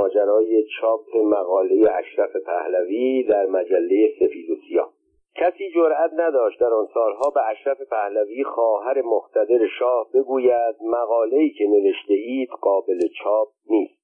ماجرای 0.00 0.64
چاپ 0.80 1.16
مقاله 1.16 1.90
اشرف 1.92 2.36
پهلوی 2.36 3.22
در 3.22 3.46
مجله 3.46 4.14
سفید 4.20 4.50
و 4.50 4.56
سیاه. 4.68 4.92
کسی 5.36 5.70
جرأت 5.74 6.10
نداشت 6.16 6.60
در 6.60 6.74
آن 6.74 6.88
سالها 6.94 7.30
به 7.30 7.48
اشرف 7.48 7.82
پهلوی 7.82 8.44
خواهر 8.44 9.02
مقتدر 9.02 9.66
شاه 9.78 10.10
بگوید 10.14 10.76
مقاله‌ای 10.82 11.50
که 11.50 11.64
نوشته 11.64 12.14
اید 12.14 12.48
قابل 12.48 13.00
چاپ 13.22 13.48
نیست. 13.70 14.00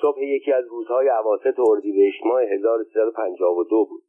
صبح 0.00 0.22
یکی 0.22 0.52
از 0.52 0.64
روزهای 0.66 1.08
عواسط 1.08 1.54
اردیبهشت 1.70 2.26
ماه 2.26 2.42
1352 2.42 3.84
بود. 3.84 4.02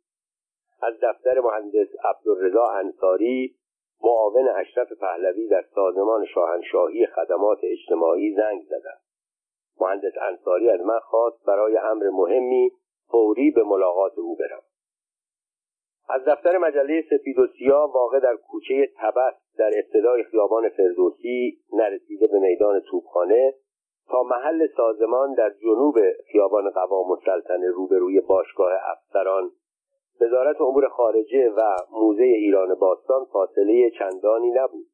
از 0.81 0.93
دفتر 1.01 1.39
مهندس 1.39 1.87
عبدالرضا 2.03 2.65
انصاری 2.67 3.55
معاون 4.03 4.47
اشرف 4.47 4.93
پهلوی 4.93 5.47
در 5.47 5.65
سازمان 5.75 6.25
شاهنشاهی 6.25 7.05
خدمات 7.05 7.59
اجتماعی 7.63 8.35
زنگ 8.35 8.61
زدم 8.63 9.06
مهندس 9.81 10.13
انصاری 10.21 10.69
از 10.69 10.81
من 10.81 10.99
خواست 10.99 11.45
برای 11.45 11.77
امر 11.77 12.09
مهمی 12.09 12.71
فوری 13.11 13.51
به 13.51 13.63
ملاقات 13.63 14.18
او 14.18 14.35
برم. 14.35 14.61
از 16.09 16.25
دفتر 16.25 16.57
مجله 16.57 17.04
سپید 17.09 17.39
و 17.39 17.47
سیاه 17.47 17.93
واقع 17.93 18.19
در 18.19 18.35
کوچه 18.35 18.89
تبس 18.97 19.33
در 19.57 19.71
ابتدای 19.77 20.23
خیابان 20.23 20.69
فردوسی 20.69 21.57
نرسیده 21.73 22.27
به 22.27 22.39
میدان 22.39 22.79
توپخانه 22.79 23.54
تا 24.09 24.23
محل 24.23 24.68
سازمان 24.77 25.33
در 25.33 25.49
جنوب 25.49 25.96
خیابان 26.32 26.69
قوام 26.69 27.11
السلطنه 27.11 27.68
روبروی 27.68 28.21
باشگاه 28.21 28.71
افسران 28.91 29.51
وزارت 30.21 30.61
امور 30.61 30.87
خارجه 30.87 31.49
و 31.49 31.61
موزه 31.91 32.23
ایران 32.23 32.75
باستان 32.75 33.25
فاصله 33.25 33.91
چندانی 33.99 34.52
نبود. 34.52 34.85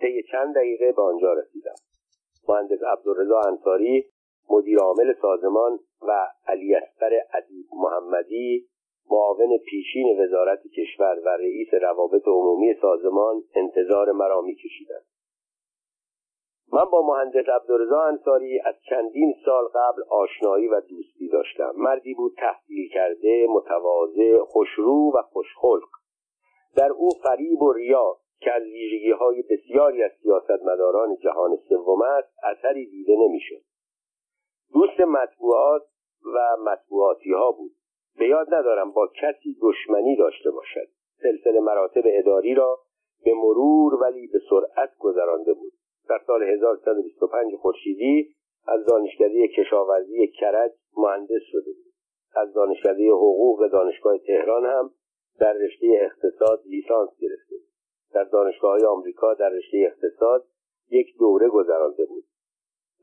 طی 0.00 0.22
چند 0.22 0.54
دقیقه 0.54 0.92
به 0.92 1.02
آنجا 1.02 1.32
رسیدم. 1.32 1.74
مهندس 2.48 2.82
عبدالرضا 2.82 3.40
انصاری 3.40 4.04
مدیر 4.50 4.78
عامل 4.78 5.14
سازمان 5.22 5.78
و 6.08 6.28
علی 6.46 6.74
اصغر 6.74 7.12
ادیب 7.34 7.66
محمدی 7.72 8.66
معاون 9.10 9.58
پیشین 9.58 10.20
وزارت 10.20 10.62
کشور 10.76 11.20
و 11.24 11.28
رئیس 11.28 11.74
روابط 11.74 12.22
عمومی 12.26 12.74
سازمان 12.82 13.42
انتظار 13.54 14.12
مرا 14.12 14.40
میکشیدند. 14.40 15.04
من 16.72 16.84
با 16.84 17.02
مهندس 17.06 17.48
عبدالرضا 17.48 18.02
انصاری 18.02 18.60
از 18.60 18.74
چندین 18.90 19.34
سال 19.44 19.64
قبل 19.64 20.02
آشنایی 20.10 20.68
و 20.68 20.80
دوستی 20.80 21.28
داشتم. 21.28 21.72
مردی 21.76 22.14
بود 22.14 22.32
تحصیل 22.36 22.88
کرده 22.92 23.46
متواضع 23.50 24.38
خوشرو 24.38 25.12
و 25.14 25.22
خوشخلق. 25.22 25.88
در 26.76 26.90
او 26.90 27.08
فریب 27.10 27.62
و 27.62 27.72
ریا 27.72 28.16
که 28.40 28.52
از 28.52 28.62
ویژگی 28.62 29.10
های 29.10 29.42
بسیاری 29.42 30.02
از 30.02 30.10
سیاستمداران 30.22 31.16
جهان 31.16 31.56
سوم 31.68 32.02
است 32.02 32.34
اثری 32.42 32.86
دیده 32.86 33.16
نمی‌شد. 33.16 33.62
دوست 34.72 35.00
مطبوعات 35.00 35.82
و 36.34 36.56
مطبوعاتی 36.62 37.32
ها 37.32 37.52
بود. 37.52 37.72
به 38.18 38.28
یاد 38.28 38.54
ندارم 38.54 38.90
با 38.90 39.06
کسی 39.06 39.56
دشمنی 39.62 40.16
داشته 40.16 40.50
باشد. 40.50 40.88
سلسله 41.22 41.60
مراتب 41.60 42.02
اداری 42.06 42.54
را 42.54 42.78
به 43.24 43.34
مرور 43.34 43.94
ولی 43.94 44.26
به 44.26 44.40
سرعت 44.50 44.96
گذرانده 44.98 45.54
بود. 45.54 45.72
در 46.08 46.20
سال 46.26 46.42
1325 46.42 47.54
خورشیدی 47.54 48.34
از 48.66 48.84
دانشکده 48.84 49.48
کشاورزی 49.48 50.28
کرج 50.28 50.72
مهندس 50.96 51.42
شده 51.52 51.72
بود. 51.72 51.92
از 52.36 52.54
دانشکده 52.54 53.10
حقوق 53.10 53.66
دانشگاه 53.72 54.18
تهران 54.18 54.64
هم 54.64 54.90
در 55.40 55.52
رشته 55.52 55.86
اقتصاد 56.00 56.62
لیسانس 56.66 57.10
گرفته 57.20 57.56
بود. 57.56 57.68
در 58.14 58.24
دانشگاه 58.24 58.70
های 58.70 58.84
آمریکا 58.84 59.34
در 59.34 59.48
رشته 59.48 59.78
اقتصاد 59.86 60.46
یک 60.90 61.18
دوره 61.18 61.48
گذرانده 61.48 62.04
بود. 62.04 62.24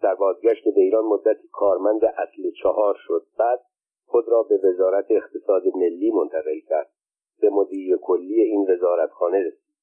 در 0.02 0.16
بازگشت 0.16 0.64
به 0.64 0.82
ایران 0.82 1.04
مدتی 1.06 1.48
کارمند 1.52 2.06
اصل 2.06 2.52
چهار 2.64 2.96
شد. 3.08 3.26
بعد 3.40 3.60
خود 4.06 4.26
را 4.28 4.44
به 4.44 4.60
وزارت 4.64 5.06
اقتصاد 5.10 5.64
ملی 5.76 6.12
منتقل 6.12 6.60
کرد. 6.70 6.90
به 7.42 7.50
مدیر 7.50 7.98
کلی 7.98 8.42
این 8.42 8.72
وزارتخانه 8.72 9.40
رسید. 9.40 9.74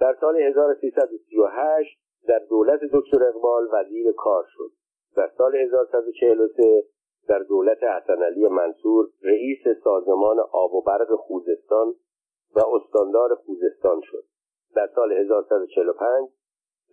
در 0.00 0.16
سال 0.20 0.36
1338 0.36 1.98
در 2.28 2.38
دولت 2.38 2.80
دکتر 2.92 3.24
اقبال 3.24 3.68
وزیر 3.72 4.12
کار 4.12 4.44
شد 4.48 4.70
در 5.16 5.30
سال 5.38 5.56
1143 5.56 6.84
در 7.28 7.38
دولت 7.38 7.82
حسن 7.82 8.22
علی 8.22 8.48
منصور 8.48 9.08
رئیس 9.22 9.68
سازمان 9.84 10.40
آب 10.52 10.74
و 10.74 10.82
برق 10.82 11.14
خوزستان 11.14 11.94
و 12.54 12.60
استاندار 12.74 13.34
خوزستان 13.34 14.00
شد. 14.00 14.24
در 14.74 14.88
سال 14.94 15.12
1145 15.12 16.28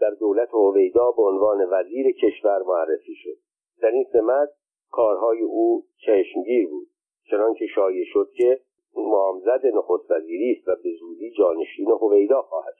در 0.02 0.10
دولت 0.10 0.50
هویدا 0.54 1.12
به 1.12 1.22
عنوان 1.22 1.68
وزیر 1.72 2.12
کشور 2.12 2.62
معرفی 2.62 3.16
شد. 3.16 3.38
در 3.82 3.92
این 3.92 4.06
سمت 4.14 4.50
کارهای 4.92 5.42
او 5.42 5.84
چشمگیر 6.06 6.70
بود 6.70 6.88
چنانکه 7.32 7.66
شایع 7.76 8.06
شد 8.14 8.30
که 8.38 8.60
معامزد 8.96 9.66
نخست 9.66 10.12
وزیری 10.12 10.52
است 10.52 10.68
و 10.68 10.76
به 10.84 10.90
زودی 11.00 11.32
جانشین 11.32 11.92
هویدا 11.92 12.42
خواهد 12.42 12.74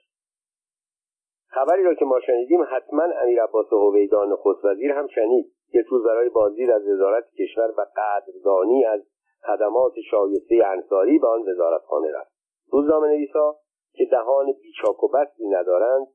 خبری 1.56 1.82
را 1.82 1.94
که 1.94 2.04
ما 2.04 2.20
شنیدیم 2.20 2.62
حتما 2.70 3.02
امیر 3.22 3.42
عباس 3.42 3.72
هویدا 3.72 4.24
نخست 4.24 4.64
وزیر 4.64 4.92
هم 4.92 5.06
شنید. 5.06 5.52
یک 5.74 5.86
روز 5.86 6.04
برای 6.04 6.28
بازدید 6.28 6.70
از 6.70 6.88
وزارت 6.88 7.24
کشور 7.38 7.74
و 7.78 7.86
قدردانی 7.96 8.84
از 8.84 9.00
خدمات 9.46 9.92
شایسته 10.10 10.66
انصاری 10.66 11.18
به 11.18 11.26
آن 11.26 11.48
وزارتخانه 11.48 12.12
رفت. 12.12 12.32
روزنامه 12.70 13.08
نویسا 13.08 13.56
که 13.92 14.04
دهان 14.04 14.46
بیچاک 14.62 15.04
و 15.04 15.08
بستی 15.08 15.48
ندارند 15.48 16.06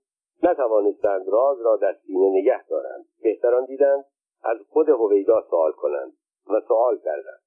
نتوانستند 0.43 1.27
راز 1.27 1.61
را 1.61 1.77
در 1.77 1.93
سینه 1.93 2.29
نگه 2.29 2.67
دارند. 2.67 3.05
بهتران 3.23 3.65
دیدند 3.65 4.05
از 4.43 4.57
خود 4.69 4.89
هویدا 4.89 5.41
سوال 5.49 5.71
کنند 5.71 6.13
و 6.49 6.61
سوال 6.67 6.97
کردند. 6.97 7.41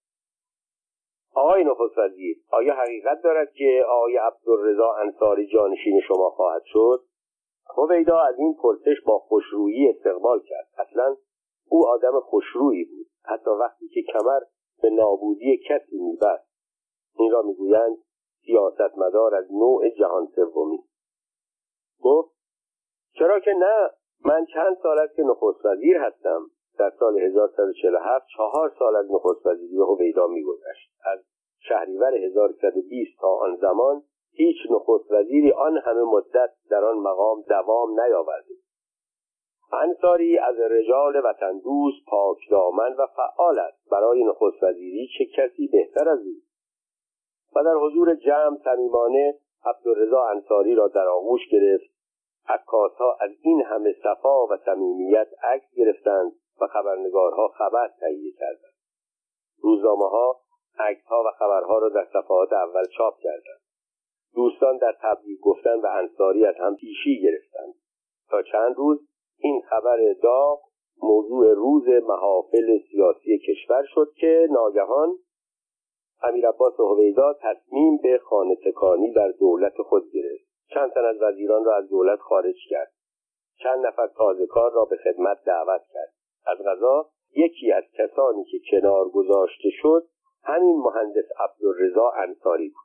آقای 1.35 1.65
نخست 1.65 1.99
وزیر 1.99 2.37
آیا 2.51 2.75
حقیقت 2.75 3.23
دارد 3.23 3.53
که 3.53 3.85
آقای 3.89 4.17
عبدالرضا 4.17 4.93
انصاری 4.93 5.47
جانشین 5.47 6.01
شما 6.01 6.31
خواهد 6.31 6.63
شد؟ 6.65 7.05
هویدا 7.77 8.21
از 8.21 8.39
این 8.39 8.55
پرسش 8.63 9.01
با 9.07 9.19
خوشرویی 9.19 9.89
استقبال 9.89 10.41
کرد. 10.41 10.69
اصلا 10.79 11.17
او 11.69 11.87
آدم 11.87 12.21
خوشرویی 12.21 12.85
بود. 12.85 13.07
حتی 13.25 13.51
وقتی 13.51 13.89
که 13.89 14.03
کمر 14.03 14.41
به 14.83 14.91
نابودی 14.91 15.61
کسی 15.69 15.99
میبست. 15.99 16.49
این 17.19 17.33
را 17.33 17.43
می‌گویند 17.43 17.97
سیاستمدار 18.47 19.35
از 19.35 19.53
نوع 19.53 19.89
جهان 19.89 20.27
سومی. 20.27 20.85
گفت 22.03 22.34
چرا 23.19 23.41
که 23.41 23.53
نه؟ 23.53 23.91
من 24.25 24.47
چند 24.47 24.77
سال 24.83 24.99
است 24.99 25.17
که 25.17 25.23
نخست 25.23 25.65
وزیر 25.65 25.97
هستم. 25.97 26.51
در 26.79 26.93
سال 26.99 27.19
1147 27.19 28.27
چهار 28.37 28.75
سال 28.79 28.97
از 28.97 29.07
نخست 29.11 29.47
وزیری 29.47 29.77
هویدا 29.77 30.27
میگذشت. 30.27 30.91
از 31.05 31.19
شهریور 31.59 32.15
1120 32.15 33.21
تا 33.21 33.29
آن 33.29 33.57
زمان 33.57 34.03
هیچ 34.33 34.57
نخست 34.71 35.11
وزیری 35.11 35.53
آن 35.53 35.79
همه 35.79 36.03
مدت 36.03 36.51
در 36.71 36.85
آن 36.85 36.99
مقام 36.99 37.43
دوام 37.49 38.01
نیاورده. 38.01 38.55
انصاری 39.73 40.39
از 40.39 40.59
رجال 40.59 41.23
وطن 41.25 41.59
دوست 41.59 42.07
پاک 42.11 42.39
دامن 42.51 42.93
و 42.99 43.07
فعال 43.07 43.59
است. 43.59 43.91
برای 43.91 44.25
نخست 44.25 44.63
وزیری 44.63 45.09
چه 45.19 45.25
کسی 45.25 45.69
بهتر 45.69 46.09
از 46.09 46.19
او؟ 46.19 46.35
و 47.57 47.65
در 47.65 47.75
حضور 47.75 48.15
جمع 48.15 48.57
صمیمانه 48.65 49.39
عبدالرضا 49.65 50.25
انصاری 50.25 50.75
را 50.75 50.89
در 50.89 51.09
آغوش 51.09 51.41
گرفت 51.51 51.94
عکاسها 52.49 53.17
از 53.21 53.31
این 53.43 53.63
همه 53.63 53.93
صفا 54.03 54.47
و 54.47 54.57
صمیمیت 54.65 55.29
عکس 55.43 55.75
گرفتند 55.77 56.33
و 56.61 56.67
خبرنگارها 56.67 57.49
خبر 57.49 57.91
تهیه 58.01 58.33
کردند. 58.33 58.75
روزنامه 59.63 60.09
ها 60.09 60.41
عکس 60.79 61.05
ها 61.07 61.23
و 61.27 61.31
خبرها 61.39 61.79
را 61.79 61.89
در 61.89 62.05
صفحات 62.13 62.53
اول 62.53 62.85
چاپ 62.99 63.15
کردند. 63.19 63.61
دوستان 64.35 64.77
در 64.77 64.97
تبریک 65.03 65.41
گفتن 65.41 65.81
و 65.81 65.87
انصاری 65.87 66.47
از 66.47 66.55
هم 66.57 66.77
پیشی 66.77 67.23
گرفتند. 67.23 67.75
تا 68.31 68.43
چند 68.43 68.75
روز 68.77 69.09
این 69.39 69.63
خبر 69.71 70.13
داغ 70.23 70.61
موضوع 71.03 71.55
روز 71.55 71.89
محافل 71.89 72.79
سیاسی 72.91 73.39
کشور 73.39 73.85
شد 73.95 74.13
که 74.17 74.49
ناگهان 74.51 75.19
امیر 76.23 76.49
عباس 76.49 76.81
هویدا 76.81 77.33
تصمیم 77.33 77.97
به 78.03 78.19
خانه 78.19 78.57
تکانی 78.57 79.13
در 79.13 79.29
دولت 79.29 79.83
خود 79.83 80.03
گرفت. 80.13 80.34
چند 80.75 80.93
تن 80.93 81.05
از 81.05 81.23
وزیران 81.23 81.65
را 81.65 81.77
از 81.77 81.89
دولت 81.89 82.19
خارج 82.19 82.57
کرد. 82.71 82.93
چند 83.63 83.87
نفر 83.87 84.07
تازه 84.07 84.47
کار 84.47 84.73
را 84.73 84.85
به 84.85 84.97
خدمت 84.97 85.45
دعوت 85.47 85.83
کرد. 85.93 86.13
از 86.47 86.59
غذا 86.59 87.11
یکی 87.37 87.73
از 87.73 87.85
کسانی 87.99 88.45
که 88.45 88.59
کنار 88.71 89.09
گذاشته 89.09 89.69
شد 89.83 90.07
همین 90.43 90.77
مهندس 90.77 91.25
عبدالرضا 91.39 92.11
انصاری 92.11 92.69
بود. 92.69 92.85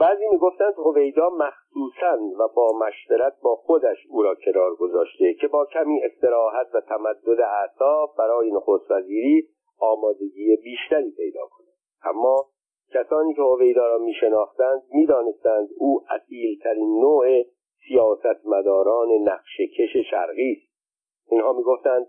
بعضی 0.00 0.28
می‌گفتند 0.28 0.74
هویدا 0.76 1.30
مخصوصا 1.30 2.18
و 2.38 2.48
با 2.56 2.68
مشورت 2.78 3.40
با 3.42 3.56
خودش 3.56 3.96
او 4.08 4.22
را 4.22 4.34
کنار 4.34 4.74
گذاشته 4.74 5.34
که 5.34 5.48
با 5.48 5.66
کمی 5.66 6.00
استراحت 6.04 6.74
و 6.74 6.80
تمدد 6.80 7.40
اعصاب 7.40 8.14
برای 8.18 8.50
نخست 8.50 8.90
وزیری 8.90 9.48
آمادگی 9.78 10.56
بیشتری 10.56 11.10
پیدا 11.10 11.46
کند. 11.46 11.66
اما 12.04 12.46
کسانی 12.94 13.34
که 13.34 13.42
هویدا 13.42 13.86
را 13.86 13.98
میشناختند 13.98 14.82
می‌دانستند 14.90 15.68
او 15.78 16.04
اصیلترین 16.10 17.00
نوع 17.00 17.42
سیاستمداران 17.88 19.08
نقشه 19.08 19.66
کش 19.66 19.96
شرقی 20.10 20.52
است. 20.52 20.72
اینها 21.30 21.52
می‌گفتند 21.52 22.06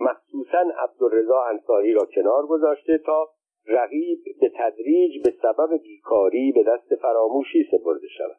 مخصوصا 0.00 0.64
عبدالرضا 0.78 1.42
انصاری 1.42 1.92
را 1.92 2.06
کنار 2.14 2.46
گذاشته 2.46 2.98
تا 2.98 3.28
رقیب 3.66 4.18
به 4.40 4.52
تدریج 4.56 5.24
به 5.24 5.34
سبب 5.42 5.82
بیکاری 5.82 6.52
به 6.52 6.62
دست 6.62 6.94
فراموشی 6.94 7.68
سپرده 7.70 8.08
شود. 8.18 8.36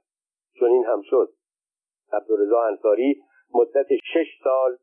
چون 0.59 0.69
این 0.69 0.85
هم 0.85 1.01
شد. 1.03 1.29
عبدالرضا 2.13 2.61
انصاری 2.61 3.21
مدت 3.53 3.87
شش 4.13 4.27
سال 4.43 4.77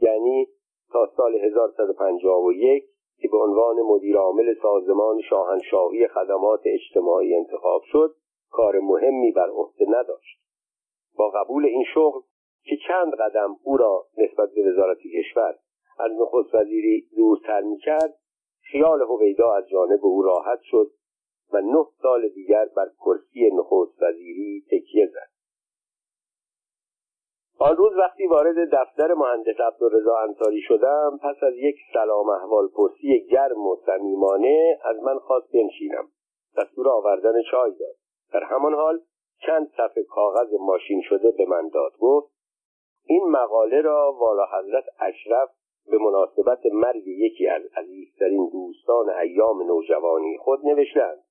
یعنی 0.00 0.48
تا 0.92 1.12
سال 1.16 1.34
1151 1.34 2.84
که 3.18 3.28
به 3.28 3.36
عنوان 3.36 3.76
مدیر 3.82 4.16
عامل 4.16 4.54
سازمان 4.62 5.20
شاهنشاهی 5.20 6.08
خدمات 6.08 6.60
اجتماعی 6.64 7.36
انتخاب 7.36 7.82
شد 7.84 8.14
کار 8.50 8.80
مهمی 8.80 9.32
بر 9.32 9.50
عهده 9.50 9.86
نداشت. 9.88 10.40
با 11.16 11.30
قبول 11.30 11.66
این 11.66 11.84
شغل 11.94 12.20
که 12.64 12.76
چند 12.88 13.14
قدم 13.14 13.56
او 13.62 13.76
را 13.76 14.06
نسبت 14.18 14.50
به 14.54 14.70
وزارت 14.70 14.98
کشور 14.98 15.54
از 15.98 16.12
نخست 16.20 16.54
وزیری 16.54 17.08
دورتر 17.16 17.60
می‌کرد 17.60 18.14
خیال 18.60 19.02
هویدا 19.02 19.52
از 19.52 19.68
جانب 19.68 20.04
او 20.04 20.22
راحت 20.22 20.60
شد 20.62 20.90
و 21.52 21.60
نه 21.60 21.86
سال 22.02 22.28
دیگر 22.28 22.64
بر 22.76 22.88
کرسی 23.00 23.50
نخست 23.50 24.02
وزیری 24.02 24.64
تکیه 24.70 25.06
زد. 25.06 25.35
آن 27.58 27.76
روز 27.76 27.92
وقتی 27.98 28.26
وارد 28.26 28.74
دفتر 28.74 29.14
مهندس 29.14 29.60
عبدالرضا 29.60 30.16
انصاری 30.18 30.60
شدم 30.60 31.18
پس 31.22 31.42
از 31.42 31.54
یک 31.56 31.76
سلام 31.92 32.28
احوال 32.28 32.68
پرسی 32.68 33.26
گرم 33.30 33.66
و 33.66 33.76
صمیمانه 33.86 34.78
از 34.84 35.02
من 35.02 35.18
خواست 35.18 35.52
بنشینم. 35.52 36.08
دستور 36.58 36.88
آوردن 36.88 37.42
چای 37.50 37.70
داد. 37.70 37.94
در 38.32 38.44
همان 38.44 38.74
حال 38.74 39.00
چند 39.46 39.68
صفحه 39.76 40.04
کاغذ 40.04 40.54
ماشین 40.60 41.02
شده 41.02 41.30
به 41.30 41.46
من 41.46 41.68
داد. 41.68 41.92
گفت 42.00 42.32
این 43.06 43.24
مقاله 43.28 43.80
را 43.80 44.12
والا 44.20 44.46
حضرت 44.58 44.84
اشرف 45.00 45.48
به 45.90 45.98
مناسبت 45.98 46.66
مرگ 46.72 47.06
یکی 47.06 47.48
از 47.48 47.62
عزیزترین 47.76 48.48
دوستان 48.52 49.10
ایام 49.10 49.62
نوجوانی 49.62 50.38
خود 50.38 50.66
نوشتند. 50.66 51.25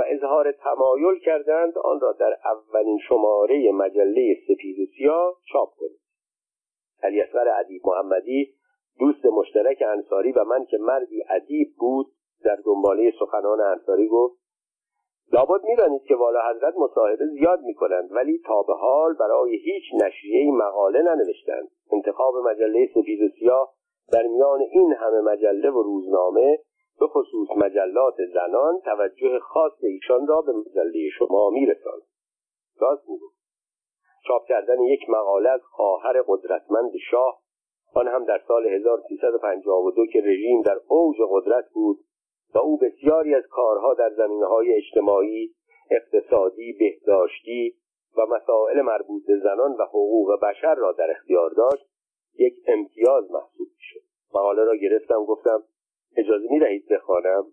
و 0.00 0.04
اظهار 0.06 0.52
تمایل 0.52 1.18
کردند 1.18 1.78
آن 1.78 2.00
را 2.00 2.12
در 2.12 2.36
اولین 2.44 2.98
شماره 3.08 3.72
مجله 3.72 4.36
سپید 4.48 4.78
و 4.78 4.86
سیاه 4.96 5.36
چاپ 5.52 5.68
کنید. 5.78 6.00
علی 7.02 7.20
اصغر 7.20 7.48
ادیب 7.60 7.82
محمدی 7.84 8.54
دوست 8.98 9.26
مشترک 9.26 9.82
انصاری 9.86 10.32
و 10.32 10.44
من 10.44 10.64
که 10.64 10.78
مردی 10.78 11.24
ادیب 11.28 11.74
بود 11.78 12.06
در 12.44 12.58
دنباله 12.64 13.12
سخنان 13.20 13.60
انصاری 13.60 14.08
گفت 14.08 14.40
لابد 15.32 15.64
می‌دانید 15.64 16.02
که 16.02 16.14
والا 16.14 16.40
حضرت 16.50 16.74
مصاحبه 16.76 17.26
زیاد 17.26 17.60
می‌کنند 17.60 18.12
ولی 18.12 18.38
تا 18.46 18.62
به 18.62 18.74
حال 18.74 19.14
برای 19.14 19.56
هیچ 19.56 19.84
نشریه 20.04 20.52
مقاله 20.52 21.02
ننوشتند. 21.02 21.68
انتخاب 21.92 22.34
مجله 22.36 22.88
سپید 22.94 23.22
و 23.22 23.28
سیاه 23.38 23.72
در 24.12 24.22
میان 24.22 24.60
این 24.60 24.92
همه 24.92 25.20
مجله 25.20 25.70
و 25.70 25.82
روزنامه 25.82 26.58
به 27.00 27.06
خصوص 27.06 27.48
مجلات 27.56 28.14
زنان 28.34 28.80
توجه 28.84 29.38
خاص 29.38 29.72
ایشان 29.82 30.26
را 30.26 30.40
به 30.40 30.52
مجله 30.52 31.08
شما 31.18 31.50
میرساند. 31.50 32.02
راست 32.80 33.08
می‌گفت 33.08 33.40
چاپ 34.26 34.46
کردن 34.48 34.80
یک 34.80 35.00
مقاله 35.10 35.50
از 35.50 35.60
خواهر 35.62 36.22
قدرتمند 36.26 36.92
شاه 37.10 37.40
آن 37.94 38.08
هم 38.08 38.24
در 38.24 38.40
سال 38.48 38.66
1352 38.66 40.06
که 40.06 40.20
رژیم 40.20 40.62
در 40.62 40.80
اوج 40.88 41.16
قدرت 41.30 41.64
بود 41.72 41.98
و 42.54 42.58
او 42.58 42.78
بسیاری 42.78 43.34
از 43.34 43.44
کارها 43.50 43.94
در 43.94 44.10
زمینه 44.10 44.46
های 44.46 44.74
اجتماعی 44.74 45.54
اقتصادی 45.90 46.72
بهداشتی 46.72 47.74
و 48.16 48.26
مسائل 48.26 48.82
مربوط 48.82 49.26
به 49.26 49.38
زنان 49.38 49.72
و 49.72 49.82
حقوق 49.84 50.40
بشر 50.42 50.74
را 50.74 50.92
در 50.92 51.10
اختیار 51.10 51.50
داشت 51.50 51.90
یک 52.38 52.54
امتیاز 52.66 53.30
محسوب 53.30 53.68
شد 53.78 54.00
مقاله 54.34 54.64
را 54.64 54.76
گرفتم 54.76 55.24
گفتم 55.24 55.62
اجازه 56.16 56.46
می 56.50 56.60
دهید 56.60 56.88
بخوانم؟ 56.88 57.46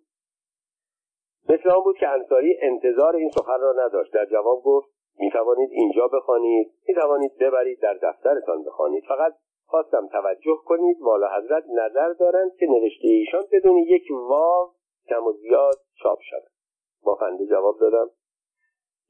مثل 1.50 1.70
آن 1.70 1.84
بود 1.84 1.98
که 1.98 2.08
انصاری 2.08 2.58
انتظار 2.62 3.16
این 3.16 3.30
سخن 3.30 3.60
را 3.60 3.74
نداشت. 3.86 4.14
در 4.14 4.26
جواب 4.26 4.64
گفت 4.64 4.88
می 5.20 5.32
توانید 5.32 5.70
اینجا 5.72 6.08
بخوانید 6.08 6.72
می 6.88 6.96
توانید 6.96 7.38
ببرید 7.38 7.80
در 7.80 7.94
دفترتان 7.94 8.64
بخوانید. 8.64 9.04
فقط 9.08 9.34
خواستم 9.66 10.08
توجه 10.08 10.58
کنید 10.66 10.98
والا 11.02 11.28
حضرت 11.38 11.64
نظر 11.70 12.14
دارند 12.14 12.56
که 12.60 12.66
نوشته 12.66 13.08
ایشان 13.08 13.44
بدون 13.52 13.78
یک 13.78 14.04
واو 14.12 14.72
کم 15.10 15.24
و 15.24 15.32
زیاد 15.32 15.76
چاپ 16.04 16.20
شود. 16.22 16.52
با 17.04 17.16
خنده 17.16 17.46
جواب 17.46 17.80
دادم 17.80 18.10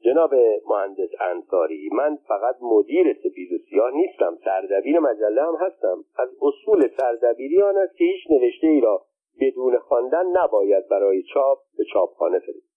جناب 0.03 0.33
مهندس 0.69 1.09
انصاری 1.19 1.89
من 1.91 2.17
فقط 2.27 2.55
مدیر 2.61 3.13
سپید 3.13 3.53
و 3.53 3.57
سیاه 3.69 3.91
نیستم. 3.91 4.37
سردبیر 4.45 4.99
مجله 4.99 5.41
هم 5.41 5.55
هستم. 5.55 6.03
از 6.17 6.29
اصول 6.41 6.89
سردبیری 6.99 7.61
آن 7.61 7.77
است 7.77 7.97
که 7.97 8.03
هیچ 8.03 8.31
نوشته 8.31 8.67
ای 8.67 8.81
را 8.81 9.06
بدون 9.41 9.79
خواندن 9.79 10.25
نباید 10.25 10.87
برای 10.87 11.23
چاپ 11.33 11.59
به 11.77 11.83
چاپخانه 11.93 12.39
فرست 12.39 12.67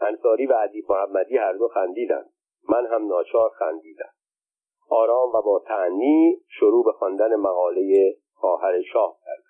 انصاری 0.00 0.46
و 0.46 0.52
عدیب 0.52 0.84
محمدی 0.88 1.36
هر 1.36 1.52
دو 1.52 1.68
خندیدند. 1.68 2.30
من 2.68 2.86
هم 2.86 3.06
ناچار 3.06 3.50
خندیدم. 3.50 4.12
آرام 4.88 5.28
و 5.28 5.42
با 5.42 5.62
تعنی 5.66 6.40
شروع 6.48 6.84
به 6.84 6.92
خواندن 6.92 7.36
مقاله 7.36 8.16
خواهر 8.34 8.82
شاه 8.82 9.16
کردم. 9.24 9.43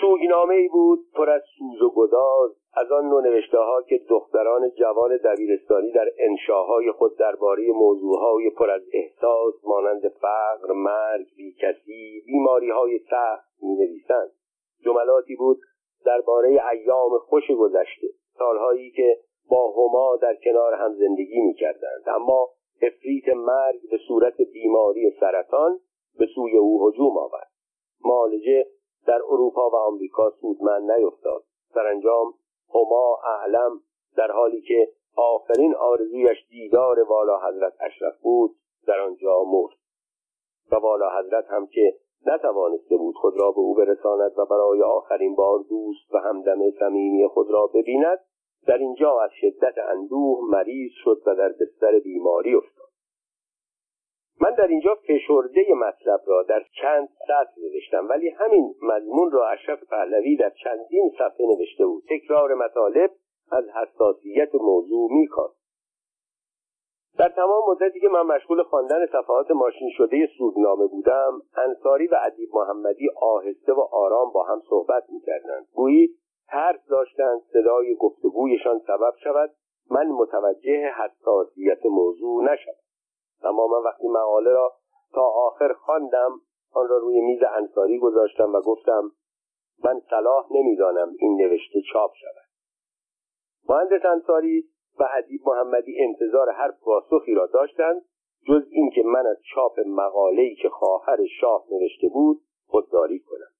سوگنامه 0.00 0.54
ای 0.54 0.68
بود 0.68 0.98
پر 1.14 1.30
از 1.30 1.42
سوز 1.58 1.82
و 1.82 1.90
گداز 1.96 2.50
از 2.74 2.92
آن 2.92 3.04
نوع 3.04 3.22
نوشته 3.22 3.58
ها 3.58 3.82
که 3.82 4.00
دختران 4.08 4.70
جوان 4.70 5.16
دبیرستانی 5.16 5.92
در 5.92 6.08
انشاهای 6.18 6.92
خود 6.92 7.18
درباره 7.18 7.72
موضوعهای 7.72 8.50
پر 8.50 8.70
از 8.70 8.82
احساس 8.92 9.54
مانند 9.64 10.08
فقر 10.08 10.72
مرگ 10.72 11.26
بیکسی 11.36 12.22
بیماری 12.26 12.70
های 12.70 12.98
سخت 12.98 13.62
می 13.62 13.74
نویسند 13.74 14.30
جملاتی 14.84 15.36
بود 15.36 15.58
درباره 16.04 16.48
ایام 16.72 17.18
خوش 17.18 17.50
گذشته 17.50 18.06
سالهایی 18.38 18.90
که 18.90 19.18
با 19.50 19.72
هما 19.72 20.18
در 20.22 20.34
کنار 20.44 20.74
هم 20.74 20.94
زندگی 20.94 21.40
می 21.40 21.54
کردند 21.54 22.02
اما 22.06 22.48
افریت 22.82 23.28
مرگ 23.28 23.90
به 23.90 23.98
صورت 24.08 24.36
بیماری 24.52 25.10
سرطان 25.20 25.78
به 26.18 26.26
سوی 26.34 26.56
او 26.56 26.88
هجوم 26.88 27.18
آورد. 27.18 27.50
مالجه 28.04 28.66
در 29.06 29.20
اروپا 29.28 29.70
و 29.70 29.76
آمریکا 29.76 30.30
سودمند 30.30 30.90
نیفتاد. 30.90 31.42
سرانجام 31.74 32.34
هما 32.74 33.18
اعلم 33.24 33.80
در 34.16 34.30
حالی 34.30 34.62
که 34.62 34.88
آخرین 35.16 35.74
آرزویش 35.74 36.46
دیدار 36.50 37.00
والا 37.00 37.38
حضرت 37.48 37.72
اشرف 37.80 38.20
بود 38.20 38.50
در 38.86 39.00
آنجا 39.00 39.44
مرد. 39.44 39.76
و 40.72 40.76
والا 40.76 41.10
حضرت 41.18 41.46
هم 41.48 41.66
که 41.66 41.96
نتوانسته 42.26 42.96
بود 42.96 43.14
خود 43.14 43.40
را 43.40 43.50
به 43.50 43.58
او 43.58 43.74
برساند 43.74 44.38
و 44.38 44.44
برای 44.44 44.82
آخرین 44.82 45.34
بار 45.34 45.58
دوست 45.58 46.14
و 46.14 46.18
همدم 46.18 46.70
صمیمی 46.70 47.28
خود 47.28 47.50
را 47.50 47.66
ببیند 47.66 48.18
در 48.66 48.78
اینجا 48.78 49.20
از 49.20 49.30
شدت 49.40 49.74
اندوه 49.78 50.38
مریض 50.50 50.92
شد 51.04 51.22
و 51.26 51.34
در 51.34 51.48
بستر 51.48 51.98
بیماری 51.98 52.54
افتاد. 52.54 52.91
در 54.62 54.68
اینجا 54.68 54.94
فشرده 54.94 55.74
مطلب 55.74 56.20
را 56.26 56.42
در 56.42 56.64
چند 56.82 57.08
سطر 57.08 57.60
نوشتم 57.62 58.08
ولی 58.08 58.28
همین 58.28 58.74
مضمون 58.82 59.30
را 59.30 59.48
اشرف 59.48 59.84
پهلوی 59.84 60.36
در 60.36 60.50
چندین 60.50 61.10
صفحه 61.18 61.46
نوشته 61.46 61.86
بود. 61.86 62.04
تکرار 62.10 62.54
مطالب 62.54 63.10
از 63.52 63.64
حساسیت 63.68 64.54
موضوع 64.54 65.12
میکاست 65.12 65.62
در 67.18 67.28
تمام 67.28 67.62
مدتی 67.68 68.00
که 68.00 68.08
من 68.08 68.22
مشغول 68.22 68.62
خواندن 68.62 69.06
صفحات 69.06 69.50
ماشین 69.50 69.90
شده 69.96 70.28
سودنامه 70.38 70.86
بودم 70.86 71.42
انصاری 71.56 72.06
و 72.06 72.16
ادیب 72.26 72.48
محمدی 72.54 73.08
آهسته 73.16 73.72
و 73.72 73.80
آرام 73.80 74.32
با 74.32 74.42
هم 74.42 74.62
صحبت 74.68 75.04
می‌کردند. 75.08 75.66
گویی 75.74 76.08
ترس 76.48 76.86
داشتند 76.90 77.40
صدای 77.52 77.94
گفتگویشان 77.94 78.78
سبب 78.86 79.14
شود 79.24 79.50
من 79.90 80.06
متوجه 80.06 80.92
حساسیت 80.98 81.86
موضوع 81.86 82.44
نشد 82.44 82.81
اما 83.44 83.66
من 83.66 83.82
وقتی 83.84 84.08
مقاله 84.08 84.50
را 84.50 84.72
تا 85.14 85.22
آخر 85.22 85.72
خواندم 85.72 86.40
آن 86.72 86.88
را 86.88 86.96
روی 86.96 87.20
میز 87.20 87.42
انصاری 87.56 87.98
گذاشتم 87.98 88.54
و 88.54 88.60
گفتم 88.60 89.12
من 89.84 90.00
صلاح 90.10 90.46
نمی‌دانم 90.50 91.12
این 91.18 91.36
نوشته 91.36 91.80
چاپ 91.92 92.10
شود. 92.14 92.48
مهندس 93.68 94.04
انصاری 94.04 94.64
و 94.98 95.08
ادیب 95.14 95.40
محمدی 95.46 95.96
انتظار 95.98 96.50
هر 96.50 96.70
پاسخی 96.70 97.34
را 97.34 97.46
داشتند 97.46 98.02
جز 98.48 98.62
اینکه 98.70 99.02
من 99.02 99.26
از 99.26 99.36
چاپ 99.54 99.80
مقاله‌ای 99.86 100.54
که 100.54 100.68
خواهر 100.68 101.18
شاه 101.40 101.64
نوشته 101.70 102.08
بود 102.08 102.40
خودداری 102.66 103.18
کنم. 103.18 103.52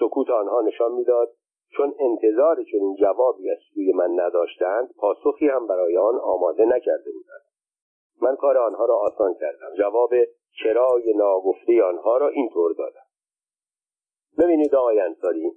سکوت 0.00 0.30
آنها 0.30 0.60
نشان 0.60 0.92
می‌داد 0.92 1.28
چون 1.76 1.94
انتظار 1.98 2.64
چنین 2.72 2.96
جوابی 3.00 3.50
از 3.50 3.58
سوی 3.74 3.92
من 3.92 4.20
نداشتند 4.20 4.94
پاسخی 4.96 5.48
هم 5.48 5.66
برای 5.66 5.96
آن 5.96 6.18
آماده 6.18 6.64
نکرده 6.64 7.10
بودند. 7.12 7.51
من 8.20 8.36
کار 8.36 8.58
آنها 8.58 8.84
را 8.84 8.96
آسان 8.96 9.34
کردم. 9.34 9.74
جواب 9.78 10.10
چرای 10.62 11.14
ناگفته 11.14 11.82
آنها 11.82 12.16
را 12.16 12.28
اینطور 12.28 12.72
دادم. 12.72 13.06
ببینید 14.38 14.74
آقای 14.74 15.00
انصاری 15.00 15.52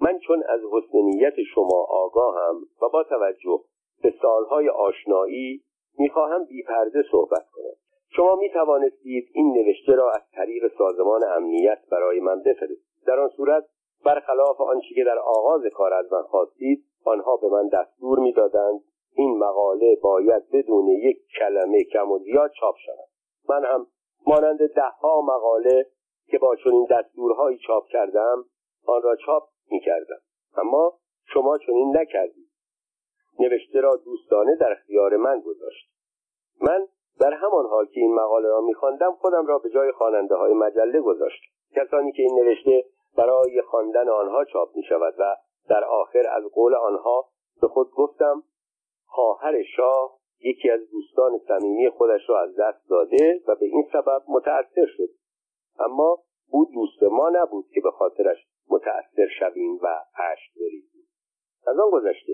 من 0.00 0.18
چون 0.18 0.42
از 0.48 0.60
حسن 0.72 0.98
نیت 0.98 1.34
شما 1.54 1.86
آگاهم 1.88 2.56
و 2.82 2.88
با 2.92 3.02
توجه 3.02 3.60
به 4.02 4.14
سالهای 4.22 4.68
آشنایی 4.68 5.62
می‌خواهم 5.98 6.44
بیپرده 6.44 7.02
صحبت 7.10 7.46
کنم. 7.52 7.76
شما 8.16 8.36
می 8.36 8.50
توانستید 8.50 9.28
این 9.34 9.52
نوشته 9.58 9.92
را 9.92 10.10
از 10.10 10.22
طریق 10.32 10.72
سازمان 10.78 11.24
امنیت 11.24 11.78
برای 11.90 12.20
من 12.20 12.42
بفرستید. 12.42 13.04
در 13.06 13.20
آن 13.20 13.28
صورت 13.28 13.64
برخلاف 14.04 14.60
آنچه 14.60 14.94
که 14.94 15.04
در 15.04 15.18
آغاز 15.18 15.62
کار 15.74 15.94
از 15.94 16.12
من 16.12 16.22
خواستید 16.22 16.84
آنها 17.04 17.36
به 17.36 17.48
من 17.48 17.68
دستور 17.68 18.18
می‌دادند 18.18 18.80
این 19.16 19.38
مقاله 19.38 19.96
باید 20.02 20.50
بدون 20.52 20.88
یک 20.88 21.18
کلمه 21.38 21.84
کم 21.84 22.10
و 22.10 22.18
زیاد 22.18 22.50
چاپ 22.60 22.74
شود. 22.86 23.08
من 23.48 23.64
هم 23.64 23.86
مانند 24.26 24.74
دهها 24.74 25.20
مقاله 25.20 25.86
که 26.26 26.38
با 26.38 26.56
چنین 26.56 26.86
دستورهایی 26.90 27.58
چاپ 27.66 27.86
کردم 27.86 28.44
آن 28.86 29.02
را 29.02 29.16
چاپ 29.16 29.42
می 29.70 29.80
کردم. 29.80 30.20
اما 30.56 30.98
شما 31.24 31.58
چنین 31.58 31.96
نکردید. 31.96 32.48
نوشته 33.38 33.80
را 33.80 33.96
دوستانه 33.96 34.56
در 34.56 34.72
اختیار 34.72 35.16
من 35.16 35.40
گذاشت. 35.40 35.90
من 36.60 36.86
در 37.20 37.32
همان 37.32 37.66
حال 37.66 37.86
که 37.86 38.00
این 38.00 38.14
مقاله 38.14 38.48
را 38.48 38.60
میخواندم 38.60 39.12
خودم 39.12 39.46
را 39.46 39.58
به 39.58 39.70
جای 39.70 39.92
خواننده 39.92 40.34
های 40.34 40.52
مجله 40.52 41.00
گذاشتم 41.00 41.46
کسانی 41.76 42.12
که 42.12 42.22
این 42.22 42.38
نوشته 42.38 42.84
برای 43.16 43.62
خواندن 43.62 44.08
آنها 44.08 44.44
چاپ 44.44 44.76
می 44.76 44.82
شود 44.82 45.14
و 45.18 45.36
در 45.68 45.84
آخر 45.84 46.26
از 46.30 46.44
قول 46.54 46.74
آنها 46.74 47.28
به 47.60 47.68
خود 47.68 47.90
گفتم 47.90 48.42
خواهر 49.06 49.62
شاه 49.76 50.18
یکی 50.40 50.70
از 50.70 50.90
دوستان 50.90 51.38
صمیمی 51.48 51.90
خودش 51.90 52.20
را 52.28 52.42
از 52.42 52.56
دست 52.58 52.90
داده 52.90 53.40
و 53.48 53.54
به 53.54 53.66
این 53.66 53.88
سبب 53.92 54.22
متأثر 54.28 54.86
شد. 54.96 55.08
اما 55.78 56.18
او 56.50 56.64
دوست 56.74 57.02
ما 57.02 57.28
نبود 57.28 57.64
که 57.74 57.80
به 57.80 57.90
خاطرش 57.90 58.46
متأثر 58.70 59.26
شویم 59.38 59.78
و 59.82 59.86
اشک 60.32 60.58
بریزیم. 60.60 61.06
از 61.66 61.78
آن 61.78 61.90
گذشته 61.90 62.32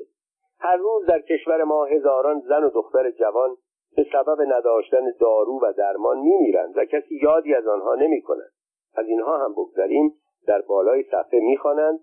هر 0.59 0.76
روز 0.76 1.07
در 1.07 1.21
کشور 1.21 1.64
ما 1.64 1.85
هزاران 1.85 2.41
زن 2.41 2.64
و 2.64 2.71
دختر 2.71 3.11
جوان 3.11 3.57
به 3.97 4.07
سبب 4.12 4.41
نداشتن 4.41 5.12
دارو 5.21 5.61
و 5.62 5.73
درمان 5.73 6.19
میمیرند 6.19 6.76
و 6.76 6.85
کسی 6.85 7.14
یادی 7.23 7.55
از 7.55 7.67
آنها 7.67 7.95
نمی 7.95 8.23
کند. 8.23 8.52
از 8.95 9.07
اینها 9.07 9.38
هم 9.38 9.52
بگذاریم 9.52 10.14
در 10.47 10.61
بالای 10.61 11.02
صفحه 11.02 11.41
می‌خوانند 11.41 12.00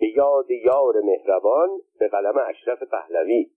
به 0.00 0.08
یاد 0.16 0.50
یار 0.50 1.00
مهربان 1.04 1.68
به 2.00 2.08
قلم 2.08 2.34
اشرف 2.48 2.82
پهلوی. 2.82 3.50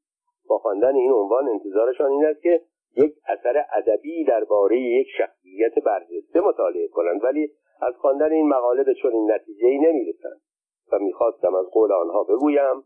با 0.51 0.57
خواندن 0.57 0.95
این 0.95 1.11
عنوان 1.11 1.49
انتظارشان 1.49 2.11
این 2.11 2.25
است 2.25 2.41
که 2.41 2.61
یک 2.97 3.13
اثر 3.27 3.65
ادبی 3.77 4.25
درباره 4.25 4.79
یک 4.79 5.07
شخصیت 5.17 5.83
برجسته 5.85 6.39
مطالعه 6.41 6.87
کنند 6.87 7.23
ولی 7.23 7.51
از 7.81 7.93
خواندن 7.97 8.31
این 8.31 8.47
مقاله 8.47 8.83
به 8.83 8.93
چنین 8.93 9.31
نتیجهای 9.31 9.77
نمی‌رسند. 9.77 10.41
و 10.91 10.99
می‌خواستم 10.99 11.55
از 11.55 11.65
قول 11.71 11.91
آنها 11.91 12.23
بگویم 12.23 12.83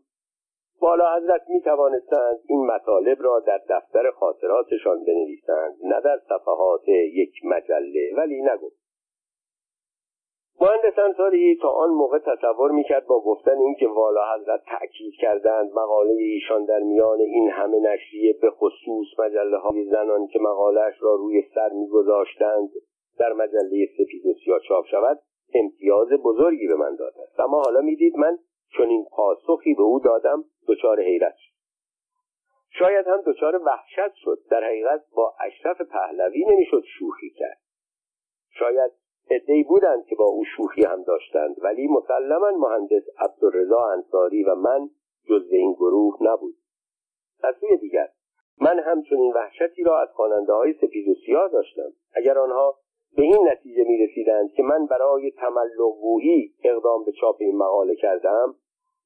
بالا 0.80 1.16
حضرت 1.16 1.42
می 1.48 1.60
توانستند 1.60 2.38
این 2.48 2.66
مطالب 2.66 3.22
را 3.22 3.40
در 3.40 3.60
دفتر 3.68 4.10
خاطراتشان 4.10 5.04
بنویسند 5.04 5.76
نه 5.84 6.00
در 6.00 6.18
صفحات 6.28 6.88
یک 6.88 7.32
مجله 7.44 8.14
ولی 8.16 8.42
نگفت. 8.42 8.85
مهندس 10.60 10.98
انصاری 10.98 11.58
تا 11.62 11.68
آن 11.68 11.90
موقع 11.90 12.18
تصور 12.18 12.70
می‌کرد 12.70 13.06
با 13.06 13.20
گفتن 13.20 13.58
اینکه 13.58 13.86
والا 13.86 14.20
حضرت 14.34 14.60
تأکید 14.66 15.14
کردند 15.20 15.72
مقاله 15.72 16.12
ایشان 16.12 16.64
در 16.64 16.78
میان 16.78 17.20
این 17.20 17.50
همه 17.50 17.78
نشریه 17.78 18.38
به 18.42 18.50
خصوص 18.50 19.06
مجله 19.18 19.56
های 19.56 19.84
زنان 19.84 20.26
که 20.26 20.38
مقالهاش 20.38 20.94
را 21.00 21.14
روی 21.14 21.42
سر 21.54 21.68
میگذاشتند 21.68 22.68
در 23.18 23.32
مجله 23.32 23.86
سپید 23.98 24.26
و 24.26 24.34
سیاه 24.44 24.60
چاپ 24.68 24.86
شود 24.86 25.18
امتیاز 25.54 26.08
بزرگی 26.08 26.66
به 26.66 26.76
من 26.76 26.96
داده 26.96 27.22
است. 27.22 27.40
اما 27.40 27.62
حالا 27.62 27.80
می‌دید 27.80 28.16
من 28.16 28.38
چون 28.76 28.88
این 28.88 29.06
پاسخی 29.10 29.74
به 29.74 29.82
او 29.82 30.00
دادم 30.00 30.44
دچار 30.68 31.00
حیرت 31.00 31.34
شد. 31.36 31.52
شاید 32.78 33.06
هم 33.06 33.22
دچار 33.26 33.56
وحشت 33.56 34.14
شد. 34.14 34.38
در 34.50 34.64
حقیقت 34.64 35.04
با 35.16 35.34
اشرف 35.40 35.80
پهلوی 35.80 36.44
نمی‌شد 36.44 36.82
شوخی 36.98 37.30
کرد. 37.30 37.58
شاید 38.58 38.92
عدهای 39.30 39.62
بودند 39.62 40.06
که 40.06 40.16
با 40.16 40.24
او 40.24 40.44
شوخی 40.56 40.84
هم 40.84 41.02
داشتند 41.02 41.56
ولی 41.62 41.88
مسلما 41.88 42.50
مهندس 42.50 43.02
عبدالرضا 43.18 43.84
انصاری 43.86 44.44
و 44.44 44.54
من 44.54 44.90
جزو 45.28 45.54
این 45.54 45.72
گروه 45.72 46.18
نبود. 46.20 46.54
از 47.42 47.54
سوی 47.60 47.76
دیگر 47.76 48.08
من 48.60 48.78
همچنین 48.78 49.32
وحشتی 49.32 49.82
را 49.82 50.00
از 50.00 50.08
خواننده 50.14 50.52
های 50.52 50.72
سپید 50.72 51.08
و 51.08 51.14
سیاه 51.26 51.48
داشتم. 51.48 51.92
اگر 52.14 52.38
آنها 52.38 52.74
به 53.16 53.22
این 53.22 53.48
نتیجه 53.48 53.84
می 53.84 54.06
رسیدند 54.06 54.52
که 54.52 54.62
من 54.62 54.86
برای 54.86 55.30
تملقگویی 55.30 56.54
اقدام 56.64 57.04
به 57.04 57.12
چاپ 57.12 57.36
این 57.40 57.56
مقاله 57.56 57.94
کردم 57.94 58.54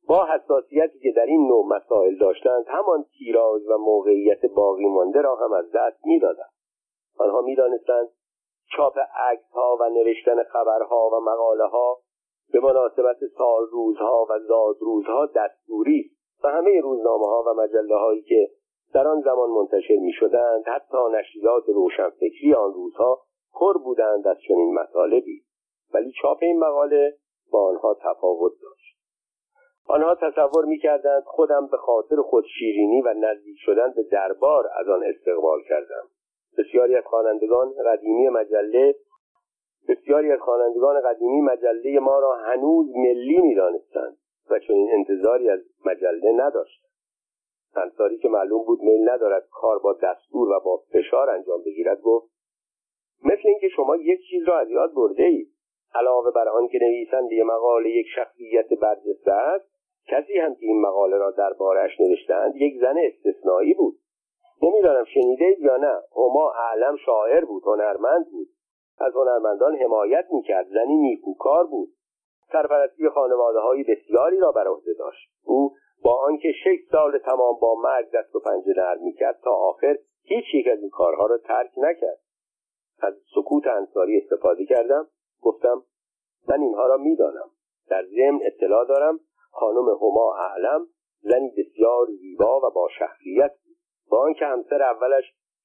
با 0.08 0.26
حساسیتی 0.26 0.98
که 0.98 1.12
در 1.16 1.26
این 1.26 1.48
نوع 1.48 1.66
مسائل 1.66 2.18
داشتند 2.18 2.64
همان 2.68 3.04
تیراژ 3.18 3.62
و 3.68 3.78
موقعیت 3.78 4.46
باقی 4.46 4.86
مانده 4.86 5.20
را 5.20 5.36
هم 5.36 5.52
از 5.52 5.64
دست 5.74 6.06
می‌دادند 6.06 6.52
آنها 7.18 7.40
می‌دانستند 7.40 8.08
چاپ 8.76 8.98
عکس 9.30 9.50
ها 9.52 9.76
و 9.80 9.88
نوشتن 9.88 10.42
خبرها 10.42 11.10
و 11.12 11.20
مقاله 11.20 11.64
ها 11.64 11.98
به 12.52 12.60
مناسبت 12.60 13.16
سال 13.38 13.66
روزها 13.72 14.26
و 14.30 14.38
زاد 14.38 14.76
روزها 14.80 15.26
دستوری 15.26 16.10
و 16.44 16.48
همه 16.48 16.80
روزنامه 16.80 17.26
ها 17.26 17.44
و 17.46 17.54
مجله 17.62 17.96
هایی 17.96 18.22
که 18.22 18.50
در 18.94 19.08
آن 19.08 19.20
زمان 19.20 19.50
منتشر 19.50 19.96
می 19.96 20.12
شدند 20.12 20.64
حتی 20.66 20.96
نشریات 21.12 21.64
روشنفکری 21.68 22.54
آن 22.54 22.72
روزها 22.72 23.22
پر 23.54 23.78
بودند 23.78 24.26
از 24.26 24.36
چنین 24.48 24.74
مطالبی. 24.74 25.42
ولی 25.94 26.12
چاپ 26.22 26.38
این 26.42 26.58
مقاله 26.58 27.16
با 27.52 27.68
آنها 27.68 27.94
تفاوت 27.94 28.52
داشت. 28.62 28.96
آنها 29.86 30.14
تصور 30.14 30.64
می‌کردند 30.64 31.22
خودم 31.22 31.66
به 31.66 31.76
خاطر 31.76 32.16
خود 32.16 32.44
شیرینی 32.58 33.02
و 33.02 33.14
نزدیک 33.14 33.56
شدن 33.58 33.92
به 33.96 34.02
دربار 34.02 34.64
از 34.80 34.88
آن 34.88 35.02
استقبال 35.04 35.62
کردم. 35.68 36.08
بسیاری 36.58 36.96
از 36.96 37.04
خوانندگان 37.04 37.72
قدیمی 37.86 38.28
مجله 38.28 38.94
بسیاری 39.88 40.32
از 40.32 40.40
خوانندگان 40.40 41.00
قدیمی 41.00 41.40
مجله 41.40 41.98
ما 41.98 42.18
را 42.18 42.36
هنوز 42.36 42.86
ملی 42.96 43.38
می‌دانستند 43.38 44.16
و 44.50 44.58
چنین 44.58 44.90
انتظاری 44.92 45.50
از 45.50 45.60
مجله 45.84 46.32
نداشتند. 46.32 46.90
انصاری 47.76 48.18
که 48.18 48.28
معلوم 48.28 48.64
بود 48.64 48.80
میل 48.80 49.10
ندارد 49.10 49.48
کار 49.50 49.78
با 49.78 49.92
دستور 49.92 50.48
و 50.48 50.60
با 50.64 50.82
فشار 50.92 51.30
انجام 51.30 51.62
بگیرد 51.62 52.00
گفت 52.00 52.30
مثل 53.24 53.42
اینکه 53.48 53.68
شما 53.68 53.96
یک 53.96 54.20
چیز 54.30 54.48
را 54.48 54.58
از 54.58 54.70
یاد 54.70 54.94
برده 54.94 55.22
اید 55.22 55.48
علاوه 55.94 56.30
بر 56.30 56.48
آن 56.48 56.68
که 56.68 56.78
نویسنده 56.82 57.44
مقاله 57.44 57.90
یک 57.90 58.06
شخصیت 58.16 58.68
برجسته 58.68 59.32
است 59.32 59.70
کسی 60.08 60.38
هم 60.38 60.54
که 60.54 60.66
این 60.66 60.80
مقاله 60.80 61.16
را 61.16 61.30
دربارهاش 61.30 62.00
نوشتند 62.00 62.56
یک 62.56 62.80
زن 62.80 62.96
استثنایی 62.98 63.74
بود. 63.74 63.99
نمی‌دانم 64.62 65.04
شنیده 65.04 65.56
یا 65.58 65.76
نه. 65.76 66.02
هما 66.16 66.52
اعلم 66.52 66.96
شاعر 66.96 67.44
بود 67.44 67.62
هنرمند 67.66 68.30
بود. 68.30 68.48
از 68.98 69.14
هنرمندان 69.14 69.76
حمایت 69.76 70.26
می‌کرد. 70.32 70.66
زنی 70.68 70.96
نیکوکار 70.96 71.66
بود. 71.66 71.88
سرپرستی 72.52 73.08
خانواده 73.08 73.58
های 73.58 73.84
بسیاری 73.84 74.38
را 74.38 74.52
بر 74.52 74.68
عهده 74.68 74.94
داشت. 74.98 75.30
او 75.44 75.74
با 76.04 76.20
آنکه 76.22 76.52
شش 76.64 76.90
سال 76.92 77.18
تمام 77.18 77.58
با 77.60 77.74
مرگ 77.74 78.06
دست 78.14 78.36
و 78.36 78.40
پنجه 78.40 78.72
نرم 78.76 79.02
می‌کرد 79.02 79.40
تا 79.44 79.50
آخر 79.50 79.98
هیچ 80.22 80.44
یک 80.54 80.66
از 80.72 80.80
این 80.80 80.90
کارها 80.90 81.26
را 81.26 81.38
ترک 81.38 81.70
نکرد. 81.76 82.18
از 83.02 83.14
سکوت 83.34 83.66
انصاری 83.66 84.18
استفاده 84.18 84.64
کردم. 84.64 85.08
گفتم 85.42 85.82
من 86.48 86.60
اینها 86.60 86.86
را 86.86 86.96
می‌دانم. 86.96 87.50
در 87.88 88.04
ضمن 88.04 88.40
اطلاع 88.42 88.86
دارم 88.86 89.20
خانم 89.50 89.88
هما 89.88 90.34
اعلم 90.38 90.86
زنی 91.22 91.50
بسیار 91.58 92.06
زیبا 92.20 92.60
و 92.60 92.70
با 92.74 92.88
شخصیت 92.98 93.52
با 94.10 94.20
آنکه 94.22 94.46
همسر 94.46 94.82
اولش 94.82 95.24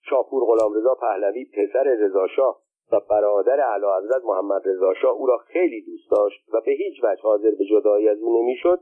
شاپور 0.09 0.43
غلامرضا 0.45 0.95
پهلوی 0.95 1.45
پسر 1.45 1.83
رضاشاه 1.83 2.61
و 2.91 2.99
برادر 3.09 3.59
اعلیحضرت 3.61 4.25
محمد 4.25 4.61
رضاشاه 4.65 5.11
او 5.11 5.25
را 5.25 5.37
خیلی 5.37 5.81
دوست 5.81 6.11
داشت 6.11 6.53
و 6.53 6.61
به 6.65 6.71
هیچ 6.71 7.03
وجه 7.03 7.21
حاضر 7.21 7.51
به 7.51 7.65
جدایی 7.65 8.09
از 8.09 8.21
او 8.21 8.41
نمی‌شد 8.41 8.79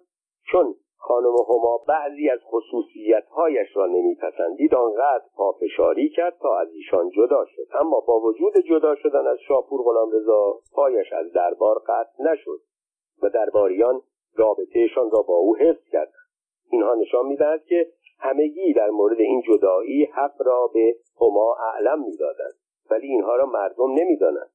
چون 0.52 0.76
خانم 0.98 1.36
هما 1.50 1.80
بعضی 1.88 2.30
از 2.30 2.40
خصوصیتهایش 2.44 3.68
را 3.76 3.86
نمیپسندید 3.86 4.76
آنقدر 4.76 5.24
پافشاری 5.36 6.10
کرد 6.10 6.38
تا 6.42 6.58
از 6.58 6.68
ایشان 6.74 7.10
جدا 7.10 7.46
شد. 7.46 7.68
اما 7.80 8.00
با 8.00 8.20
وجود 8.20 8.58
جدا 8.58 8.96
شدن 8.96 9.28
از 9.28 9.38
شاپور 9.48 9.82
غلامرضا 9.84 10.60
پایش 10.74 11.14
از 11.14 11.32
دربار 11.32 11.80
قطع 11.88 12.24
نشد 12.32 12.60
و 13.24 13.30
درباریان 13.30 14.02
رابطهشان 14.36 15.12
را 15.12 15.22
با 15.22 15.36
او 15.36 15.58
حفظ 15.58 15.84
کردند. 15.92 16.14
اینها 16.72 16.94
نشان 16.94 17.26
می‌دهد 17.26 17.66
که 17.66 17.88
همگی 18.24 18.74
در 18.74 18.90
مورد 18.90 19.20
این 19.20 19.42
جدایی 19.42 20.06
حق 20.06 20.42
را 20.46 20.68
به 20.74 20.96
هما 21.22 21.56
اعلم 21.56 22.04
می‌دادند 22.06 22.54
ولی 22.92 23.08
اینها 23.08 23.36
را 23.36 23.46
مردم 23.46 23.92
نمی‌دانند. 23.92 24.50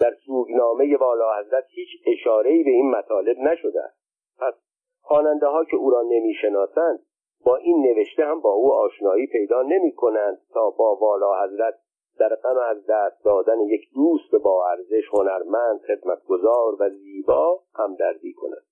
در 0.00 0.14
سوگنامه 0.26 0.96
والا 0.96 1.38
حضرت 1.38 1.64
هیچ 1.68 1.88
اشارهای 2.06 2.62
به 2.62 2.70
این 2.70 2.90
مطالب 2.90 3.38
نشده 3.38 3.82
است. 3.82 3.98
پس 4.38 4.54
خواننده 5.00 5.46
ها 5.46 5.64
که 5.64 5.76
او 5.76 5.90
را 5.90 6.02
نمی‌شناسند 6.02 7.06
با 7.44 7.56
این 7.56 7.86
نوشته 7.86 8.24
هم 8.24 8.40
با 8.40 8.50
او 8.50 8.72
آشنایی 8.72 9.26
پیدا 9.26 9.62
نمی 9.62 9.92
کنند 9.92 10.38
تا 10.52 10.70
با 10.70 10.96
والا 10.96 11.44
حضرت 11.44 11.74
در 12.18 12.28
غم 12.28 12.58
از 12.58 12.86
دست 12.88 13.24
دادن 13.24 13.60
یک 13.60 13.80
دوست 13.94 14.34
با 14.34 14.70
ارزش 14.70 15.08
هنرمند 15.12 15.80
خدمتگزار 15.80 16.76
و 16.80 16.90
زیبا 16.90 17.62
همدردی 17.74 18.32
کنند 18.32 18.66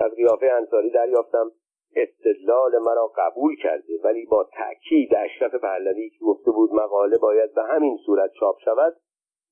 از 0.00 0.12
قیافه 0.14 0.46
انصاری 0.46 0.90
دریافتم. 0.90 1.50
استدلال 1.96 2.78
مرا 2.78 3.12
قبول 3.16 3.56
کرده 3.56 4.00
ولی 4.04 4.26
با 4.26 4.48
تأکید 4.52 5.14
اشرف 5.14 5.54
پهلوی 5.54 6.10
که 6.10 6.24
گفته 6.24 6.50
بود 6.50 6.74
مقاله 6.74 7.18
باید 7.18 7.54
به 7.54 7.62
همین 7.62 7.96
صورت 8.06 8.30
چاپ 8.40 8.58
شود 8.64 8.96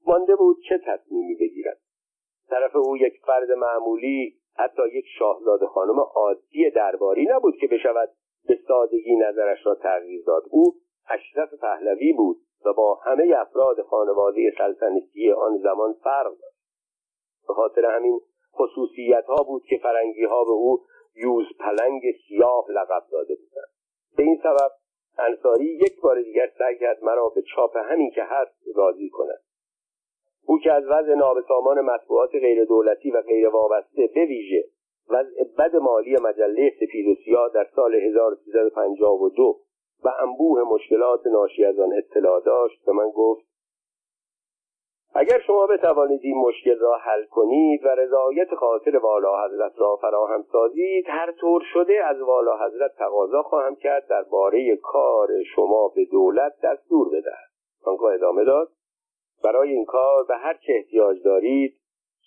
مانده 0.07 0.37
بود 0.37 0.57
چه 0.69 0.79
تصمیمی 0.87 1.35
بگیرد. 1.35 1.79
طرف 2.51 2.77
او 2.77 2.97
یک 2.97 3.21
فرد 3.27 3.51
معمولی 3.51 4.37
حتی 4.57 4.83
یک 4.93 5.05
شاهزاده 5.19 5.67
خانم 5.67 6.01
عادی 6.01 6.71
درباری 6.71 7.27
نبود 7.31 7.57
که 7.57 7.67
بشود 7.67 8.09
به 8.49 8.59
سادگی 8.69 9.17
نظرش 9.17 9.67
را 9.67 9.75
تغییر 9.75 10.25
داد. 10.27 10.43
او 10.51 10.75
اشرف 11.11 11.55
پهلوی 11.55 12.13
بود 12.13 12.37
و 12.65 12.73
با 12.73 12.95
همه 12.95 13.35
افراد 13.39 13.83
خانواده 13.83 14.53
سلطنتی 14.59 15.33
آن 15.33 15.59
زمان 15.59 15.93
فرق 15.93 16.31
داشت. 16.31 16.61
به 17.49 17.55
خاطر 17.55 17.85
همین 17.85 18.21
خصوصیت 18.55 19.25
ها 19.25 19.43
بود 19.43 19.63
که 19.65 19.79
فرنگی 19.83 20.25
ها 20.25 20.45
به 20.45 20.51
او 20.51 20.81
یوز 21.15 21.47
پلنگ 21.59 22.03
سیاه 22.29 22.65
لقب 22.71 23.03
داده 23.13 23.35
بودند 23.35 23.69
به 24.17 24.23
این 24.23 24.41
سبب 24.43 24.71
انصاری 25.19 25.65
یک 25.65 26.01
بار 26.01 26.23
دیگر 26.23 26.51
سعی 26.59 26.79
کرد 26.79 27.05
مرا 27.05 27.29
به 27.29 27.43
چاپ 27.43 27.77
همین 27.77 28.11
که 28.11 28.23
هست 28.23 28.55
راضی 28.77 29.09
کند. 29.09 29.41
او 30.47 30.59
که 30.59 30.73
از 30.73 30.85
وضع 30.87 31.15
نابسامان 31.15 31.81
مطبوعات 31.81 32.31
غیر 32.31 32.65
دولتی 32.65 33.11
و 33.11 33.23
غیر 33.23 33.49
وابسته 33.49 34.11
به 34.15 34.25
ویژه 34.25 34.65
وضع 35.09 35.45
بد 35.59 35.77
مالی 35.77 36.17
مجله 36.23 36.73
سپید 36.81 37.09
و 37.09 37.15
سیاه 37.25 37.51
در 37.55 37.67
سال 37.77 37.95
1352 37.95 39.61
و 40.05 40.09
انبوه 40.21 40.63
مشکلات 40.63 41.27
ناشی 41.27 41.65
از 41.65 41.79
آن 41.79 41.93
اطلاع 41.93 42.41
داشت 42.41 42.85
به 42.87 42.93
من 42.93 43.11
گفت 43.11 43.50
اگر 45.15 45.41
شما 45.47 45.67
بتوانید 45.67 46.21
این 46.23 46.39
مشکل 46.39 46.79
را 46.79 46.97
حل 46.97 47.25
کنید 47.25 47.87
و 47.87 47.89
رضایت 47.89 48.55
خاطر 48.55 48.97
والا 48.97 49.45
حضرت 49.45 49.73
را 49.77 49.97
فراهم 49.97 50.45
سازید 50.53 51.05
هر 51.09 51.33
طور 51.33 51.63
شده 51.73 52.05
از 52.05 52.21
والا 52.21 52.57
حضرت 52.67 52.91
تقاضا 52.99 53.43
خواهم 53.43 53.75
کرد 53.77 54.07
درباره 54.07 54.77
کار 54.77 55.29
شما 55.55 55.93
به 55.97 56.05
دولت 56.05 56.53
دستور 56.63 57.09
بدهد. 57.09 57.51
آنگاه 57.85 58.15
ادامه 58.15 58.45
داد. 58.45 58.69
برای 59.45 59.73
این 59.73 59.85
کار 59.85 60.25
به 60.29 60.37
هر 60.37 60.55
چه 60.67 60.73
احتیاج 60.77 61.23
دارید 61.25 61.81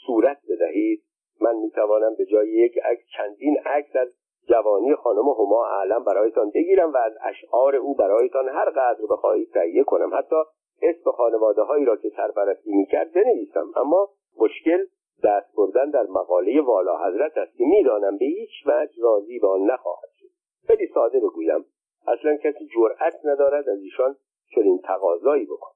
صورت 0.06 0.38
بدهید. 0.50 1.04
من 1.42 1.56
می‌توانم 1.56 2.16
به 2.16 2.26
جای 2.26 2.50
یک 2.50 2.78
عکس 2.86 3.04
چندین 3.18 3.58
عکس 3.66 3.96
از 3.96 4.08
جوانی 4.50 4.96
خانم 4.96 5.30
هما 5.40 5.66
اعلم 5.66 6.04
برایتان 6.04 6.52
بگیرم 6.56 6.94
و 6.94 6.98
از 6.98 7.14
اشعار 7.24 7.76
او 7.76 7.96
برایتان 7.96 8.50
هر 8.50 8.70
قدر 8.70 9.06
بخواهید 9.10 9.52
تهیه 9.54 9.84
کنم. 9.84 10.14
حتی 10.14 10.36
اسم 10.84 11.12
خانواده 11.12 11.62
هایی 11.62 11.86
را 11.86 11.96
که 11.96 12.10
سرپرستی 12.18 12.72
می‌کرد 12.72 13.14
بنویسم. 13.14 13.72
اما 13.76 14.10
مشکل 14.38 14.86
دست 15.24 15.56
بردن 15.56 15.90
در 15.90 16.04
مقاله 16.04 16.62
والا 16.62 16.98
حضرت 16.98 17.38
است 17.38 17.58
که 17.58 17.64
می‌دانم 17.66 18.18
به 18.18 18.26
هیچ 18.26 18.52
وجه 18.66 19.02
راضی 19.02 19.40
به 19.40 19.48
آن 19.48 19.62
نخواهد 19.62 20.10
شد. 20.20 20.30
خیلی 20.68 20.88
ساده 20.94 21.20
بگویم 21.20 21.66
اصلا 22.08 22.38
کسی 22.38 22.68
جرأت 22.76 23.26
ندارد 23.26 23.70
از 23.70 23.80
ایشان 23.80 24.16
چنین 24.56 24.80
تقاضایی 24.84 25.46
بکن 25.46 25.72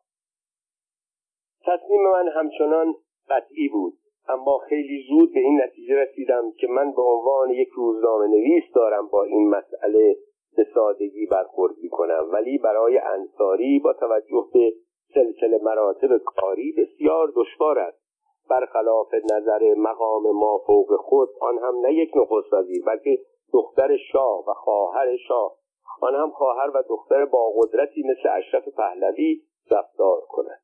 تصمیم 1.66 2.02
من 2.02 2.28
همچنان 2.28 2.96
قطعی 3.30 3.70
بود 3.70 3.94
اما 4.30 4.58
خیلی 4.58 5.06
زود 5.10 5.34
به 5.34 5.40
این 5.40 5.62
نتیجه 5.62 5.96
رسیدم 5.96 6.52
که 6.52 6.68
من 6.68 6.92
به 6.92 7.02
عنوان 7.02 7.50
یک 7.50 7.70
روزنامه 7.70 8.28
نویس 8.28 8.64
دارم 8.76 9.08
با 9.08 9.24
این 9.24 9.50
مسئله 9.50 10.18
به 10.58 10.68
سادگی 10.74 11.26
برخورد 11.26 11.76
کنم 11.92 12.30
ولی 12.32 12.58
برای 12.58 12.98
انصاری 12.98 13.80
با 13.80 13.94
توجه 13.94 14.48
به 14.54 14.74
سلسله 15.14 15.60
مراتب 15.64 16.18
کاری 16.18 16.72
بسیار 16.78 17.34
دشوار 17.36 17.80
است. 17.80 18.08
برخلاف 18.50 19.14
نظر 19.34 19.74
مقام 19.78 20.32
ما 20.32 20.58
فوق 20.68 20.96
خود 20.96 21.30
آن 21.42 21.58
هم 21.58 21.80
نه 21.80 21.94
یک 21.94 22.12
نخست 22.16 22.54
وزیر 22.54 22.84
بلکه 22.86 23.20
دختر 23.54 23.98
شاه 24.12 24.50
و 24.50 24.54
خواهر 24.54 25.18
شاه. 25.28 25.56
آن 26.02 26.16
هم 26.16 26.30
خواهر 26.32 26.72
و 26.74 26.84
دختر 26.90 27.26
با 27.26 27.52
قدرتی 27.56 28.04
مثل 28.04 28.30
اشرف 28.38 28.68
پهلوی 28.68 29.42
رفتار 29.72 30.22
کند. 30.30 30.62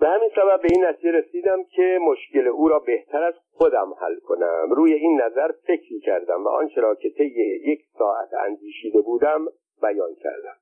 به 0.00 0.08
همین 0.08 0.30
سبب 0.36 0.62
به 0.62 0.68
این 0.72 0.84
نتیجه 0.84 1.10
رسیدم 1.10 1.64
که 1.64 1.98
مشکل 2.02 2.48
او 2.48 2.68
را 2.68 2.78
بهتر 2.78 3.22
از 3.22 3.34
خودم 3.52 3.94
حل 4.00 4.16
کنم. 4.16 4.68
روی 4.70 4.94
این 4.94 5.20
نظر 5.20 5.52
فکری 5.66 6.00
کردم 6.00 6.44
و 6.44 6.48
آنچه 6.48 6.80
را 6.80 6.94
که 6.94 7.10
طی 7.10 7.60
یک 7.64 7.80
ساعت 7.98 8.34
اندیشیده 8.34 9.00
بودم 9.00 9.46
بیان 9.82 10.14
کردم. 10.14 10.56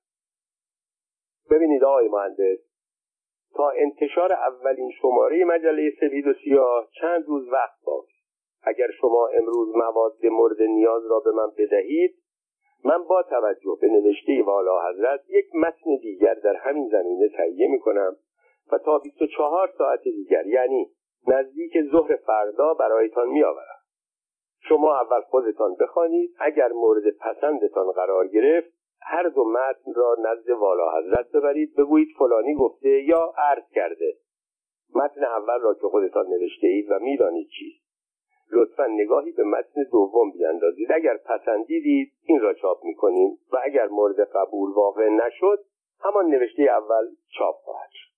ببینید 1.51 1.85
آقای 1.85 2.09
مهندس 2.09 2.59
تا 3.55 3.71
انتشار 3.71 4.33
اولین 4.33 4.91
شماره 4.91 5.45
مجله 5.45 5.91
سفید 6.01 6.27
و 6.27 6.33
سیاه 6.45 6.89
چند 7.01 7.25
روز 7.27 7.49
وقت 7.49 7.85
باقی. 7.85 8.13
اگر 8.63 8.91
شما 9.01 9.27
امروز 9.27 9.77
مواد 9.77 10.27
مورد 10.27 10.63
نیاز 10.63 11.07
را 11.11 11.21
به 11.21 11.31
من 11.31 11.51
بدهید 11.59 12.15
من 12.85 13.05
با 13.05 13.23
توجه 13.23 13.79
به 13.81 13.89
نوشته 13.89 14.43
والا 14.43 14.89
حضرت 14.89 15.21
یک 15.29 15.55
متن 15.55 15.97
دیگر 16.03 16.35
در 16.35 16.57
همین 16.57 16.89
زمینه 16.89 17.29
تهیه 17.29 17.69
می 17.69 17.81
کنم 17.81 18.17
و 18.73 18.79
تا 18.79 18.99
24 18.99 19.73
ساعت 19.79 20.03
دیگر 20.03 20.47
یعنی 20.47 20.91
نزدیک 21.27 21.73
ظهر 21.93 22.17
فردا 22.17 22.75
برایتان 22.75 23.29
میآورم. 23.29 23.81
شما 24.69 25.01
اول 25.01 25.21
خودتان 25.21 25.75
بخوانید 25.81 26.31
اگر 26.41 26.69
مورد 26.73 27.03
پسندتان 27.21 27.93
قرار 27.93 28.27
گرفت 28.27 28.80
هر 29.03 29.29
دو 29.29 29.45
متن 29.45 29.95
را 29.95 30.17
نزد 30.19 30.51
والا 30.51 30.99
حضرت 30.99 31.33
ببرید 31.33 31.77
بگویید 31.77 32.09
فلانی 32.19 32.55
گفته 32.55 32.89
یا 32.89 33.35
عرض 33.39 33.71
کرده. 33.75 34.17
متن 34.95 35.25
اول 35.25 35.61
را 35.61 35.75
که 35.75 35.89
خودتان 35.89 36.27
نوشته 36.27 36.67
اید 36.67 36.91
و 36.91 36.99
می‌دانید 36.99 37.49
چیست. 37.49 37.91
لطفا 38.53 38.87
نگاهی 38.87 39.33
به 39.33 39.45
متن 39.45 39.83
دوم 39.93 40.31
بیاندازید. 40.31 40.93
اگر 40.93 41.17
پسندیدید 41.17 42.13
این 42.25 42.41
را 42.41 42.55
چاپ 42.55 42.85
می‌کنیم 42.85 43.39
و 43.53 43.59
اگر 43.65 43.87
مورد 43.87 44.21
قبول 44.21 44.73
واقع 44.73 45.09
نشد 45.09 45.59
همان 46.01 46.27
نوشته 46.27 46.63
اول 46.63 47.09
چاپ 47.39 47.55
خواهد 47.55 47.91
شد. 47.93 48.10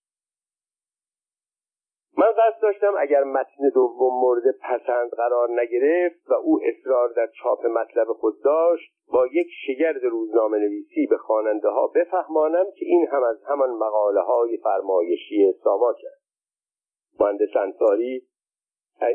من 2.19 2.33
قصد 2.33 2.63
داشتم 2.63 2.95
اگر 2.99 3.25
متن 3.25 3.69
دوم 3.75 4.21
مورد 4.21 4.43
پسند 4.63 5.11
قرار 5.11 5.49
نگرفت 5.61 6.31
و 6.31 6.35
او 6.35 6.61
اصرار 6.65 7.09
در 7.09 7.27
چاپ 7.27 7.67
مطلب 7.67 8.07
خود 8.07 8.43
داشت 8.45 8.93
با 9.13 9.27
یک 9.27 9.47
شگرد 9.67 10.05
روزنامه 10.05 10.59
نویسی 10.59 11.07
به 11.07 11.17
خواننده 11.17 11.69
ها 11.69 11.87
بفهمانم 11.87 12.65
که 12.65 12.85
این 12.85 13.07
هم 13.13 13.23
از 13.23 13.45
همان 13.45 13.71
مقاله 13.71 14.21
های 14.21 14.57
فرمایشی 14.57 15.53
ساواک 15.65 15.97
است. 16.13 16.23
مهندس 17.21 17.57
انصاری 17.57 18.27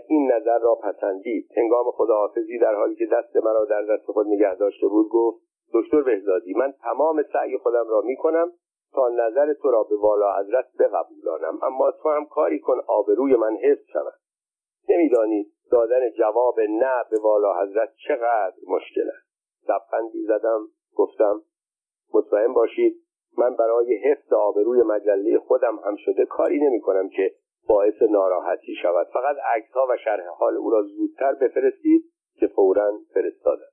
این 0.07 0.31
نظر 0.31 0.59
را 0.59 0.75
پسندید. 0.75 1.49
هنگام 1.57 1.91
خداحافظی 1.91 2.57
در 2.57 2.75
حالی 2.75 2.95
که 2.95 3.05
دست 3.05 3.35
مرا 3.35 3.65
در 3.65 3.81
دست 3.81 4.05
خود 4.05 4.27
نگه 4.27 4.55
داشته 4.55 4.87
بود 4.87 5.09
گفت 5.09 5.41
دکتر 5.73 6.01
بهزادی 6.01 6.53
من 6.53 6.73
تمام 6.83 7.23
سعی 7.33 7.57
خودم 7.57 7.85
را 7.89 8.01
می 8.01 8.15
کنم 8.15 8.51
تا 8.93 9.09
نظر 9.09 9.53
تو 9.53 9.71
را 9.71 9.83
به 9.83 9.95
والا 9.95 10.39
حضرت 10.39 10.65
بقبولانم. 10.79 11.59
اما 11.63 11.91
تو 11.91 12.09
هم 12.09 12.25
کاری 12.25 12.59
کن 12.59 12.79
آبروی 12.87 13.35
من 13.35 13.57
حفظ 13.57 13.85
شود. 13.93 14.13
نمیدانی 14.89 15.51
دادن 15.71 16.09
جواب 16.09 16.59
نه 16.59 17.03
به 17.11 17.19
والا 17.19 17.61
حضرت 17.61 17.93
چقدر 18.07 18.55
مشکل 18.67 19.09
است. 19.09 19.27
لبخندی 19.69 20.23
زدم 20.23 20.67
گفتم 20.95 21.41
مطمئن 22.13 22.53
باشید 22.53 23.03
من 23.37 23.55
برای 23.55 23.95
حفظ 23.95 24.33
آبروی 24.33 24.81
مجله 24.81 25.39
خودم 25.39 25.79
هم 25.85 25.95
شده 25.95 26.25
کاری 26.25 26.59
نمی 26.59 26.81
کنم 26.81 27.09
که 27.09 27.35
باعث 27.67 28.01
ناراحتی 28.01 28.75
شود. 28.81 29.07
فقط 29.13 29.35
عکس 29.55 29.71
ها 29.71 29.87
و 29.89 29.97
شرح 29.97 30.27
حال 30.27 30.57
او 30.57 30.69
را 30.69 30.81
زودتر 30.81 31.33
بفرستید 31.33 32.03
که 32.39 32.47
فورا 32.47 32.99
فرستادم. 33.13 33.71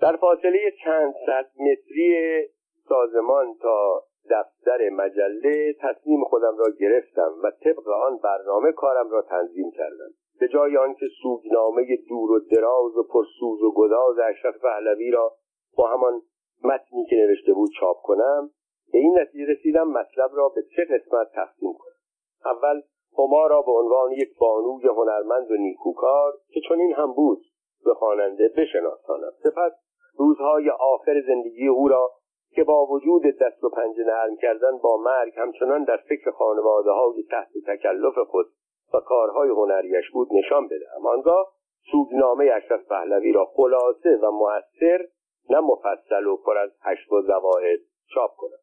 در 0.00 0.16
فاصله 0.16 0.72
چند 0.84 1.14
صد 1.26 1.50
متری 1.60 2.48
سازمان 2.88 3.54
تا 3.62 4.02
دفتر 4.30 4.90
مجله 4.90 5.74
تصمیم 5.80 6.24
خودم 6.24 6.56
را 6.58 6.66
گرفتم 6.80 7.34
و 7.42 7.50
طبق 7.50 7.88
آن 7.88 8.16
برنامه 8.16 8.72
کارم 8.72 9.10
را 9.10 9.22
تنظیم 9.22 9.70
کردم. 9.70 10.10
به 10.40 10.48
جای 10.48 10.76
آنکه 10.76 11.06
سوگنامه 11.22 11.96
دور 12.08 12.30
و 12.30 12.38
دراز 12.38 12.96
و 12.96 13.02
پرسوز 13.02 13.62
و 13.62 13.72
گداز 13.76 14.18
اشرف 14.18 14.54
پهلوی 14.62 15.10
را 15.10 15.32
با 15.76 15.86
همان 15.86 16.22
متنی 16.64 17.06
که 17.10 17.16
نوشته 17.16 17.52
بود 17.52 17.70
چاپ 17.80 17.96
کنم 18.02 18.50
به 18.92 18.98
این 18.98 19.18
نتیجه 19.18 19.52
رسیدم 19.52 19.88
مطلب 19.88 20.30
را 20.32 20.48
به 20.48 20.62
سه 20.76 20.84
قسمت 20.84 21.32
تقسیم 21.34 21.72
کنم؟ 21.78 21.92
اول 22.44 22.82
هما 23.18 23.46
را 23.46 23.62
به 23.62 23.72
عنوان 23.72 24.12
یک 24.12 24.38
بانوی 24.38 24.88
هنرمند 24.88 25.50
و 25.50 25.54
نیکوکار 25.54 26.32
که 26.48 26.60
چنین 26.68 26.94
هم 26.94 27.12
بود 27.12 27.42
به 27.84 27.94
خواننده 27.94 28.48
بشناسانم. 28.48 29.32
سپس 29.42 29.72
روزهای 30.18 30.70
آخر 30.70 31.22
زندگی 31.26 31.68
او 31.68 31.88
را 31.88 32.10
که 32.54 32.64
با 32.64 32.86
وجود 32.86 33.22
دست 33.22 33.64
و 33.64 33.68
پنجه 33.68 34.04
نرم 34.04 34.36
کردن 34.36 34.78
با 34.78 34.96
مرگ 34.96 35.32
همچنان 35.36 35.84
در 35.84 35.96
فکر 35.96 36.30
خانواده 36.30 36.90
های 36.90 37.22
تحت 37.30 37.50
تکلف 37.66 38.18
خود 38.18 38.46
و 38.94 39.00
کارهای 39.00 39.48
هنریش 39.48 40.10
بود 40.10 40.28
نشان 40.32 40.68
بدهم 40.68 41.06
آنگاه 41.06 41.52
سوگنامه 41.92 42.50
اشرف 42.54 42.88
پهلوی 42.88 43.32
را 43.32 43.44
خلاصه 43.44 44.16
و 44.22 44.30
مؤثر 44.30 45.08
نه 45.50 45.60
مفصل 45.60 46.26
و 46.26 46.36
پر 46.36 46.58
از 46.58 46.70
هشت 46.82 47.12
و 47.12 47.22
زواهد 47.22 47.78
چاپ 48.14 48.30
کنم 48.36 48.58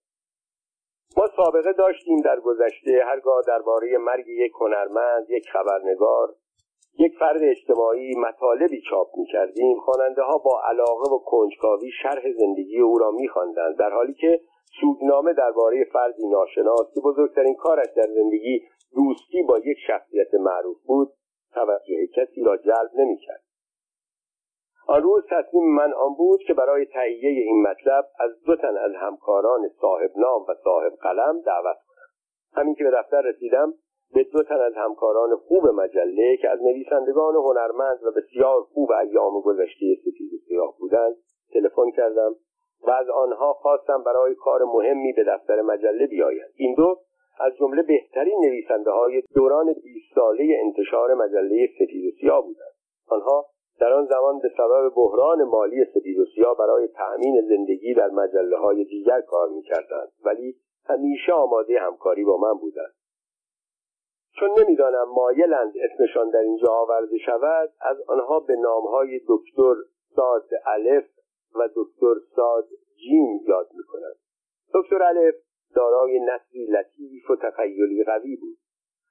ما 1.17 1.27
سابقه 1.37 1.73
داشتیم 1.73 2.21
در 2.21 2.39
گذشته 2.39 3.03
هرگاه 3.05 3.41
درباره 3.47 3.97
مرگ 3.97 4.27
یک 4.27 4.51
هنرمند 4.59 5.29
یک 5.29 5.49
خبرنگار 5.49 6.35
یک 6.99 7.17
فرد 7.19 7.43
اجتماعی 7.43 8.15
مطالبی 8.15 8.81
چاپ 8.89 9.07
می 9.17 9.25
کردیم 9.25 9.79
خواننده 9.79 10.21
ها 10.21 10.37
با 10.37 10.61
علاقه 10.69 11.15
و 11.15 11.19
کنجکاوی 11.19 11.91
شرح 12.01 12.31
زندگی 12.31 12.81
او 12.81 12.97
را 12.97 13.11
می 13.11 13.29
در 13.79 13.89
حالی 13.89 14.13
که 14.13 14.41
سوگنامه 14.81 15.33
درباره 15.33 15.85
فردی 15.93 16.27
ناشناس 16.27 16.93
که 16.93 17.01
بزرگترین 17.01 17.55
کارش 17.55 17.87
در 17.95 18.07
زندگی 18.07 18.61
دوستی 18.95 19.43
با 19.43 19.57
یک 19.57 19.77
شخصیت 19.87 20.33
معروف 20.33 20.77
بود 20.85 21.13
توجه 21.53 22.07
کسی 22.07 22.43
را 22.43 22.57
جلب 22.57 22.91
نمی‌کرد. 22.95 23.43
آن 24.87 25.03
روز 25.03 25.23
تصمیم 25.29 25.75
من 25.75 25.93
آن 25.93 26.13
بود 26.17 26.39
که 26.47 26.53
برای 26.53 26.85
تهیه 26.85 27.29
این 27.29 27.61
مطلب 27.61 28.05
از 28.19 28.31
دو 28.45 28.55
تن 28.55 28.77
از 28.77 28.91
همکاران 28.95 29.69
صاحب 29.81 30.11
نام 30.15 30.41
و 30.41 30.53
صاحب 30.63 30.93
قلم 31.01 31.41
دعوت 31.45 31.77
کنم. 31.87 32.09
همین 32.53 32.75
که 32.75 32.83
به 32.83 32.91
دفتر 32.91 33.21
رسیدم 33.21 33.73
به 34.13 34.23
دو 34.23 34.43
تن 34.43 34.61
از 34.61 34.73
همکاران 34.75 35.35
خوب 35.35 35.67
مجله 35.67 36.37
که 36.37 36.49
از 36.49 36.61
نویسندگان 36.61 37.35
هنرمند 37.35 38.03
و 38.03 38.11
بسیار 38.11 38.61
خوب 38.61 38.91
ایام 38.91 39.41
گذشته 39.41 39.85
سپید 40.01 40.41
سیاه 40.47 40.75
بودند 40.79 41.15
تلفن 41.53 41.91
کردم 41.91 42.35
و 42.87 42.91
از 42.91 43.09
آنها 43.09 43.53
خواستم 43.53 44.03
برای 44.03 44.35
کار 44.35 44.63
مهمی 44.63 45.13
به 45.13 45.23
دفتر 45.23 45.61
مجله 45.61 46.07
بیایند 46.07 46.49
این 46.55 46.75
دو 46.75 46.99
از 47.39 47.53
جمله 47.55 47.81
بهترین 47.81 48.39
نویسنده 48.45 48.91
های 48.91 49.23
دوران 49.35 49.73
20 49.73 50.15
ساله 50.15 50.57
انتشار 50.63 51.13
مجله 51.13 51.69
سپید 51.79 52.13
سیاه 52.21 52.41
بودند. 52.41 52.73
آنها 53.07 53.45
در 53.79 53.93
آن 53.93 54.05
زمان 54.05 54.39
به 54.39 54.49
سبب 54.57 54.93
بحران 54.95 55.43
مالی 55.43 55.85
سپید 55.85 56.19
و 56.19 56.25
سیاه 56.35 56.57
برای 56.57 56.87
تأمین 56.87 57.41
زندگی 57.49 57.93
در 57.93 58.09
مجله 58.09 58.57
های 58.57 58.83
دیگر 58.83 59.21
کار 59.21 59.49
می‌کردند 59.49 60.11
ولی 60.25 60.55
همیشه 60.85 61.33
آماده 61.33 61.79
همکاری 61.79 62.23
با 62.23 62.37
من 62.37 62.53
بودند. 62.53 62.93
چون 64.39 64.49
نمی‌دانم 64.59 65.09
مایلند 65.15 65.73
اسمشان 65.77 66.29
در 66.29 66.39
اینجا 66.39 66.71
آورده 66.71 67.17
شود 67.17 67.69
از 67.81 67.97
آنها 68.07 68.39
به 68.39 68.55
نامهای 68.55 69.21
دکتر 69.27 69.75
ساد 70.15 70.49
الف 70.65 71.05
و 71.55 71.69
دکتر 71.75 72.13
ساد 72.35 72.67
جیم 72.95 73.39
یاد 73.47 73.69
می‌کنند 73.73 74.15
دکتر 74.73 75.03
الف 75.03 75.35
دارای 75.75 76.19
نسلی 76.19 76.65
لطیف 76.65 77.29
و 77.29 77.35
تخیلی 77.35 78.03
قوی 78.03 78.35
بود. 78.35 78.57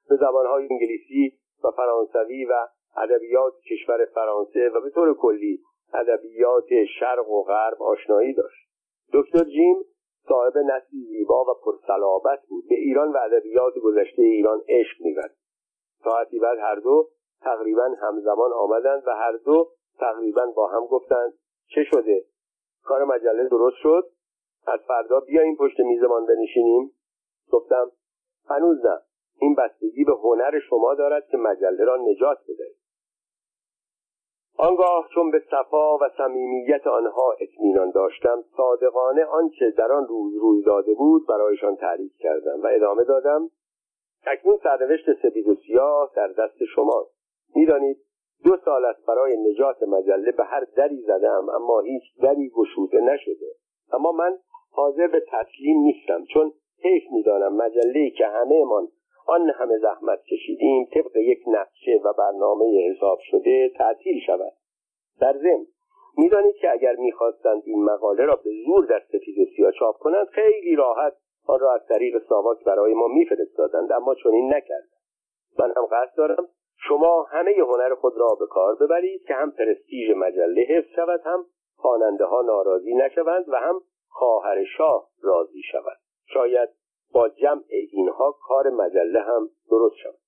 به 0.09 0.17
زبانهای 0.17 0.69
انگلیسی 0.71 1.39
و 1.65 1.71
فرانسوی 1.71 2.45
و 2.45 2.67
ادبیات 2.97 3.53
کشور 3.71 4.05
فرانسه 4.05 4.69
و 4.69 4.81
به 4.81 4.91
طور 4.91 5.15
کلی 5.15 5.61
ادبیات 5.95 6.85
شرق 7.01 7.31
و 7.31 7.43
غرب 7.43 7.83
آشنایی 7.83 8.35
داشت. 8.35 8.69
دکتر 9.13 9.45
جیم 9.45 9.77
صاحب 10.29 10.59
نسلی 10.59 11.05
زیبا 11.05 11.45
و 11.45 11.55
پرسلابت 11.65 12.43
بود 12.49 12.65
به 12.69 12.75
ایران 12.75 13.13
و 13.13 13.19
ادبیات 13.19 13.75
گذشته 13.85 14.23
ایران 14.23 14.63
عشق 14.69 14.97
میورد 15.01 15.37
ساعتی 16.05 16.39
بعد 16.39 16.59
هر 16.59 16.75
دو 16.75 17.09
تقریبا 17.41 17.95
همزمان 18.03 18.53
آمدند 18.53 19.03
و 19.07 19.11
هر 19.11 19.33
دو 19.33 19.71
تقریبا 19.99 20.47
با 20.47 20.67
هم 20.67 20.87
گفتند 20.87 21.33
چه 21.75 21.85
شده؟ 21.85 22.25
کار 22.85 23.05
مجله 23.05 23.49
درست 23.49 23.77
شد؟ 23.77 24.11
از 24.67 24.81
فردا 24.89 25.21
بیاییم 25.21 25.57
پشت 25.57 25.81
میزمان 25.81 26.27
بنشینیم. 26.27 26.93
گفتم 27.53 27.91
هنوز 28.49 28.87
نه. 28.87 29.01
این 29.41 29.55
بستگی 29.55 30.05
به 30.05 30.13
هنر 30.13 30.61
شما 30.71 30.95
دارد 30.95 31.27
که 31.27 31.37
مجله 31.37 31.85
را 31.85 31.97
نجات 31.97 32.39
بدهید 32.43 32.78
آنگاه 34.61 35.09
چون 35.15 35.31
به 35.31 35.43
صفا 35.51 35.97
و 35.97 36.01
صمیمیت 36.17 36.87
آنها 36.87 37.35
اطمینان 37.41 37.91
داشتم 37.91 38.45
صادقانه 38.57 39.25
آنچه 39.25 39.71
در 39.71 39.93
آن 39.93 40.07
روز 40.07 40.33
روی 40.43 40.63
داده 40.63 40.95
بود 40.95 41.27
برایشان 41.29 41.77
تعریف 41.77 42.13
کردم 42.19 42.63
و 42.63 42.67
ادامه 42.67 43.05
دادم 43.05 43.51
اکنون 44.27 44.59
سرنوشت 44.63 45.13
سپید 45.23 45.49
و 45.49 45.55
سیاه 45.55 46.11
در 46.17 46.29
دست 46.29 46.65
شماست. 46.75 47.11
می‌دانید 47.55 47.97
دو 48.45 48.57
سال 48.65 48.85
است 48.85 49.07
برای 49.07 49.37
نجات 49.51 49.83
مجله 49.83 50.33
به 50.33 50.45
هر 50.45 50.65
دری 50.77 51.03
زدم 51.03 51.49
اما 51.55 51.81
هیچ 51.81 52.03
دری 52.23 52.51
گشوده 52.57 53.01
نشده. 53.01 53.55
اما 53.93 54.13
من 54.13 54.39
حاضر 54.71 55.07
به 55.07 55.23
تسلیم 55.29 55.81
نیستم 55.81 56.25
چون 56.25 56.53
حیف 56.83 57.03
می‌دانم 57.13 57.57
مجله 57.57 58.11
که 58.11 58.27
همهمان 58.27 58.89
آن 59.29 59.51
همه 59.51 59.79
زحمت 59.79 60.23
کشیدیم 60.23 60.85
طبق 60.95 61.17
یک 61.17 61.39
نقشه 61.47 62.01
و 62.05 62.13
برنامه 62.13 62.91
حساب 62.91 63.19
شده 63.31 63.69
تعطیل 63.79 64.21
شود. 64.27 64.53
در 65.21 65.33
ضمن 65.33 65.67
می‌دانید 66.17 66.55
که 66.55 66.71
اگر 66.71 66.97
می‌خواستند 66.97 67.63
این 67.67 67.85
مقاله 67.85 68.25
را 68.25 68.37
به 68.37 68.51
زور 68.67 68.87
در 68.87 69.03
سفید 69.13 69.39
و 69.39 69.45
سیاه 69.57 69.73
چاپ 69.73 69.99
کنند 69.99 70.27
خیلی 70.27 70.77
راحت 70.77 71.13
آن 71.47 71.61
را 71.61 71.75
از 71.75 71.87
طریق 71.89 72.23
ساواک 72.29 72.65
برای 72.65 72.95
ما 72.95 73.09
میفرستادند 73.09 73.93
اما 73.93 74.15
چنین 74.15 74.55
نکردند. 74.55 74.99
من 75.59 75.73
هم 75.77 75.87
قصد 75.87 76.17
دارم 76.17 76.49
شما 76.89 77.23
همه 77.23 77.55
هنر 77.59 77.95
خود 77.95 78.13
را 78.17 78.37
به 78.41 78.47
کار 78.47 78.75
ببرید 78.75 79.23
که 79.23 79.35
هم 79.35 79.51
پرستیژ 79.51 80.11
مجله 80.17 80.63
حفظ 80.63 80.89
شود 80.97 81.21
هم 81.25 81.45
خواننده 81.77 82.25
ها 82.25 82.43
ناراضی 82.43 82.95
نشوند 82.95 83.45
و 83.49 83.57
هم 83.57 83.81
خواهر 84.09 84.65
شاه 84.65 85.09
راضی 85.23 85.63
شود 85.73 85.97
شاید 86.27 86.69
با 87.13 87.29
جمع 87.29 87.63
اینها 87.93 88.35
کار 88.49 88.71
مجله 88.71 89.21
هم 89.21 89.51
درست 89.71 89.97
شود 89.97 90.19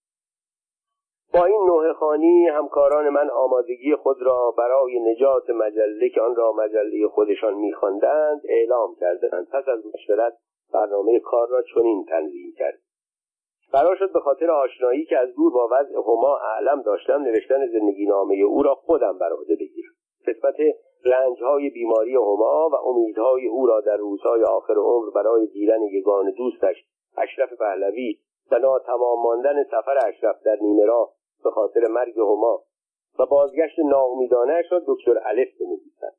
با 1.34 1.44
این 1.44 1.60
نوه 1.66 1.92
خانی 1.92 2.46
همکاران 2.46 3.08
من 3.08 3.30
آمادگی 3.30 3.96
خود 3.96 4.22
را 4.22 4.54
برای 4.58 5.00
نجات 5.00 5.50
مجله 5.50 6.08
که 6.08 6.20
آن 6.20 6.36
را 6.36 6.52
مجله 6.52 7.08
خودشان 7.08 7.54
میخواندند 7.54 8.40
اعلام 8.44 8.94
کردند. 9.00 9.48
پس 9.48 9.68
از 9.68 9.86
مشورت 9.94 10.32
برنامه 10.72 11.20
کار 11.20 11.48
را 11.48 11.62
چنین 11.74 12.04
تنظیم 12.04 12.54
کرد 12.58 12.78
قرار 13.72 13.96
شد 13.96 14.12
به 14.12 14.20
خاطر 14.20 14.50
آشنایی 14.50 15.04
که 15.04 15.18
از 15.18 15.34
دور 15.34 15.52
با 15.52 15.68
وضع 15.72 15.94
هما 15.98 16.36
اعلم 16.36 16.82
داشتم 16.82 17.22
نوشتن 17.22 17.66
زندگی 17.66 18.06
نامه 18.06 18.34
او 18.34 18.62
را 18.62 18.74
خودم 18.74 19.18
بر 19.18 19.32
عهده 19.32 19.54
بگیرم. 19.54 19.92
قسمت 20.26 20.54
رنجهای 21.04 21.70
بیماری 21.70 22.14
هما 22.14 22.68
و 22.72 22.74
امیدهای 22.74 23.46
او 23.46 23.66
را 23.66 23.80
در 23.80 23.96
روزهای 23.96 24.42
آخر 24.42 24.74
عمر 24.74 25.10
برای 25.10 25.46
دیدن 25.46 25.82
یگان 25.82 26.30
دوستش 26.30 26.76
اشرف 27.16 27.52
پهلوی 27.52 28.18
و 28.50 28.58
ناتمام 28.58 29.22
ماندن 29.22 29.64
سفر 29.64 29.98
اشرف 30.08 30.42
در 30.44 30.56
نیمه 30.60 30.84
راه 30.86 31.12
به 31.44 31.50
خاطر 31.50 31.86
مرگ 31.86 32.18
هما 32.18 32.62
و 33.18 33.26
بازگشت 33.26 33.78
ناامیدانهاش 33.78 34.72
را 34.72 34.82
دکتر 34.86 35.20
الف 35.24 35.48
بنویسند 35.60 36.16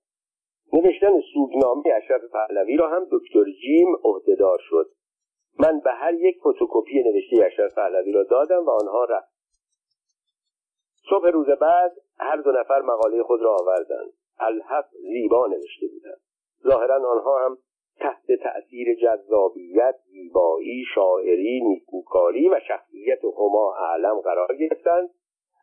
نوشتن 0.74 1.22
سوگنامه 1.34 1.84
اشرف 1.96 2.22
پهلوی 2.32 2.78
را 2.78 2.90
هم 2.90 3.08
دکتر 3.12 3.44
جیم 3.62 3.96
عهدهدار 4.04 4.58
شد. 4.70 4.92
من 5.60 5.80
به 5.80 5.92
هر 5.92 6.14
یک 6.14 6.40
فتوکپی 6.40 7.04
نوشته 7.04 7.46
اشرف 7.46 7.76
پهلوی 7.76 8.12
را 8.12 8.24
دادم 8.24 8.66
و 8.66 8.70
آنها 8.70 9.04
رفت. 9.04 9.32
صبح 11.10 11.28
روز 11.28 11.48
بعد 11.48 11.92
هر 12.20 12.36
دو 12.36 12.52
نفر 12.52 12.82
مقاله 12.82 13.24
خود 13.24 13.42
را 13.42 13.56
آوردند. 13.56 14.14
الحق 14.40 14.86
زیبا 15.02 15.48
نوشته 15.48 15.88
بودند. 15.88 16.22
ظاهرا 16.64 16.96
آنها 16.96 17.46
هم 17.46 17.58
تحت 18.00 18.32
تأثیر 18.44 18.96
جذابیت 18.96 19.96
زیبایی 20.12 20.84
شاعری 20.96 21.62
نیکوکاری 21.62 22.50
و 22.50 22.60
شخصیت 22.68 23.20
هما 23.24 23.76
اعلم 23.76 24.20
قرار 24.20 24.56
گرفتند 24.56 25.10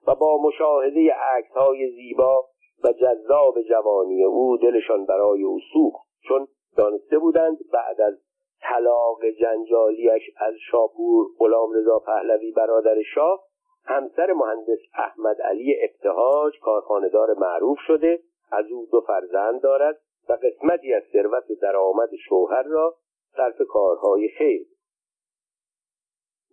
و 0.06 0.14
با 0.14 0.42
مشاهده 0.42 1.14
های 1.54 1.90
زیبا 1.90 2.44
و 2.84 2.92
جذاب 2.92 3.62
جوانی 3.62 4.24
او 4.24 4.56
دلشان 4.56 5.04
برای 5.04 5.42
او 5.42 5.58
سوخت. 5.72 6.08
چون 6.28 6.48
دانسته 6.76 7.18
بودند 7.18 7.58
بعد 7.72 8.00
از 8.00 8.18
طلاق 8.60 9.24
جنجالیش 9.40 10.22
از 10.36 10.54
شاپور 10.70 11.26
غلام 11.38 11.72
رضا 11.72 11.98
پهلوی 11.98 12.52
برادر 12.52 13.02
شاه 13.14 13.44
همسر 13.84 14.32
مهندس 14.32 14.78
احمد 14.94 15.42
علی 15.42 15.76
ابتهاج 15.84 16.52
کارخانهدار 16.62 17.34
معروف 17.34 17.78
شده 17.86 18.20
از 18.52 18.66
او 18.70 18.88
دو 18.92 19.00
فرزند 19.00 19.60
دارد 19.60 20.00
و 20.28 20.32
قسمتی 20.32 20.94
از 20.94 21.02
ثروت 21.12 21.44
درآمد 21.62 22.10
شوهر 22.28 22.62
را 22.62 22.94
صرف 23.36 23.62
کارهای 23.68 24.28
خیر 24.28 24.66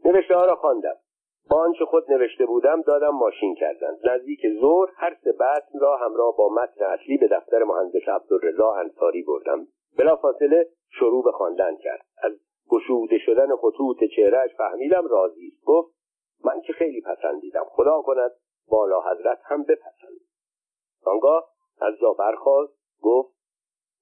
نوشته 0.06 0.36
ها 0.36 0.46
را 0.46 0.56
خواندم. 0.56 0.96
با 1.50 1.58
آنچه 1.58 1.86
خود 1.86 2.12
نوشته 2.12 2.46
بودم 2.46 2.82
دادم 2.82 3.10
ماشین 3.10 3.56
کردند 3.56 3.98
نزدیک 4.04 4.40
ظهر 4.62 4.90
هر 4.96 5.18
سه 5.24 5.32
بطن 5.32 5.80
را 5.80 5.98
همراه 5.98 6.38
با 6.38 6.50
متن 6.50 6.86
اصلی 6.86 7.18
به 7.18 7.28
دفتر 7.28 7.64
مهندس 7.64 8.08
عبدالرضا 8.08 8.74
انصاری 8.74 9.24
بردم. 9.24 9.68
بلافاصله 9.98 10.70
شروع 10.90 11.24
به 11.24 11.32
خواندن 11.32 11.76
کرد. 11.76 12.06
از 12.24 12.32
گشوده 12.70 13.18
شدن 13.18 13.56
خطوط 13.56 14.04
چهرهش 14.16 14.56
فهمیدم 14.58 15.08
راضی 15.08 15.48
است. 15.48 15.66
گفت 15.66 15.96
من 16.44 16.62
که 16.62 16.74
خیلی 16.74 17.02
پسندیدم. 17.02 17.64
خدا 17.70 18.02
کند 18.02 18.32
بالا 18.68 19.02
حضرت 19.02 19.40
هم 19.44 19.64
بپسند. 19.64 20.20
آنگاه 21.06 21.55
از 21.82 21.94
جا 22.02 22.14
برخواست 22.14 22.74
گفت 23.02 23.36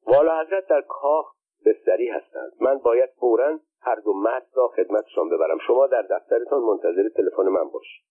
والا 0.08 0.42
حضرت 0.42 0.68
در 0.68 0.82
کاخ 0.82 1.34
بستری 1.66 2.08
هستند. 2.08 2.52
من 2.60 2.78
باید 2.78 3.10
فورا 3.20 3.60
هر 3.82 3.96
دو 3.96 4.14
متن 4.14 4.48
را 4.54 4.68
خدمتشان 4.68 5.30
ببرم. 5.30 5.58
شما 5.68 5.88
در 5.88 6.02
دفترتان 6.02 6.62
منتظر 6.62 7.10
تلفن 7.10 7.44
من 7.44 7.70
باش. 7.70 8.04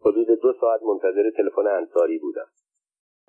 حدود 0.00 0.26
دو 0.26 0.52
ساعت 0.60 0.82
منتظر 0.82 1.30
تلفن 1.30 1.66
انصاری 1.66 2.18
بودم. 2.18 2.46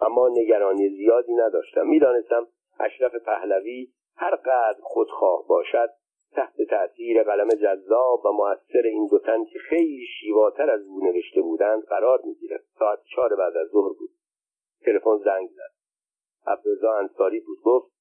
اما 0.01 0.29
نگرانی 0.29 0.89
زیادی 0.89 1.33
نداشتم. 1.33 1.87
می‌دانستم 1.87 2.47
اشرف 2.79 3.15
پهلوی 3.15 3.87
هر 4.15 4.35
قدر 4.35 4.79
خودخواه 4.81 5.47
باشد 5.47 5.89
تحت 6.31 6.61
تأثیر 6.69 7.23
قلم 7.23 7.49
جذاب 7.49 8.25
و 8.25 8.31
موثر 8.31 8.81
این 8.85 9.07
دو 9.07 9.19
تن 9.19 9.45
که 9.45 9.59
خیلی 9.59 10.05
شیواتر 10.19 10.69
از 10.69 10.81
او 10.81 10.99
نوشته 11.03 11.41
بودند 11.41 11.83
قرار 11.83 12.21
می‌گیرد. 12.23 12.63
ساعت 12.79 12.99
چهار 13.15 13.35
بعد 13.35 13.57
از 13.57 13.67
ظهر 13.67 13.93
بود. 13.99 14.09
تلفن 14.85 15.17
زنگ 15.17 15.49
زد. 15.49 15.76
عبدالرضا 16.47 16.93
انصاری 16.93 17.39
بود 17.39 17.57
گفت 17.63 17.97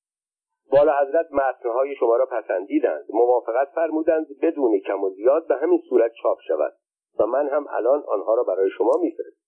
بالا 0.73 0.93
حضرت 1.03 1.33
متنهای 1.33 1.95
شما 1.95 2.17
را 2.17 2.27
پسندیدند. 2.27 3.05
موافقت 3.09 3.69
فرمودند 3.75 4.27
بدون 4.43 4.81
کم 4.81 5.05
و 5.05 5.11
زیاد 5.11 5.47
به 5.47 5.57
همین 5.57 5.81
صورت 5.89 6.13
چاپ 6.23 6.39
شود 6.49 6.73
و 7.19 7.27
من 7.27 7.49
هم 7.49 7.67
الان 7.71 8.03
آنها 8.07 8.35
را 8.35 8.43
برای 8.43 8.71
شما 8.71 8.93
میفرستم. 9.03 9.47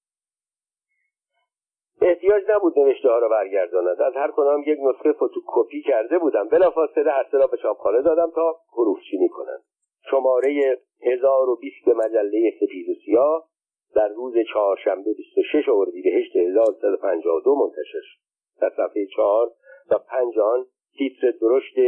احتیاج 2.01 2.43
نبود 2.49 2.79
نوشته 2.79 3.09
ها 3.09 3.19
را 3.19 3.29
برگرداند. 3.29 4.03
از 4.03 4.15
هر 4.15 4.31
کدام 4.37 4.63
یک 4.67 4.79
نسخه 4.83 5.13
فتوکپی 5.13 5.83
کرده 5.83 6.19
بودم. 6.19 6.49
بلافاصله 6.49 7.11
هر 7.11 7.27
را 7.33 7.47
به 7.47 7.57
چاپخانه 7.57 8.03
دادم 8.03 8.31
تا 8.31 8.57
حروف 8.73 8.99
چینی 9.11 9.29
کنند 9.29 9.63
شماره 10.11 10.79
1020 11.03 11.89
مجله 11.89 12.53
سپید 12.61 12.89
و 12.89 12.95
سیاه 13.05 13.49
در 13.95 14.09
روز 14.09 14.35
چهارشنبه 14.53 15.15
26 15.15 15.69
اردیبهشت 15.69 16.37
1152 16.37 17.55
منتشر 17.55 18.01
شد. 18.03 18.28
در 18.61 18.71
صفحه 18.71 19.07
چهار 19.17 19.51
و 19.91 19.99
پنج 19.99 20.39
آن 20.39 20.67
تیتر 20.99 21.31
درشت 21.41 21.79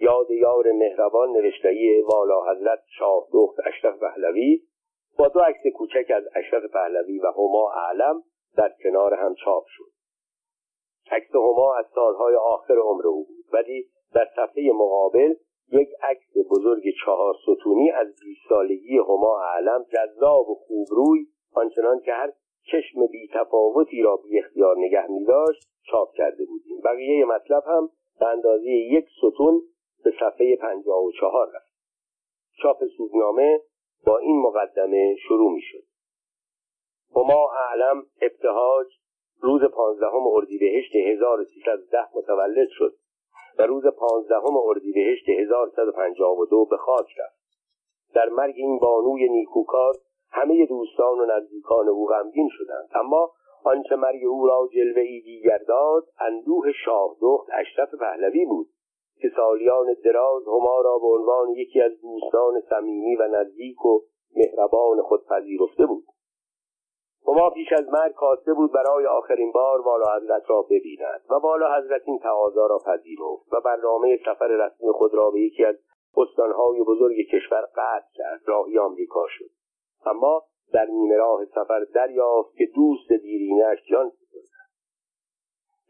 یاد 0.00 0.30
یار 0.30 0.72
مهربان 0.72 1.30
نوشتهی 1.30 2.02
والا 2.02 2.40
حضرت 2.50 2.78
شاه 2.98 3.28
دخت 3.32 3.56
اشرف 3.66 4.00
پهلوی 4.00 4.62
با 5.18 5.28
دو 5.28 5.40
عکس 5.40 5.60
کوچک 5.74 6.12
از 6.16 6.24
اشرف 6.34 6.62
پهلوی 6.72 7.18
و 7.18 7.26
هما 7.26 7.72
اعلم 7.72 8.22
در 8.56 8.72
کنار 8.82 9.14
هم 9.14 9.34
چاپ 9.34 9.64
شد. 9.66 9.90
عکس 11.10 11.34
هما 11.34 11.74
از 11.74 11.86
سالهای 11.94 12.34
آخر 12.34 12.74
عمر 12.74 13.06
او 13.06 13.24
بود 13.24 13.44
ولی 13.52 13.88
در 14.14 14.28
صفحه 14.36 14.72
مقابل 14.72 15.34
یک 15.72 15.88
عکس 16.02 16.36
بزرگ 16.50 16.82
چهار 17.04 17.34
ستونی 17.42 17.90
از 17.90 18.06
بیست 18.06 18.40
سالگی 18.48 18.98
هما 18.98 19.40
اعلم 19.42 19.86
جذاب 19.92 20.48
و 20.48 20.54
خوبروی 20.54 21.26
آنچنان 21.54 22.00
که 22.00 22.12
هر 22.12 22.32
چشم 22.72 23.06
بی 23.06 23.28
تفاوتی 23.34 24.02
را 24.02 24.16
بی 24.16 24.38
اختیار 24.38 24.76
نگه 24.78 25.06
می 25.10 25.24
داشت 25.24 25.68
چاپ 25.90 26.12
کرده 26.12 26.44
بودیم. 26.44 26.80
بقیه 26.84 27.24
مطلب 27.24 27.62
هم 27.66 27.90
به 28.20 28.26
اندازه 28.26 28.70
یک 28.70 29.06
ستون 29.18 29.62
به 30.04 30.12
صفحه 30.20 30.56
پنجاه 30.56 31.04
و 31.04 31.12
چهار 31.20 31.46
رفت. 31.46 31.72
چاپ 32.62 32.84
سوگنامه 32.96 33.60
با 34.06 34.18
این 34.18 34.42
مقدمه 34.42 35.16
شروع 35.28 35.52
می 35.52 35.60
شد. 35.60 35.84
هما 37.16 37.50
اعلم 37.52 38.06
ابتهاج 38.22 38.86
روز 39.40 39.62
پانزدهم 39.64 40.26
اردیبهشت 40.26 40.96
1310 40.96 41.98
متولد 42.14 42.68
شد 42.70 42.94
و 43.58 43.62
روز 43.62 43.86
پانزدهم 43.86 44.56
اردیبهشت 44.56 45.28
1152 45.28 46.64
به 46.64 46.76
خاک 46.76 47.06
رفت. 47.18 47.38
در 48.14 48.28
مرگ 48.28 48.54
این 48.56 48.78
بانوی 48.78 49.28
نیکوکار 49.28 49.94
همه 50.30 50.66
دوستان 50.66 51.20
و 51.20 51.26
نزدیکان 51.26 51.88
او 51.88 52.06
غمگین 52.06 52.48
شدند. 52.52 52.88
اما 52.94 53.32
آنچه 53.64 53.96
مرگ 53.96 54.26
او 54.26 54.46
را 54.46 54.68
جلوه 54.74 55.02
ای 55.02 55.20
دیگر 55.20 55.58
داد 55.58 56.04
اندوه 56.20 56.72
شاه 56.84 57.16
دخت 57.22 57.48
اشرف 57.52 57.94
پهلوی 57.94 58.44
بود 58.44 58.68
که 59.20 59.32
سالیان 59.36 59.96
دراز 60.04 60.42
هما 60.46 60.80
را 60.80 60.98
به 60.98 61.06
عنوان 61.06 61.48
یکی 61.48 61.80
از 61.80 61.92
دوستان 62.00 62.60
صمیمی 62.70 63.16
و 63.16 63.28
نزدیک 63.28 63.84
و 63.84 64.00
مهربان 64.36 65.02
خود 65.02 65.26
پذیرفته 65.26 65.86
بود. 65.86 66.04
هما 67.28 67.50
پیش 67.50 67.72
از 67.72 67.88
مرگ 67.88 68.14
کاسته 68.14 68.54
بود 68.54 68.72
برای 68.72 69.06
آخرین 69.06 69.52
بار 69.52 69.80
والا 69.80 70.16
حضرت 70.16 70.42
را 70.50 70.62
ببیند 70.62 71.20
و 71.30 71.34
والا 71.34 71.78
حضرت 71.78 72.02
این 72.04 72.18
تقاضا 72.18 72.66
را 72.66 72.78
پذیرفت 72.78 73.52
و 73.52 73.60
برنامه 73.64 74.18
سفر 74.24 74.46
رسمی 74.46 74.92
خود 74.92 75.14
را 75.14 75.30
به 75.30 75.40
یکی 75.40 75.64
از 75.64 75.76
استانهای 76.16 76.82
بزرگ 76.82 77.16
کشور 77.32 77.60
قطع 77.60 78.08
کرد. 78.14 78.40
راهی 78.46 78.78
آمریکا 78.78 79.26
شد. 79.28 79.57
اما 80.06 80.42
در 80.72 80.84
نیمه 80.84 81.16
راه 81.16 81.44
سفر 81.44 81.84
دریافت 81.94 82.56
که 82.56 82.66
دوست 82.74 83.12
دیرینش 83.12 83.78
جان 83.90 84.12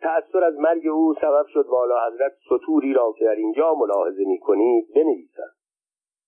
تأثیر 0.00 0.44
از 0.44 0.54
مرگ 0.58 0.86
او 0.86 1.14
سبب 1.20 1.46
شد 1.46 1.66
والا 1.66 2.06
حضرت 2.06 2.32
سطوری 2.48 2.92
را 2.92 3.12
که 3.18 3.24
در 3.24 3.34
اینجا 3.34 3.74
ملاحظه 3.74 4.24
می 4.26 4.38
کنید 4.38 4.94
بنویسند 4.94 5.54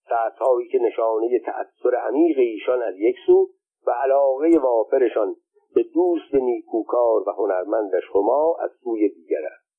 سطرهایی 0.04 0.68
که 0.68 0.78
نشانه 0.78 1.38
تأثیر 1.38 1.94
عمیق 1.94 2.38
ایشان 2.38 2.82
از 2.82 2.94
یک 2.98 3.16
سو 3.26 3.48
و 3.86 3.90
علاقه 3.90 4.58
وافرشان 4.62 5.36
به 5.74 5.82
دوست 5.82 6.34
نیکوکار 6.34 7.28
و 7.28 7.32
هنرمندش 7.32 8.02
هما 8.14 8.56
از 8.60 8.70
سوی 8.84 9.08
دیگر 9.08 9.44
است. 9.44 9.70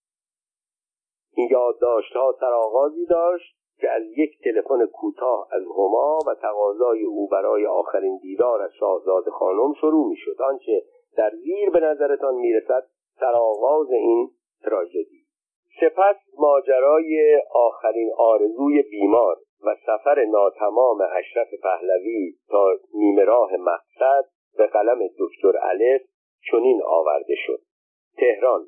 این 1.33 1.49
یادداشتها 1.51 2.35
سرآغازی 2.39 3.05
داشت 3.05 3.60
که 3.81 3.91
از 3.91 4.03
یک 4.17 4.31
تلفن 4.43 4.85
کوتاه 4.85 5.47
از 5.51 5.63
هما 5.63 6.19
و 6.27 6.35
تقاضای 6.35 7.03
او 7.03 7.27
برای 7.27 7.65
آخرین 7.65 8.17
دیدار 8.17 8.61
از 8.61 8.71
شاهزاده 8.79 9.31
خانم 9.31 9.73
شروع 9.73 10.09
می‌شد. 10.09 10.41
آنچه 10.41 10.83
در 11.17 11.31
زیر 11.43 11.69
به 11.69 11.79
نظرتان 11.79 12.35
می‌رسد 12.35 12.83
سرآغاز 13.19 13.91
این 13.91 14.29
تراژدی. 14.63 15.21
سپس 15.81 16.15
ماجرای 16.37 17.41
آخرین 17.53 18.11
آرزوی 18.17 18.81
بیمار 18.81 19.37
و 19.65 19.75
سفر 19.85 20.25
ناتمام 20.25 21.01
اشرف 21.15 21.47
پهلوی 21.63 22.33
تا 22.49 22.67
نیمه 22.93 23.23
راه 23.23 23.51
مقصد 23.55 24.25
به 24.57 24.67
قلم 24.67 24.99
دکتر 25.19 25.57
الف 25.61 26.01
چنین 26.51 26.81
آورده 26.85 27.35
شد. 27.45 27.59
تهران 28.17 28.65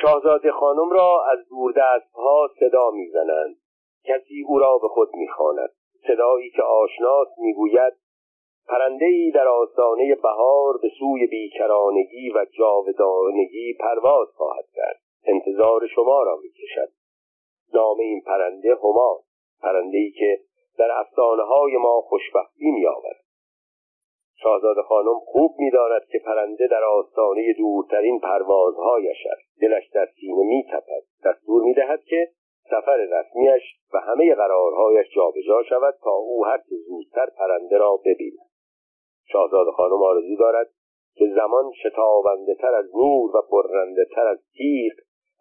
شاهزاده 0.00 0.52
خانم 0.52 0.90
را 0.90 1.24
از 1.32 1.48
دوردستها 1.48 2.50
صدا 2.60 2.90
می‌زنند. 2.90 3.56
کسی 4.04 4.44
او 4.48 4.58
را 4.58 4.78
به 4.78 4.88
خود 4.88 5.08
می‌خواند. 5.14 5.70
صدایی 6.06 6.50
که 6.50 6.62
آشناس 6.62 7.28
می‌گوید 7.38 7.92
پرنده 8.68 9.04
ای 9.04 9.30
در 9.30 9.48
آستانه 9.48 10.14
بهار 10.14 10.78
به 10.82 10.88
سوی 10.98 11.26
بیکرانگی 11.26 12.30
و 12.34 12.46
جاودانگی 12.58 13.74
پرواز 13.80 14.28
خواهد 14.28 14.64
کرد. 14.74 15.00
انتظار 15.24 15.86
شما 15.86 16.22
را 16.22 16.36
می‌کشد. 16.42 16.92
نام 17.74 17.98
این 17.98 18.20
پرنده 18.20 18.74
هما 18.74 19.20
پرنده 19.62 19.98
ای 19.98 20.10
که 20.10 20.40
در 20.78 20.90
افسانه 20.90 21.42
های 21.42 21.76
ما 21.76 22.00
خوشبختی 22.00 22.70
میآورد 22.70 23.21
شاهزاده 24.42 24.82
خانم 24.82 25.18
خوب 25.18 25.54
می‌داند 25.58 26.02
که 26.12 26.18
پرنده 26.18 26.66
در 26.66 26.84
آستانه 26.84 27.52
دورترین 27.58 28.20
پروازهایش 28.20 29.26
است. 29.32 29.60
دلش 29.60 29.88
در 29.94 30.08
سینه 30.20 30.42
میتپد. 30.42 31.02
دستور 31.24 31.62
می‌دهد 31.62 32.04
که 32.04 32.28
سفر 32.70 32.96
رسمیش 32.96 33.62
و 33.94 33.98
همه 33.98 34.34
قرارهایش 34.34 35.06
جابجا 35.14 35.62
شود 35.62 35.94
تا 36.04 36.10
او 36.10 36.44
هرچه 36.46 36.76
زودتر 36.88 37.26
پرنده 37.38 37.78
را 37.78 37.96
ببیند. 37.96 38.48
شاهزاده 39.32 39.70
خانم 39.70 40.02
آرزو 40.02 40.36
دارد 40.36 40.68
که 41.14 41.24
زمان 41.34 41.72
شتابنده 41.72 42.54
تر 42.54 42.74
از 42.74 42.96
نور 42.96 43.36
و 43.36 43.42
برنده 43.52 44.06
تر 44.14 44.26
از 44.26 44.38
تیغ 44.56 44.92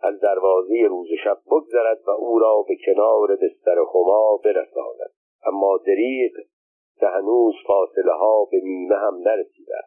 از 0.02 0.20
دروازه 0.20 0.88
روز 0.90 1.08
شب 1.24 1.38
بگذرد 1.52 2.00
و 2.08 2.12
او 2.12 2.40
را 2.40 2.66
به 2.68 2.76
کنار 2.86 3.36
بستر 3.36 3.78
هما 3.94 4.40
برساند. 4.44 5.12
اما 5.46 5.80
دریغ 5.88 6.32
که 7.02 7.08
هنوز 7.08 7.56
فاصله 7.68 8.14
ها 8.14 8.46
به 8.52 8.58
نیمه 8.64 8.96
هم 8.96 9.16
نرسیده. 9.16 9.80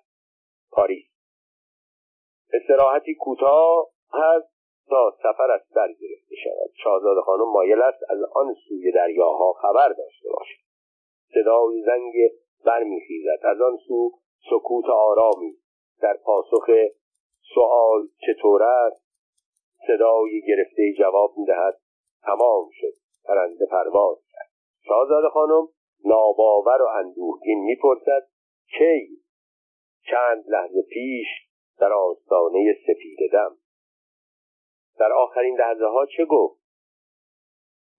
پاریس. 0.70 1.06
استراحتی 2.52 3.14
کوتاه 3.14 3.86
هست 4.12 4.54
تا 4.88 5.16
سفر 5.22 5.50
از 5.50 5.60
سر 5.74 5.88
گرفته 5.88 6.34
شود. 6.44 6.70
شاهزاده 6.84 7.20
خانم 7.20 7.52
مایل 7.52 7.82
است 7.82 8.02
از 8.10 8.18
آن 8.34 8.54
سوی 8.68 8.92
دریاها 8.92 9.52
خبر 9.52 9.88
داشته 9.88 10.28
باشد. 10.28 10.60
صدای 11.34 11.82
زنگ 11.82 12.12
برمیخیزد. 12.64 13.46
از 13.46 13.60
آن 13.60 13.76
سو 13.88 14.10
سکوت 14.50 14.84
آرامی 14.88 15.56
در 16.00 16.16
پاسخ 16.16 16.66
سوال 17.54 18.08
چطور 18.26 18.62
است 18.62 19.04
صدای 19.86 20.42
گرفته 20.48 20.92
جواب 20.98 21.34
می‌دهد. 21.36 21.80
تمام 22.22 22.68
شد. 22.72 22.94
پرنده 23.24 23.66
پرواز 23.66 24.18
کرد. 24.32 24.50
شاهزاده 24.88 25.28
خانم 25.28 25.68
ناباور 26.04 26.82
و 26.82 26.86
اندوهگین 26.86 27.64
می‌پرسد 27.64 28.28
کی 28.78 29.08
چند 30.10 30.44
لحظه 30.48 30.82
پیش 30.90 31.26
در 31.78 31.92
آستانه 31.92 32.74
سفید 32.86 33.18
دم. 33.32 33.56
در 34.98 35.12
آخرین 35.12 35.56
لحظه 35.56 35.86
ها 35.86 36.06
چه 36.16 36.24
گفت؟ 36.24 36.60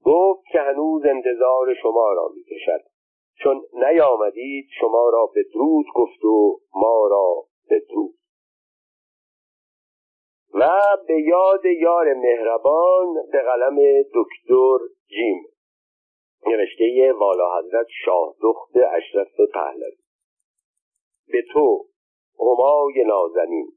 گفت 0.06 0.44
که 0.52 0.60
هنوز 0.60 1.06
انتظار 1.06 1.74
شما 1.82 2.14
را 2.14 2.32
می‌کشد. 2.36 2.82
چون 3.44 3.66
نیامدید 3.74 4.68
شما 4.80 5.10
را 5.10 5.26
به 5.34 5.44
درود 5.54 5.86
گفت 5.96 6.26
و 6.26 6.60
ما 6.76 7.08
را 7.08 7.44
به 7.70 7.80
درود. 7.90 8.16
و 10.54 10.70
به 11.08 11.22
یاد 11.22 11.66
یار 11.66 12.14
مهربان 12.14 13.14
به 13.32 13.42
قلم 13.42 13.76
دکتر 14.14 14.78
جیم 15.08 15.55
نوشته 16.48 17.14
والا 17.14 17.58
حضرت 17.58 17.88
شاه 18.06 18.36
دخت 18.42 18.78
اشرف 18.78 19.28
پهلوی. 19.54 19.98
به 21.28 21.44
تو 21.54 21.86
همای 22.40 23.04
نازنین. 23.08 23.72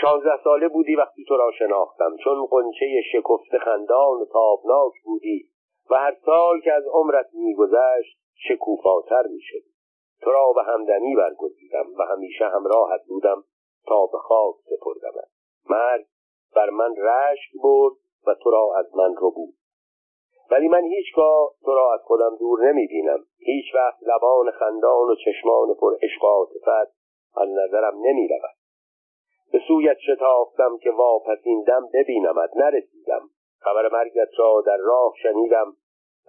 شانزده 0.00 0.42
ساله 0.44 0.68
بودی 0.68 0.96
وقتی 0.96 1.24
تو 1.28 1.36
را 1.36 1.50
شناختم 1.58 2.16
چون 2.24 2.46
قنچه 2.46 3.02
شکفت 3.12 3.58
خندان 3.64 4.20
و 4.20 4.24
تابناک 4.24 4.92
بودی 5.04 5.48
و 5.90 5.94
هر 5.94 6.16
سال 6.24 6.60
که 6.60 6.72
از 6.72 6.84
عمرت 6.92 7.26
میگذشت 7.34 8.18
شکوفاتر 8.34 9.22
می‌شد 9.30 9.62
تو 10.20 10.30
را 10.30 10.52
به 10.52 10.62
همدمی 10.62 11.16
برگزیدم 11.16 11.86
و 11.98 12.02
همیشه 12.02 12.44
همراهت 12.44 13.00
بودم 13.08 13.44
تا 13.86 14.06
به 14.06 14.18
خاک 14.18 14.54
سپردمت. 14.64 15.28
مرگ 15.70 16.06
بر 16.54 16.70
من 16.70 16.94
رشک 16.96 17.50
برد 17.62 17.94
و 18.26 18.34
تو 18.42 18.50
را 18.50 18.68
از 18.78 18.96
من 18.96 19.14
رو 19.16 19.30
ولی 20.50 20.68
من 20.68 20.84
هیچگاه 20.84 21.50
تو 21.64 21.74
را 21.74 21.94
از 21.94 22.00
خودم 22.00 22.36
دور 22.36 22.72
نمی 22.72 22.86
بینم 22.86 23.24
هیچ 23.38 23.74
وقت 23.74 24.02
لبان 24.02 24.50
خندان 24.50 25.08
و 25.10 25.14
چشمان 25.14 25.74
پر 25.74 25.96
عشق 26.02 26.24
و 26.24 26.46
از 27.36 27.48
نظرم 27.48 27.94
نمی 28.02 28.28
رود 28.28 28.56
به 29.52 29.60
سویت 29.68 29.96
شتافتم 29.98 30.78
که 30.78 30.90
واپسین 30.90 31.62
دم 31.62 31.88
ببینمت 31.94 32.56
نرسیدم. 32.56 33.20
خبر 33.58 33.88
مرگت 33.92 34.28
را 34.38 34.62
در 34.66 34.76
راه 34.76 35.12
شنیدم 35.22 35.76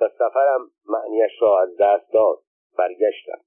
و 0.02 0.10
سفرم 0.10 0.72
معنیش 0.88 1.32
را 1.42 1.62
از 1.62 1.78
دست 1.78 2.14
داد. 2.14 2.38
برگشتم. 2.78 3.40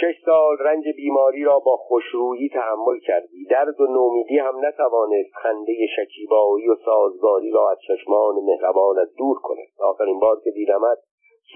شش 0.00 0.24
سال 0.24 0.56
رنج 0.60 0.84
بیماری 0.96 1.44
را 1.44 1.58
با 1.58 1.76
خوشرویی 1.76 2.48
تحمل 2.48 2.98
کردی. 2.98 3.44
درد 3.50 3.80
و 3.80 3.86
نومیدی 3.86 4.38
هم 4.38 4.66
نتوانست 4.66 5.34
خنده 5.42 5.72
شکیبایی 5.96 6.68
و 6.68 6.76
سازگاری 6.84 7.50
را 7.50 7.70
از 7.70 7.78
چشمان 7.88 8.34
مهربانت 8.34 9.08
دور 9.18 9.38
کند. 9.42 9.68
آخرین 9.78 10.20
بار 10.20 10.40
که 10.44 10.50
دیدمت 10.50 10.98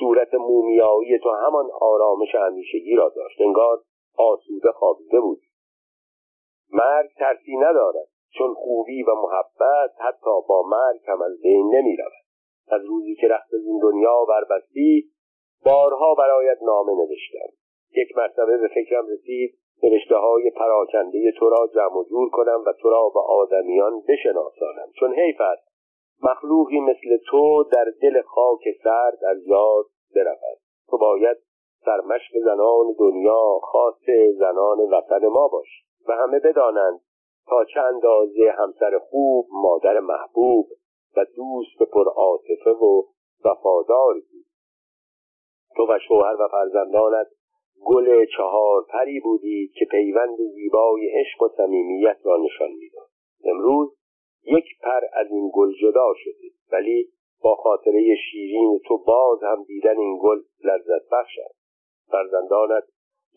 صورت 0.00 0.34
مومیایی 0.34 1.18
تو 1.18 1.30
همان 1.30 1.70
آرامش 1.80 2.34
همیشگی 2.34 2.96
را 2.96 3.12
داشت. 3.16 3.40
انگار 3.40 3.78
آسوده 4.18 4.72
خوابیده 4.72 5.20
بود 5.20 5.40
مرگ 6.72 7.10
ترسی 7.18 7.56
ندارد 7.56 8.08
چون 8.38 8.54
خوبی 8.54 9.02
و 9.02 9.14
محبت 9.14 9.90
حتی 9.98 10.30
با 10.48 10.62
مرگ 10.62 11.00
هم 11.08 11.22
از 11.22 11.40
بین 11.42 11.74
نمی 11.74 11.96
رود. 11.96 12.12
از 12.68 12.84
روزی 12.84 13.14
که 13.14 13.28
رخت 13.28 13.54
این 13.66 13.78
دنیا 13.82 14.24
بربستی 14.28 15.04
بارها 15.64 16.14
برایت 16.14 16.58
نامه 16.62 16.92
نوشتم. 16.92 17.67
یک 17.96 18.16
مرتبه 18.16 18.58
به 18.58 18.68
فکرم 18.68 19.06
رسید 19.06 19.58
نوشته 19.82 20.16
های 20.16 20.50
پراکنده 20.50 21.32
تو 21.38 21.48
را 21.50 21.68
جمع 21.74 22.04
جور 22.08 22.30
کنم 22.30 22.64
و 22.66 22.72
تو 22.72 22.90
را 22.90 23.08
به 23.14 23.20
آدمیان 23.20 24.02
بشناسانم. 24.08 24.88
چون 25.00 25.14
حیف 25.14 25.40
است 25.40 25.68
مخلوقی 26.22 26.80
مثل 26.80 27.16
تو 27.30 27.64
در 27.72 27.84
دل 28.02 28.22
خاک 28.22 28.60
سرد 28.84 29.24
از 29.24 29.46
یاد 29.46 29.84
برود. 30.14 30.58
تو 30.90 30.98
باید 30.98 31.36
سرمشق 31.84 32.38
زنان 32.44 32.94
دنیا 32.98 33.58
خاص 33.62 34.04
زنان 34.38 34.78
وطن 34.78 35.26
ما 35.26 35.48
باش 35.48 35.84
و 36.08 36.12
همه 36.12 36.38
بدانند 36.38 37.00
تا 37.46 37.64
چه 37.64 37.80
اندازه 37.80 38.54
همسر 38.58 38.98
خوب 38.98 39.46
مادر 39.52 40.00
محبوب 40.00 40.66
و 41.16 41.24
دوست 41.36 41.90
پر 41.92 42.08
و 42.08 43.04
وفاداری. 43.44 44.22
تو 45.76 45.86
و 45.88 45.98
شوهر 46.08 46.42
و 46.42 46.48
فرزندانت 46.48 47.26
گل 47.84 48.24
چهار 48.36 48.84
پری 48.92 49.20
بودی 49.20 49.72
که 49.78 49.84
پیوند 49.84 50.36
زیبای 50.54 51.08
عشق 51.20 51.42
و 51.42 51.48
صمیمیت 51.56 52.18
را 52.24 52.36
نشان 52.36 52.70
می‌داد. 52.70 53.08
امروز 53.44 53.88
یک 54.44 54.64
پر 54.82 55.00
از 55.12 55.26
این 55.30 55.50
گل 55.54 55.72
جدا 55.82 56.12
شده 56.16 56.48
ولی 56.72 57.08
با 57.42 57.54
خاطره 57.54 58.14
شیرین 58.30 58.80
تو 58.86 58.98
باز 58.98 59.42
هم 59.42 59.62
دیدن 59.62 59.98
این 59.98 60.18
گل 60.22 60.38
لذت 60.64 61.08
بخش 61.12 61.38
است. 61.38 61.58
فرزندانت 62.10 62.84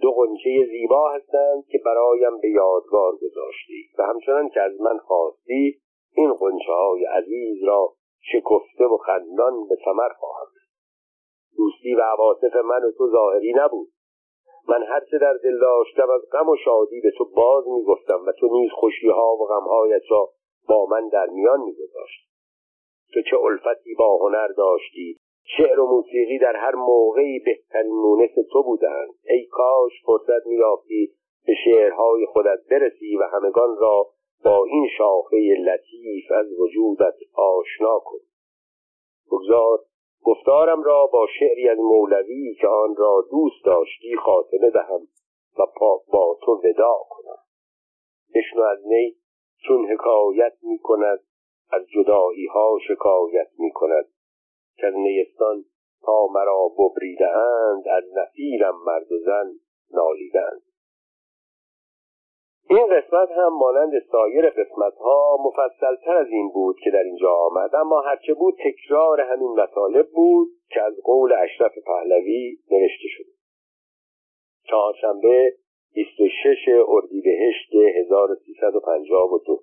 دو 0.02 0.12
قنچه 0.12 0.68
زیبا 0.72 1.12
هستند 1.12 1.66
که 1.66 1.80
برایم 1.86 2.42
به 2.42 2.50
یادگار 2.50 3.12
گذاشتی 3.12 3.90
و 4.00 4.04
همچنان 4.04 4.50
که 4.50 4.62
از 4.62 4.82
من 4.82 4.98
خواستی 4.98 5.82
این 6.16 6.34
قنچه 6.34 6.72
های 6.72 7.06
عزیز 7.06 7.64
را 7.64 7.94
شکفته 8.20 8.86
و 8.86 8.98
خندان 8.98 9.68
به 9.68 9.76
ثمر 9.86 10.10
خواهم. 10.20 10.48
دوستی 11.58 11.96
و 11.96 12.02
عواطف 12.02 12.56
من 12.56 12.84
و 12.84 12.92
تو 12.98 13.10
ظاهری 13.12 13.54
نبود. 13.56 13.88
من 14.68 14.84
هر 14.84 15.00
چه 15.12 15.18
در 15.18 15.34
دل 15.34 15.60
داشتم 15.60 16.10
از 16.10 16.22
غم 16.32 16.50
و 16.50 16.56
شادی 16.66 17.02
به 17.02 17.12
تو 17.18 17.26
باز 17.26 17.64
می‌گفتم 17.68 18.26
و 18.28 18.32
تو 18.32 18.48
نیز 18.52 18.72
خوشیها 18.72 19.36
و 19.36 19.46
غمهایت 19.46 20.02
را 20.10 20.30
با 20.68 20.86
من 20.86 21.10
در 21.10 21.28
میان 21.28 21.62
میگذاشت. 21.62 22.32
تو 23.14 23.22
چه 23.22 23.38
الفتی 23.38 23.96
با 23.96 24.18
هنر 24.18 24.48
داشتی 24.48 25.18
شعر 25.58 25.80
و 25.80 25.88
موسیقی 25.88 26.40
در 26.40 26.56
هر 26.56 26.76
موقعی 26.76 27.40
بهترین 27.40 27.92
مونس 27.92 28.32
تو 28.52 28.64
بودند. 28.64 29.10
ای 29.30 29.46
کاش 29.46 29.92
فرصت 30.06 30.48
مییافتی 30.48 31.12
به 31.48 31.54
شعرهای 31.66 32.26
خودت 32.26 32.60
برسی 32.70 33.18
و 33.18 33.24
همگان 33.24 33.78
را 33.78 34.08
با 34.44 34.66
این 34.66 34.88
شاخه 34.98 35.38
لطیف 35.38 36.32
از 36.32 36.60
وجودت 36.60 37.16
آشنا 37.36 38.00
کن 38.00 38.20
بگذار 39.32 39.80
گفتارم 40.24 40.84
را 40.84 41.06
با 41.06 41.28
شعری 41.40 41.70
از 41.70 41.78
مولوی 41.78 42.56
که 42.62 42.68
آن 42.68 42.96
را 42.96 43.26
دوست 43.32 43.66
داشتی 43.66 44.16
خاتمه 44.16 44.70
دهم 44.70 45.08
و 45.60 45.66
با 46.12 46.38
تو 46.42 46.52
ودا 46.52 46.98
کنم. 47.10 47.38
بشنو 48.36 48.62
از 48.62 48.80
نی 48.88 49.16
چون 49.68 49.92
حکایت 49.92 50.54
می 50.62 50.80
کند 50.80 51.20
از 51.72 51.82
جدایی 51.88 52.46
ها 52.46 52.78
شکایت 52.88 53.48
می 53.60 53.72
کند. 53.72 54.06
که 54.78 54.88
از 54.88 54.94
نیستان 54.94 55.66
تا 56.02 56.28
مرا 56.28 56.68
ببریده 56.68 57.38
اند 57.38 57.88
از 57.88 58.04
نفیرم 58.14 58.76
مرد 58.86 59.12
و 59.12 59.18
زن 59.18 59.52
نالیدند 59.92 60.62
این 62.70 62.88
قسمت 62.88 63.30
هم 63.32 63.54
مانند 63.54 63.92
سایر 64.12 64.50
قسمت 64.50 64.94
ها 64.94 65.38
مفصل 65.46 65.96
تر 66.06 66.16
از 66.16 66.28
این 66.28 66.50
بود 66.50 66.76
که 66.84 66.92
در 66.92 67.04
اینجا 67.04 67.32
آمد. 67.34 67.76
اما 67.76 68.02
هرچه 68.02 68.34
بود 68.34 68.56
تکرار 68.66 69.22
همین 69.22 69.52
مطالب 69.52 70.10
بود 70.10 70.48
که 70.70 70.82
از 70.82 70.94
قول 71.04 71.34
اشرف 71.34 71.72
پهلوی 71.86 72.58
نوشته 72.72 73.08
شده. 73.08 73.32
چهارشنبه 74.68 75.54
26 75.94 76.58
اردیبهشت 76.88 77.76
1352 77.76 79.60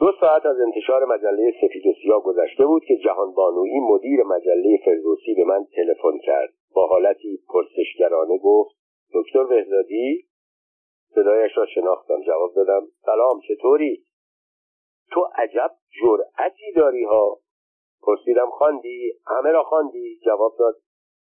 دو 0.00 0.12
ساعت 0.20 0.46
از 0.46 0.60
انتشار 0.60 1.04
مجله 1.04 1.52
سفید 1.60 1.86
و 1.86 1.92
سیاه 2.02 2.22
گذشته 2.22 2.66
بود 2.66 2.84
که 2.84 2.96
جهان 2.96 3.32
بانویی 3.32 3.80
مدیر 3.80 4.22
مجله 4.22 4.78
فردوسی 4.84 5.34
به 5.34 5.44
من 5.44 5.66
تلفن 5.76 6.18
کرد. 6.18 6.52
با 6.74 6.86
حالتی 6.86 7.38
پرسشگرانه 7.48 8.38
گفت 8.38 8.76
دکتر 9.14 9.44
بهزادی؟ 9.44 10.24
صدایش 11.14 11.56
را 11.56 11.66
شناختم 11.66 12.22
جواب 12.22 12.54
دادم 12.54 12.86
سلام 13.04 13.40
چطوری؟ 13.48 14.04
تو 15.10 15.28
عجب 15.34 15.70
جرأتی 16.02 16.72
داری 16.76 17.04
ها. 17.04 17.38
پرسیدم 18.02 18.50
خواندی؟ 18.50 19.12
همه 19.26 19.50
را 19.50 19.62
خواندی؟ 19.62 20.20
جواب 20.24 20.56
داد 20.58 20.76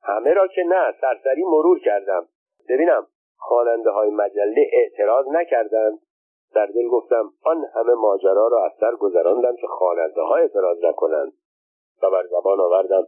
همه 0.03 0.33
را 0.33 0.49
که 0.49 0.62
نه 0.62 0.95
سرسری 1.01 1.45
مرور 1.45 1.79
کردم. 1.79 2.29
ببینم 2.69 3.07
خواننده 3.39 3.91
های 3.91 4.11
مجله 4.11 4.71
اعتراض 4.73 5.27
نکردند. 5.29 5.99
در 6.55 6.67
دل 6.67 6.89
گفتم 6.89 7.33
آن 7.43 7.65
همه 7.75 7.95
ماجرا 7.95 8.49
را 8.49 8.65
از 8.65 8.73
سر 8.81 8.97
گذراندم 8.97 9.57
که 9.57 9.67
خواننده 9.67 10.21
ها 10.21 10.37
اعتراض 10.37 10.85
نکنند. 10.85 11.33
و 12.03 12.11
بر 12.11 12.27
زبان 12.27 12.61
آوردم. 12.61 13.07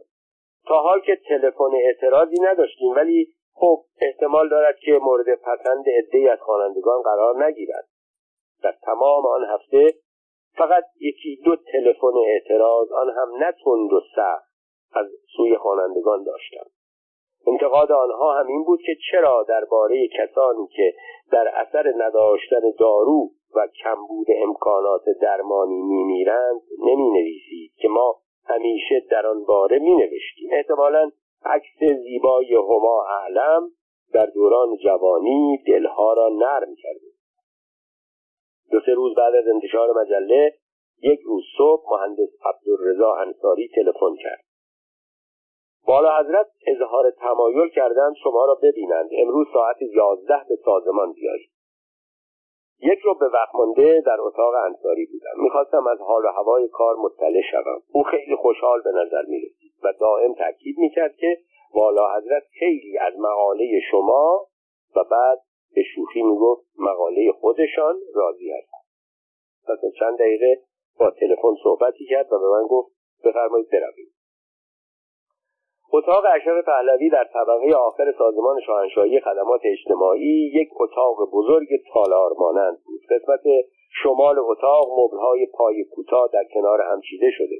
تا 0.67 0.81
حال 0.81 0.99
که 0.99 1.19
تلفن 1.29 1.71
اعتراضی 1.73 2.35
نداشتیم 2.41 2.91
ولی 2.95 3.33
خب 3.59 3.83
احتمال 4.01 4.49
دارد 4.49 4.75
که 4.79 4.99
مورد 5.01 5.35
پسند 5.35 5.85
عدهای 5.97 6.27
از 6.27 6.39
خوانندگان 6.39 7.01
قرار 7.01 7.45
نگیرد. 7.45 7.87
در 8.63 8.75
تمام 8.85 9.25
آن 9.25 9.45
هفته 9.45 9.93
فقط 10.57 10.83
یکی 10.99 11.41
دو 11.45 11.55
تلفن 11.55 12.13
اعتراض 12.27 12.91
آن 12.91 13.09
هم 13.09 13.43
نه 13.43 13.51
تند 13.65 13.93
و 13.93 14.01
سخت 14.15 14.49
از 14.93 15.05
سوی 15.37 15.57
خوانندگان 15.57 16.23
داشتم 16.23 16.65
انتقاد 17.47 17.91
آنها 17.91 18.39
هم 18.39 18.47
این 18.47 18.63
بود 18.63 18.79
که 18.85 18.95
چرا 19.11 19.45
درباره 19.49 20.07
کسانی 20.07 20.67
که 20.67 20.93
در 21.31 21.47
اثر 21.55 21.93
نداشتن 21.97 22.61
دارو 22.79 23.29
و 23.55 23.67
کمبود 23.83 24.27
امکانات 24.43 25.03
درمانی 25.21 25.81
میمیرند 25.81 26.61
نمی 26.79 27.09
نویسید 27.09 27.71
که 27.77 27.87
ما 27.87 28.15
همیشه 28.45 29.05
در 29.11 29.27
آن 29.27 29.43
باره 29.45 29.79
می 29.79 30.09
احتمالا 30.51 31.11
عکس 31.45 31.79
زیبای 32.03 32.53
هما 32.53 33.05
اعلم 33.09 33.71
در 34.13 34.25
دوران 34.25 34.77
جوانی 34.83 35.63
دلها 35.67 36.13
را 36.13 36.29
نرم 36.29 36.75
کرده 36.75 37.09
دو 38.71 38.79
سه 38.85 38.93
روز 38.93 39.15
بعد 39.15 39.35
از 39.35 39.47
انتشار 39.47 39.89
مجله 40.01 40.53
یک 41.01 41.19
روز 41.25 41.43
صبح 41.57 41.83
مهندس 41.91 42.29
عبدالرضا 42.45 43.13
انصاری 43.13 43.69
تلفن 43.75 44.15
کرد. 44.23 44.43
بالا 45.87 46.19
حضرت 46.19 46.47
اظهار 46.67 47.11
تمایل 47.11 47.69
کردند 47.69 48.15
شما 48.23 48.45
را 48.45 48.55
ببینند. 48.55 49.09
امروز 49.11 49.47
ساعت 49.53 49.77
یازده 49.81 50.45
به 50.49 50.55
سازمان 50.65 51.13
بیایید. 51.13 51.49
یک 52.81 52.99
رو 52.99 53.13
به 53.13 53.25
وقت 53.25 53.55
مانده 53.55 54.01
در 54.05 54.21
اتاق 54.21 54.53
انصاری 54.65 55.05
بودم. 55.05 55.43
می‌خواستم 55.43 55.87
از 55.87 55.99
حال 55.99 56.25
و 56.25 56.27
هوای 56.27 56.67
کار 56.67 56.95
مطلع 56.95 57.41
شوم. 57.51 57.81
او 57.91 58.03
خیلی 58.03 58.35
خوشحال 58.35 58.81
به 58.81 58.91
نظر 58.91 59.21
می‌رسید 59.27 59.73
و 59.83 59.93
دائم 59.99 60.33
تاکید 60.33 60.77
می‌کرد 60.77 61.15
که 61.15 61.37
والا 61.73 62.15
حضرت 62.17 62.43
خیلی 62.59 62.97
از 62.97 63.13
مقاله 63.19 63.79
شما 63.91 64.45
و 64.95 65.03
بعد 65.11 65.39
به 65.75 65.83
شوخی 65.95 66.21
می‌گفت 66.23 66.65
مقاله 66.79 67.31
خودشان 67.31 67.95
راضی 68.15 68.51
هست 68.51 68.69
پس 69.67 69.79
چند 69.99 70.19
دقیقه 70.19 70.61
با 70.99 71.11
تلفن 71.11 71.55
صحبتی 71.63 72.05
کرد 72.05 72.33
و 72.33 72.39
به 72.39 72.49
من 72.49 72.67
گفت 72.67 72.91
بفرمایید 73.23 73.69
بروید. 73.69 74.18
اتاق 75.91 76.23
اشرف 76.35 76.65
پهلوی 76.65 77.09
در 77.09 77.23
طبقه 77.33 77.75
آخر 77.75 78.13
سازمان 78.17 78.59
شاهنشاهی 78.65 79.19
خدمات 79.19 79.61
اجتماعی 79.63 80.51
یک 80.53 80.69
اتاق 80.79 81.31
بزرگ 81.33 81.67
تالار 81.93 82.31
مانند 82.39 82.77
بود. 82.85 83.01
قسمت 83.09 83.41
شمال 84.03 84.39
اتاق 84.39 84.87
مبلهای 84.99 85.45
پای 85.45 85.83
کوتاه 85.83 86.29
در 86.33 86.43
کنار 86.53 86.81
هم 86.81 87.01
چیده 87.01 87.31
شده. 87.31 87.55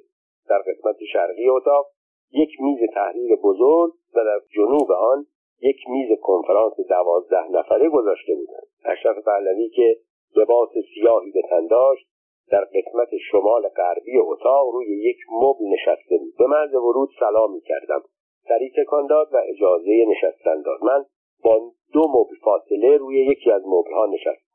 در 0.50 0.60
قسمت 0.60 0.96
شرقی 1.14 1.50
اتاق 1.50 1.86
یک 2.32 2.50
میز 2.62 2.80
تحریر 2.94 3.36
بزرگ 3.36 3.92
و 4.16 4.24
در 4.26 4.40
جنوب 4.56 4.92
آن 4.92 5.26
یک 5.62 5.78
میز 5.90 6.20
کنفرانس 6.22 6.74
دوازده 6.90 7.52
نفره 7.52 7.90
گذاشته 7.90 8.36
بودند. 8.36 8.68
اشرف 8.86 9.26
پهلوی 9.26 9.70
که 9.70 9.98
لباس 10.36 10.70
سیاهی 10.94 11.32
به 11.32 11.42
تن 11.50 11.68
داشت 11.68 12.08
در 12.52 12.66
قسمت 12.66 13.10
شمال 13.32 13.68
غربی 13.68 14.18
اتاق 14.18 14.70
روی 14.74 14.88
یک 14.88 15.18
مبل 15.32 15.66
نشسته 15.66 16.18
بود. 16.18 16.34
به 16.38 16.48
مرز 16.48 16.74
ورود 16.74 17.10
سلام 17.20 17.54
می 17.54 17.62
کردم. 17.62 18.04
سری 18.50 18.72
تکان 18.78 19.08
داد 19.08 19.34
و 19.34 19.38
اجازه 19.48 20.06
نشستن 20.08 20.62
داد. 20.62 20.84
من 20.84 21.06
با 21.44 21.72
دو 21.94 22.08
مبل 22.08 22.36
فاصله 22.44 22.98
روی 22.98 23.26
یکی 23.26 23.52
از 23.52 23.62
مبلها 23.66 24.06
نشستم. 24.06 24.50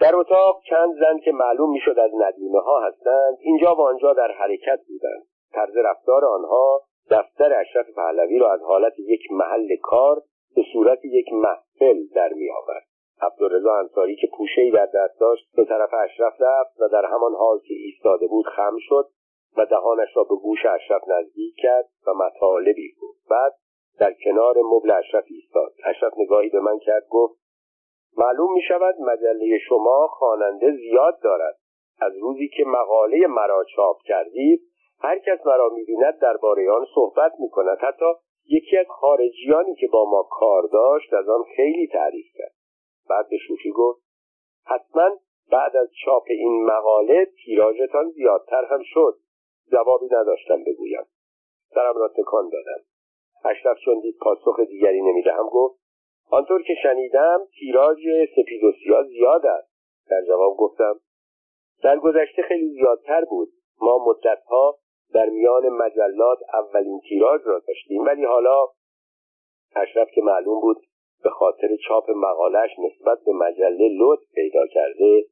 در 0.00 0.16
اتاق 0.16 0.62
چند 0.70 0.94
زن 1.00 1.18
که 1.24 1.32
معلوم 1.32 1.72
می‌شد 1.72 1.98
از 1.98 2.10
ندیمه 2.14 2.60
ها 2.60 2.80
هستند 2.80 3.36
اینجا 3.40 3.74
و 3.74 3.80
آنجا 3.80 4.12
در 4.12 4.30
حرکت 4.32 4.80
بودند. 4.88 5.26
طرز 5.52 5.76
رفتار 5.76 6.24
آنها 6.24 6.82
دفتر 7.10 7.60
اشرف 7.60 7.90
پهلوی 7.96 8.38
را 8.38 8.52
از 8.52 8.60
حالت 8.62 8.98
یک 8.98 9.32
محل 9.32 9.76
کار 9.82 10.22
به 10.56 10.62
صورت 10.72 11.04
یک 11.04 11.32
محفل 11.32 12.06
در 12.14 12.32
می 12.32 12.50
آورد 12.50 12.82
عبدالرضا 13.20 13.74
انصاری 13.74 14.16
که 14.16 14.28
پوشهای 14.36 14.70
در 14.70 14.86
دست 14.86 15.20
داشت 15.20 15.56
به 15.56 15.64
طرف 15.64 15.90
اشرف 16.04 16.34
رفت 16.40 16.80
و 16.80 16.88
در 16.88 17.04
همان 17.04 17.34
حال 17.34 17.58
که 17.58 17.74
ایستاده 17.74 18.26
بود 18.26 18.46
خم 18.46 18.76
شد 18.78 19.08
و 19.56 19.66
دهانش 19.66 20.08
را 20.16 20.24
به 20.24 20.34
گوش 20.34 20.66
اشرف 20.66 21.02
نزدیک 21.08 21.54
کرد 21.58 21.88
و 22.06 22.14
مطالبی 22.14 22.92
گفت. 23.02 23.28
بعد 23.30 23.52
در 23.98 24.12
کنار 24.24 24.54
مبل 24.64 24.90
اشرف 24.90 25.24
ایستاد. 25.26 25.72
اشرف 25.84 26.12
نگاهی 26.16 26.48
به 26.48 26.60
من 26.60 26.78
کرد 26.78 27.06
گفت 27.10 27.40
معلوم 28.16 28.52
می 28.52 28.62
شود 28.62 28.94
مجله 29.00 29.58
شما 29.68 30.06
خواننده 30.06 30.76
زیاد 30.76 31.20
دارد. 31.22 31.58
از 32.00 32.12
روزی 32.20 32.48
که 32.48 32.64
مقاله 32.64 33.26
مرا 33.26 33.64
چاپ 33.76 33.96
کردید 34.02 34.62
هر 35.00 35.18
کس 35.18 35.46
مرا 35.46 35.68
می‌بیند 35.68 36.18
درباره 36.18 36.70
آن 36.70 36.86
صحبت 36.94 37.32
می 37.38 37.50
کند 37.50 37.78
حتی 37.80 38.04
یکی 38.48 38.76
از 38.76 38.86
خارجیانی 38.88 39.74
که 39.74 39.88
با 39.92 40.10
ما 40.10 40.22
کار 40.30 40.62
داشت 40.72 41.14
از 41.14 41.28
آن 41.28 41.44
خیلی 41.56 41.86
تعریف 41.86 42.26
کرد. 42.34 42.52
بعد 43.10 43.28
به 43.28 43.36
شوخی 43.36 43.70
گفت 43.70 44.02
حتما 44.66 45.10
بعد 45.50 45.76
از 45.76 45.88
چاپ 46.04 46.24
این 46.28 46.64
مقاله 46.64 47.26
تیراژتان 47.44 48.10
زیادتر 48.10 48.64
هم 48.64 48.80
شد. 48.84 49.18
جوابی 49.72 50.06
نداشتم 50.06 50.64
بگویم. 50.64 51.04
سرم 51.74 51.96
را 51.96 52.08
تکان 52.08 52.48
دادم. 52.48 52.84
اشرف 53.44 53.78
چون 53.84 54.00
دید 54.00 54.16
پاسخ 54.20 54.60
دیگری 54.60 55.02
نمی‌دهم. 55.02 55.48
گفت 55.48 55.80
آنطور 56.30 56.62
که 56.62 56.74
شنیدم 56.82 57.40
تیراژ 57.58 57.98
سپید 58.36 58.64
و 58.64 58.72
سیاه 58.84 59.04
زیاد 59.04 59.46
است. 59.46 59.68
در 60.10 60.22
جواب 60.28 60.56
گفتم 60.56 61.00
در 61.82 61.98
گذشته 61.98 62.42
خیلی 62.42 62.68
زیادتر 62.68 63.24
بود. 63.24 63.48
ما 63.80 63.98
مدتها 64.06 64.78
در 65.14 65.26
میان 65.26 65.68
مجلات 65.68 66.38
اولین 66.54 67.00
تیراژ 67.08 67.40
را 67.44 67.58
داشتیم. 67.58 68.04
ولی 68.04 68.24
حالا 68.24 68.66
اشرف 69.76 70.10
که 70.10 70.22
معلوم 70.22 70.60
بود 70.60 70.76
به 71.22 71.30
خاطر 71.30 71.76
چاپ 71.88 72.10
مقالش 72.10 72.70
نسبت 72.78 73.18
به 73.26 73.32
مجله 73.32 73.88
لطف 73.98 74.22
پیدا 74.34 74.66
کرده 74.66 75.24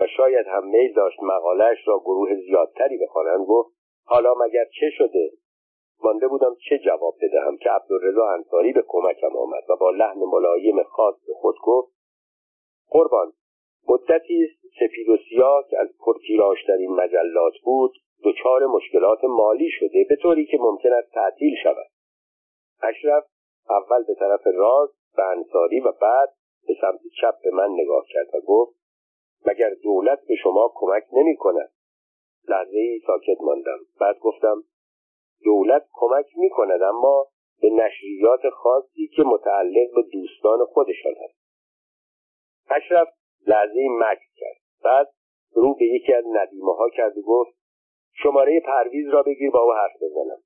و 0.00 0.06
شاید 0.16 0.46
هم 0.46 0.66
میل 0.66 0.92
داشت 0.92 1.22
مقالش 1.22 1.78
را 1.88 1.98
گروه 1.98 2.34
زیادتری 2.34 2.98
بخوانند 2.98 3.46
گفت 3.46 3.79
حالا 4.10 4.34
مگر 4.34 4.64
چه 4.64 4.90
شده؟ 4.98 5.30
مانده 6.04 6.28
بودم 6.28 6.54
چه 6.68 6.78
جواب 6.78 7.14
بدهم 7.22 7.56
که 7.56 7.70
عبدالرضا 7.70 8.26
انصاری 8.28 8.72
به 8.72 8.84
کمکم 8.88 9.36
آمد 9.36 9.62
و 9.68 9.76
با 9.76 9.90
لحن 9.90 10.18
ملایم 10.18 10.82
خاص 10.82 11.14
به 11.26 11.32
خود 11.34 11.54
گفت 11.62 11.92
قربان 12.88 13.32
مدتی 13.88 14.44
است 14.44 14.66
سپید 14.80 15.08
و 15.08 15.16
سیاه 15.28 15.64
که 15.70 15.78
از 15.78 15.88
پرتیراژترین 15.98 16.90
مجلات 16.90 17.52
بود 17.64 17.92
دچار 18.24 18.66
مشکلات 18.66 19.24
مالی 19.24 19.70
شده 19.70 20.06
به 20.08 20.16
طوری 20.16 20.46
که 20.46 20.58
ممکن 20.60 20.92
است 20.92 21.12
تعطیل 21.12 21.54
شود. 21.62 21.86
اشرف 22.82 23.24
اول 23.70 24.04
به 24.04 24.14
طرف 24.14 24.46
راست 24.54 24.94
به 25.16 25.22
انصاری 25.22 25.80
و 25.80 25.92
بعد 25.92 26.28
به 26.66 26.74
سمت 26.80 27.00
چپ 27.20 27.34
به 27.44 27.50
من 27.50 27.70
نگاه 27.70 28.04
کرد 28.08 28.34
و 28.34 28.40
گفت 28.46 28.76
مگر 29.46 29.70
دولت 29.82 30.20
به 30.28 30.34
شما 30.34 30.72
کمک 30.74 31.04
نمی 31.12 31.36
کند 31.36 31.70
لحظه 32.48 32.78
ای 32.78 33.00
ساکت 33.06 33.40
ماندم. 33.40 33.78
بعد 34.00 34.18
گفتم 34.18 34.62
دولت 35.44 35.86
کمک 35.92 36.26
می 36.36 36.50
کند 36.50 36.82
اما 36.82 37.26
به 37.60 37.70
نشریات 37.70 38.48
خاصی 38.48 39.08
که 39.16 39.22
متعلق 39.22 39.94
به 39.94 40.02
دوستان 40.12 40.58
خودشان 40.64 41.14
است 41.24 41.40
اشرف 42.70 43.08
لحظه 43.46 43.88
مکس 43.90 44.34
کرد. 44.36 44.56
بعد 44.84 45.08
رو 45.52 45.74
به 45.74 45.84
یکی 45.84 46.12
از 46.12 46.24
ندیمه 46.32 46.74
ها 46.74 46.90
کرد 46.90 47.18
و 47.18 47.22
گفت 47.22 47.56
شماره 48.12 48.60
پرویز 48.60 49.08
را 49.08 49.22
بگیر 49.22 49.50
با 49.50 49.60
او 49.60 49.72
حرف 49.72 50.02
بزنم. 50.02 50.38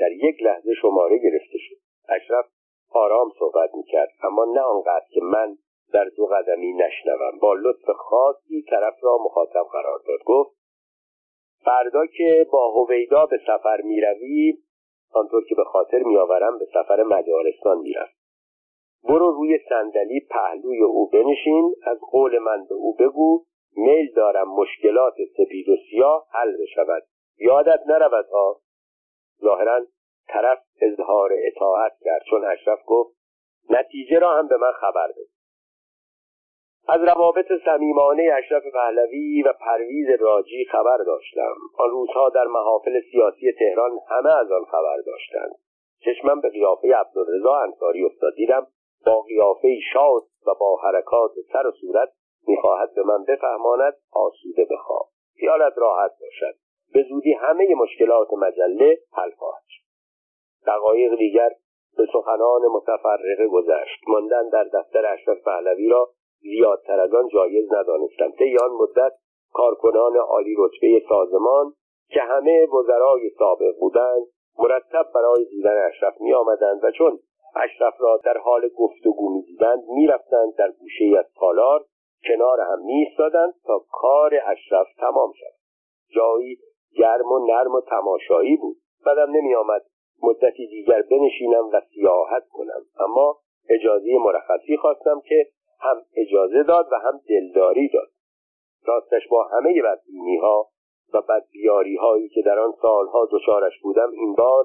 در 0.00 0.12
یک 0.12 0.42
لحظه 0.42 0.74
شماره 0.82 1.18
گرفته 1.18 1.58
شد. 1.58 1.76
اشرف 2.08 2.44
آرام 2.90 3.32
صحبت 3.38 3.74
می‌کرد 3.74 4.08
اما 4.22 4.44
نه 4.44 4.60
آنقدر 4.60 5.06
که 5.10 5.20
من 5.22 5.58
در 5.92 6.04
دو 6.04 6.26
قدمی 6.26 6.72
نشنوم. 6.72 7.38
با 7.40 7.54
لطف 7.54 7.90
خاصی 7.90 8.62
طرف 8.62 8.94
را 9.02 9.18
مخاطب 9.24 9.66
قرار 9.72 9.98
داد. 10.06 10.18
گفت 10.24 10.57
فردا 11.68 12.06
که 12.06 12.46
با 12.52 12.70
هویدا 12.70 13.26
به 13.26 13.40
سفر 13.46 13.80
می‌روی 13.84 14.58
آنطور 15.12 15.44
که 15.48 15.54
به 15.54 15.64
خاطر 15.64 15.98
میآورم 16.02 16.58
به 16.58 16.66
سفر 16.74 17.02
مجارستان 17.02 17.78
میرم 17.78 18.08
برو 19.04 19.30
روی 19.30 19.58
صندلی 19.68 20.20
پهلوی 20.30 20.82
او 20.82 21.08
بنشین 21.10 21.74
از 21.82 21.98
قول 22.10 22.38
من 22.38 22.64
به 22.68 22.74
او 22.74 22.96
بگو 22.96 23.44
میل 23.76 24.12
دارم 24.14 24.48
مشکلات 24.48 25.14
سپید 25.36 25.68
و 25.68 25.76
سیاه 25.90 26.26
حل 26.32 26.56
بشود. 26.62 27.02
یادت 27.36 27.80
نرود 27.86 28.26
ها؟ 28.32 28.60
ظاهرا 29.42 29.86
طرف 30.28 30.58
اظهار 30.80 31.30
اطاعت 31.46 31.92
کرد 32.04 32.22
چون 32.30 32.44
اشرف 32.44 32.78
گفت 32.86 33.16
نتیجه 33.70 34.18
را 34.18 34.38
هم 34.38 34.48
به 34.48 34.56
من 34.56 34.72
خبر 34.72 35.08
بده. 35.08 35.37
از 36.90 37.00
روابط 37.00 37.46
صمیمانه 37.64 38.30
اشرف 38.38 38.62
پهلوی 38.74 39.42
و 39.42 39.52
پرویز 39.52 40.20
راجی 40.20 40.64
خبر 40.64 40.96
داشتم. 40.96 41.54
آن 41.78 41.90
روزها 41.90 42.28
در 42.28 42.44
محافل 42.44 43.00
سیاسی 43.12 43.52
تهران 43.52 43.90
همه 44.08 44.30
از 44.30 44.52
آن 44.52 44.64
خبر 44.64 44.96
داشتند. 45.06 45.54
چشمم 46.04 46.40
به 46.40 46.48
قیافه 46.48 46.94
عبدالرضا 46.94 47.56
انصاری 47.56 48.04
افتاد. 48.04 48.34
دیدم 48.34 48.66
با 49.06 49.20
قیافه 49.20 49.76
شاد 49.92 50.22
و 50.46 50.54
با 50.60 50.76
حرکات 50.76 51.30
سر 51.52 51.66
و 51.66 51.70
صورت 51.70 52.08
می‌خواهد 52.46 52.94
به 52.94 53.02
من 53.02 53.24
بفهماند 53.24 53.94
آسوده 54.12 54.66
بخواب. 54.70 55.08
خیالت 55.40 55.72
راحت 55.76 56.12
باشد. 56.20 56.54
به 56.94 57.02
زودی 57.08 57.32
همه 57.32 57.74
مشکلات 57.74 58.32
مجله 58.32 58.98
حل 59.12 59.30
خواهد 59.30 59.62
دقایق 60.66 61.18
دیگر 61.18 61.50
به 61.96 62.06
سخنان 62.12 62.62
متفرقه 62.70 63.46
گذشت. 63.52 64.00
ماندن 64.08 64.48
در 64.48 64.64
دفتر 64.64 65.12
اشرف 65.12 65.44
پهلوی 65.44 65.88
را 65.88 66.10
زیادتر 66.40 67.00
از 67.00 67.14
آن 67.14 67.28
جایز 67.28 67.72
ندانستم. 67.72 68.30
طی 68.30 68.56
آن 68.56 68.70
مدت 68.70 69.12
کارکنان 69.52 70.16
عالی 70.16 70.54
رتبه 70.58 71.02
سازمان 71.08 71.72
که 72.08 72.20
همه 72.20 72.66
وزرای 72.66 73.30
سابق 73.38 73.78
بودند 73.80 74.26
مرتب 74.58 75.06
برای 75.14 75.44
دیدن 75.44 75.86
اشرف 75.88 76.20
می 76.20 76.32
آمدند 76.32 76.84
و 76.84 76.90
چون 76.90 77.18
اشرف 77.56 77.94
را 77.98 78.20
در 78.24 78.38
حال 78.38 78.68
گفتگو 78.68 79.34
می 79.34 79.42
دیدند 79.42 79.84
می 79.88 80.06
در 80.58 80.70
گوشه 80.70 81.18
از 81.18 81.24
تالار 81.40 81.84
کنار 82.28 82.60
هم 82.60 82.84
می 82.84 83.06
تا 83.66 83.84
کار 83.92 84.34
اشرف 84.46 84.86
تمام 84.98 85.32
شد 85.32 85.58
جایی 86.14 86.58
گرم 86.98 87.32
و 87.32 87.46
نرم 87.46 87.74
و 87.74 87.80
تماشایی 87.80 88.56
بود. 88.56 88.76
بدم 89.06 89.30
نمی 89.30 89.54
آمد 89.54 89.82
مدتی 90.22 90.66
دیگر 90.66 91.02
بنشینم 91.02 91.64
و 91.72 91.80
سیاحت 91.94 92.48
کنم. 92.48 92.82
اما 93.00 93.36
اجازه 93.70 94.18
مرخصی 94.18 94.76
خواستم 94.76 95.20
که 95.28 95.46
هم 95.80 95.96
اجازه 96.16 96.62
داد 96.62 96.88
و 96.92 96.94
هم 96.94 97.20
دلداری 97.28 97.88
داد. 97.88 98.08
راستش 98.84 99.28
با 99.28 99.44
همه 99.44 99.82
بدبینی 99.82 100.36
ها 100.36 100.68
و 101.14 101.22
بدبیاری 101.22 101.96
هایی 101.96 102.28
که 102.28 102.42
در 102.42 102.58
آن 102.58 102.74
سالها 102.82 103.28
دچارش 103.32 103.80
بودم 103.82 104.10
این 104.10 104.34
بار 104.34 104.64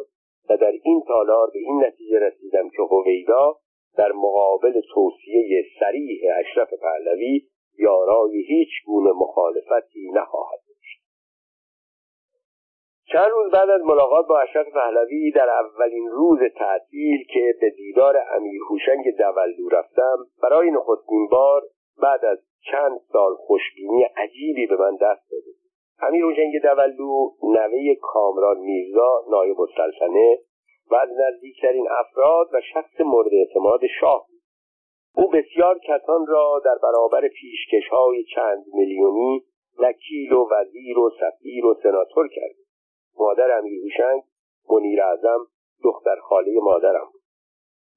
و 0.49 0.57
در 0.57 0.71
این 0.83 1.03
تالار 1.07 1.47
به 1.53 1.59
این 1.59 1.83
نتیجه 1.85 2.19
رسیدم 2.19 2.69
که 2.69 2.81
هویدا 2.81 3.55
در 3.97 4.11
مقابل 4.11 4.81
توصیه 4.93 5.65
سریح 5.79 6.21
اشرف 6.39 6.73
پهلوی 6.73 7.41
یارای 7.79 8.41
هیچ 8.41 8.69
گونه 8.85 9.11
مخالفتی 9.11 10.11
نخواهد 10.13 10.59
چند 13.13 13.31
روز 13.31 13.51
بعد 13.51 13.69
از 13.69 13.81
ملاقات 13.81 14.27
با 14.27 14.39
اشرف 14.39 14.67
پهلوی 14.73 15.31
در 15.31 15.49
اولین 15.49 16.09
روز 16.09 16.39
تعطیل 16.57 17.25
که 17.33 17.53
به 17.61 17.69
دیدار 17.69 18.17
امیر 18.35 18.61
هوشنگ 18.69 19.17
دولو 19.17 19.69
رفتم 19.69 20.17
برای 20.43 20.71
نخستین 20.71 21.27
بار 21.31 21.61
بعد 22.01 22.25
از 22.25 22.37
چند 22.71 22.99
سال 23.11 23.33
خوشبینی 23.33 24.03
عجیبی 24.03 24.67
به 24.67 24.75
من 24.77 24.95
دست 24.95 25.31
داده 25.31 25.51
امیر 26.01 26.25
حسین 26.25 26.51
دولو 26.63 27.29
نوه 27.43 27.95
کامران 28.01 28.57
میرزا 28.57 29.23
نایب 29.29 29.61
السلطنه 29.61 30.37
و 30.91 30.95
از 30.95 31.09
نزدیکترین 31.09 31.87
افراد 31.91 32.47
و 32.53 32.61
شخص 32.73 33.01
مورد 33.01 33.31
اعتماد 33.33 33.81
شاه 33.99 34.25
او 35.15 35.27
بسیار 35.27 35.79
کسان 35.79 36.27
را 36.27 36.61
در 36.65 36.77
برابر 36.83 37.27
پیشکش 37.27 37.89
های 37.89 38.23
چند 38.35 38.63
میلیونی 38.73 39.43
وکیل 39.79 40.33
و 40.33 40.47
وزیر 40.51 40.99
و 40.99 41.09
سفیر 41.19 41.65
و 41.65 41.73
سناتور 41.83 42.27
کرد. 42.27 42.62
مادر 43.19 43.57
امیر 43.57 43.81
هوشنگ 43.83 44.23
منیر 44.69 45.01
اعظم 45.03 45.47
دختر 45.83 46.15
خاله 46.15 46.59
مادرم 46.59 47.09
بود. 47.13 47.21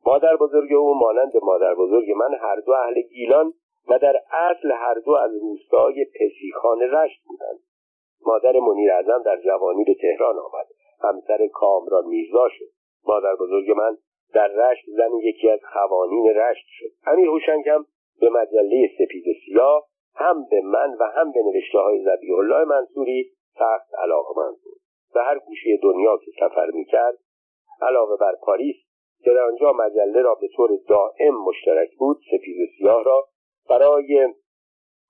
مادر 0.07 0.37
بزرگ 0.37 0.73
او 0.73 0.95
مانند 0.95 1.33
مادر 1.43 1.75
بزرگ 1.75 2.11
من 2.11 2.35
هر 2.41 2.57
دو 2.57 2.73
اهل 2.73 3.01
گیلان 3.01 3.53
و 3.89 3.99
در 3.99 4.17
اصل 4.31 4.73
هر 4.73 4.95
دو 4.95 5.12
از 5.12 5.31
روستای 5.43 6.05
پسیخان 6.05 6.81
رشت 6.81 7.23
بودند. 7.27 7.59
مادر 8.27 8.61
منیر 8.61 8.93
اعظم 8.93 9.23
در 9.23 9.41
جوانی 9.41 9.85
به 9.85 9.95
تهران 9.95 10.39
آمد. 10.39 10.67
همسر 11.01 11.47
کامران 11.47 12.07
میرزا 12.07 12.49
شد. 12.49 12.71
مادر 13.07 13.35
بزرگ 13.35 13.71
من 13.71 13.97
در 14.35 14.49
رشت 14.49 14.85
زن 14.97 15.11
یکی 15.23 15.51
از 15.51 15.61
خوانین 15.89 16.27
رشت 16.27 16.67
شد. 16.69 16.91
امیر 17.07 17.29
هوشنگ 17.29 17.69
هم 17.69 17.87
به 18.21 18.31
مجله 18.31 18.91
سپید 18.99 19.25
سیاه 19.47 19.87
هم 20.14 20.47
به 20.51 20.61
من 20.61 20.97
و 21.01 21.05
هم 21.05 21.33
به 21.33 21.43
نوشته 21.43 21.79
های 21.79 22.05
زبی 22.05 22.33
الله 22.33 22.64
منصوری 22.64 23.31
سخت 23.59 23.95
علاقه 23.95 24.41
من 24.41 24.51
بود. 24.51 24.76
به 25.17 25.23
هر 25.23 25.39
گوشه 25.39 25.79
دنیا 25.83 26.17
که 26.17 26.31
سفر 26.41 26.71
می‌کرد 26.71 27.19
علاوه 27.83 28.17
بر 28.17 28.35
پاریس 28.43 28.77
که 29.25 29.31
در 29.31 29.45
آنجا 29.45 29.73
مجله 29.73 30.23
را 30.23 30.35
به 30.35 30.49
طور 30.57 30.71
دائم 30.89 31.35
مشترک 31.35 31.97
بود 31.99 32.17
سپید 32.31 32.57
سیاه 32.79 33.05
را 33.05 33.29
برای 33.69 34.35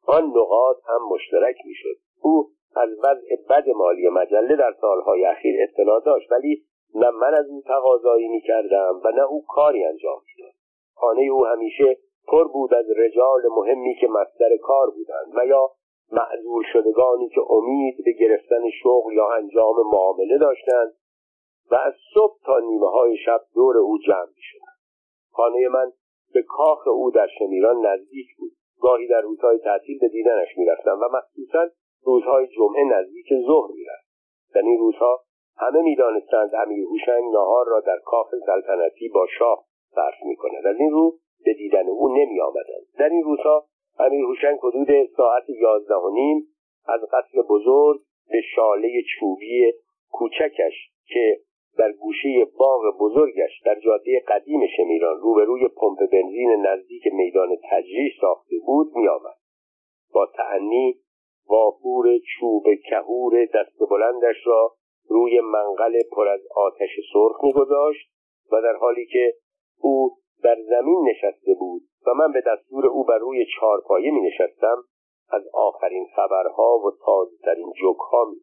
آن 0.06 0.24
نقاط 0.24 0.76
هم 0.86 1.08
مشترک 1.10 1.56
می‌شد. 1.64 1.96
او 2.22 2.50
از 2.76 2.88
وضع 2.98 3.36
بد 3.50 3.68
مالی 3.68 4.08
مجله 4.08 4.56
در 4.56 4.74
سالهای 4.80 5.24
اخیر 5.24 5.54
اطلاع 5.62 6.00
داشت 6.00 6.32
ولی 6.32 6.64
نه 6.94 7.10
من 7.10 7.34
از 7.34 7.48
او 7.48 7.62
تقاضایی 7.66 8.28
می‌کردم 8.28 9.00
و 9.04 9.10
نه 9.10 9.22
او 9.22 9.44
کاری 9.48 9.84
انجام 9.84 10.20
می‌داد. 10.26 10.54
خانه 10.94 11.22
او 11.22 11.46
همیشه 11.46 11.96
پر 12.28 12.48
بود 12.48 12.74
از 12.74 12.86
رجال 12.96 13.42
مهمی 13.56 13.94
که 14.00 14.06
مصدر 14.06 14.56
کار 14.56 14.90
بودند 14.90 15.32
و 15.36 15.46
یا 15.46 15.70
معذور 16.12 16.64
شدگانی 16.72 17.28
که 17.28 17.40
امید 17.50 17.96
به 18.04 18.12
گرفتن 18.12 18.70
شغل 18.82 19.12
یا 19.12 19.28
انجام 19.30 19.74
معامله 19.92 20.38
داشتند 20.38 20.94
و 21.70 21.74
از 21.74 21.94
صبح 22.14 22.38
تا 22.44 22.58
نیمه 22.58 22.90
های 22.90 23.16
شب 23.16 23.40
دور 23.54 23.78
او 23.78 23.98
جمع 23.98 24.28
می 24.36 24.42
شدند. 24.42 24.78
خانه 25.30 25.68
من 25.68 25.92
به 26.34 26.42
کاخ 26.42 26.88
او 26.88 27.10
در 27.10 27.28
شمیران 27.38 27.86
نزدیک 27.86 28.26
بود. 28.38 28.52
گاهی 28.80 29.08
در 29.08 29.20
روزهای 29.20 29.58
تعطیل 29.58 29.98
به 29.98 30.08
دیدنش 30.08 30.48
می‌رفتم 30.56 30.98
و 31.02 31.16
مخصوصا 31.16 31.68
روزهای 32.02 32.46
جمعه 32.46 32.84
نزدیک 32.84 33.26
ظهر 33.46 33.70
می‌رفت 33.72 34.06
در 34.54 34.60
این 34.60 34.78
روزها 34.78 35.20
همه 35.56 35.82
می‌دانستند 35.82 36.50
امیر 36.54 36.84
هوشنگ 36.84 37.24
نهار 37.32 37.66
را 37.66 37.80
در 37.80 37.98
کاخ 38.04 38.30
سلطنتی 38.46 39.08
با 39.08 39.26
شاه 39.38 39.64
صرف 39.94 40.22
می‌کند. 40.22 40.66
از 40.66 40.76
این 40.78 40.90
رو 40.90 41.18
به 41.44 41.54
دیدن 41.54 41.88
او 41.88 42.08
نمی 42.08 42.40
آمدند 42.40 42.86
در 42.98 43.08
این 43.08 43.22
روزها 43.22 43.66
امیر 43.98 44.24
هوشنگ 44.24 44.58
حدود 44.58 44.88
ساعت 45.16 45.44
یازده 45.48 45.94
و 45.94 46.10
نیم 46.10 46.46
از 46.88 47.00
قصر 47.12 47.42
بزرگ 47.48 48.00
به 48.30 48.40
شاله 48.54 49.02
چوبی 49.18 49.72
کوچکش 50.10 50.90
که 51.06 51.40
در 51.78 51.92
گوشه 51.92 52.44
باغ 52.58 52.98
بزرگش 53.00 53.62
در 53.64 53.80
جاده 53.80 54.22
قدیم 54.28 54.60
شمیران 54.76 55.20
روبروی 55.20 55.68
پمپ 55.68 55.98
بنزین 56.12 56.66
نزدیک 56.66 57.02
میدان 57.12 57.48
تجریش 57.70 58.20
ساخته 58.20 58.56
بود 58.66 58.96
میآمد. 58.96 59.36
با 60.12 60.26
تعنی 60.26 60.94
واپور 61.48 62.18
چوب 62.18 62.64
کهور 62.90 63.44
دست 63.44 63.78
بلندش 63.90 64.36
را 64.46 64.72
روی 65.08 65.40
منقل 65.40 66.02
پر 66.12 66.28
از 66.28 66.40
آتش 66.56 66.90
سرخ 67.12 67.44
میگذاشت 67.44 68.10
و 68.52 68.62
در 68.62 68.74
حالی 68.80 69.06
که 69.06 69.34
او 69.80 70.16
در 70.42 70.56
زمین 70.68 71.08
نشسته 71.08 71.54
بود 71.58 71.82
و 72.06 72.14
من 72.14 72.32
به 72.32 72.42
دستور 72.46 72.86
او 72.86 73.04
بر 73.04 73.18
روی 73.18 73.46
چارپایه 73.60 74.10
می 74.10 74.20
نشستم 74.20 74.76
از 75.30 75.42
آخرین 75.52 76.06
خبرها 76.16 76.78
و 76.78 76.90
تازهترین 77.06 77.72
جوکها 77.80 78.24
می 78.24 78.36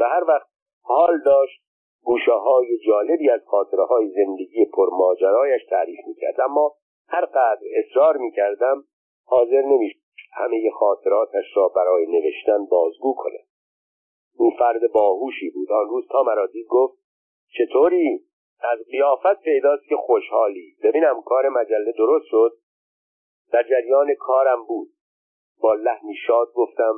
و 0.00 0.04
هر 0.04 0.24
وقت 0.28 0.46
حال 0.82 1.20
داشت 1.24 1.62
گوشه 2.04 2.32
های 2.32 2.78
جالبی 2.78 3.30
از 3.30 3.40
خاطره 3.46 3.84
های 3.84 4.08
زندگی 4.08 4.64
پرماجرایش 4.64 5.62
تعریف 5.70 5.98
می 6.06 6.14
کرد 6.14 6.40
اما 6.40 6.74
هر 7.08 7.24
قدر 7.24 7.60
اصرار 7.76 8.16
می 8.16 8.32
کردم 8.32 8.84
حاضر 9.24 9.62
نمی 9.62 9.92
همه 10.32 10.70
خاطراتش 10.70 11.44
را 11.56 11.68
برای 11.68 12.06
نوشتن 12.06 12.64
بازگو 12.70 13.14
کند. 13.14 13.46
او 14.36 14.50
فرد 14.58 14.92
باهوشی 14.92 15.50
بود. 15.50 15.72
آن 15.72 15.88
روز 15.88 16.08
تا 16.08 16.22
مرا 16.22 16.46
دید 16.46 16.66
گفت 16.66 16.98
چطوری؟ 17.58 18.20
از 18.64 18.78
قیافت 18.90 19.42
پیداست 19.42 19.88
که 19.88 19.96
خوشحالی. 19.96 20.76
ببینم 20.84 21.22
کار 21.22 21.48
مجله 21.48 21.92
درست 21.92 22.26
شد؟ 22.26 22.52
در 23.52 23.62
جریان 23.62 24.14
کارم 24.14 24.64
بود. 24.68 24.88
با 25.60 25.74
لحنی 25.74 26.14
شاد 26.26 26.52
گفتم 26.54 26.94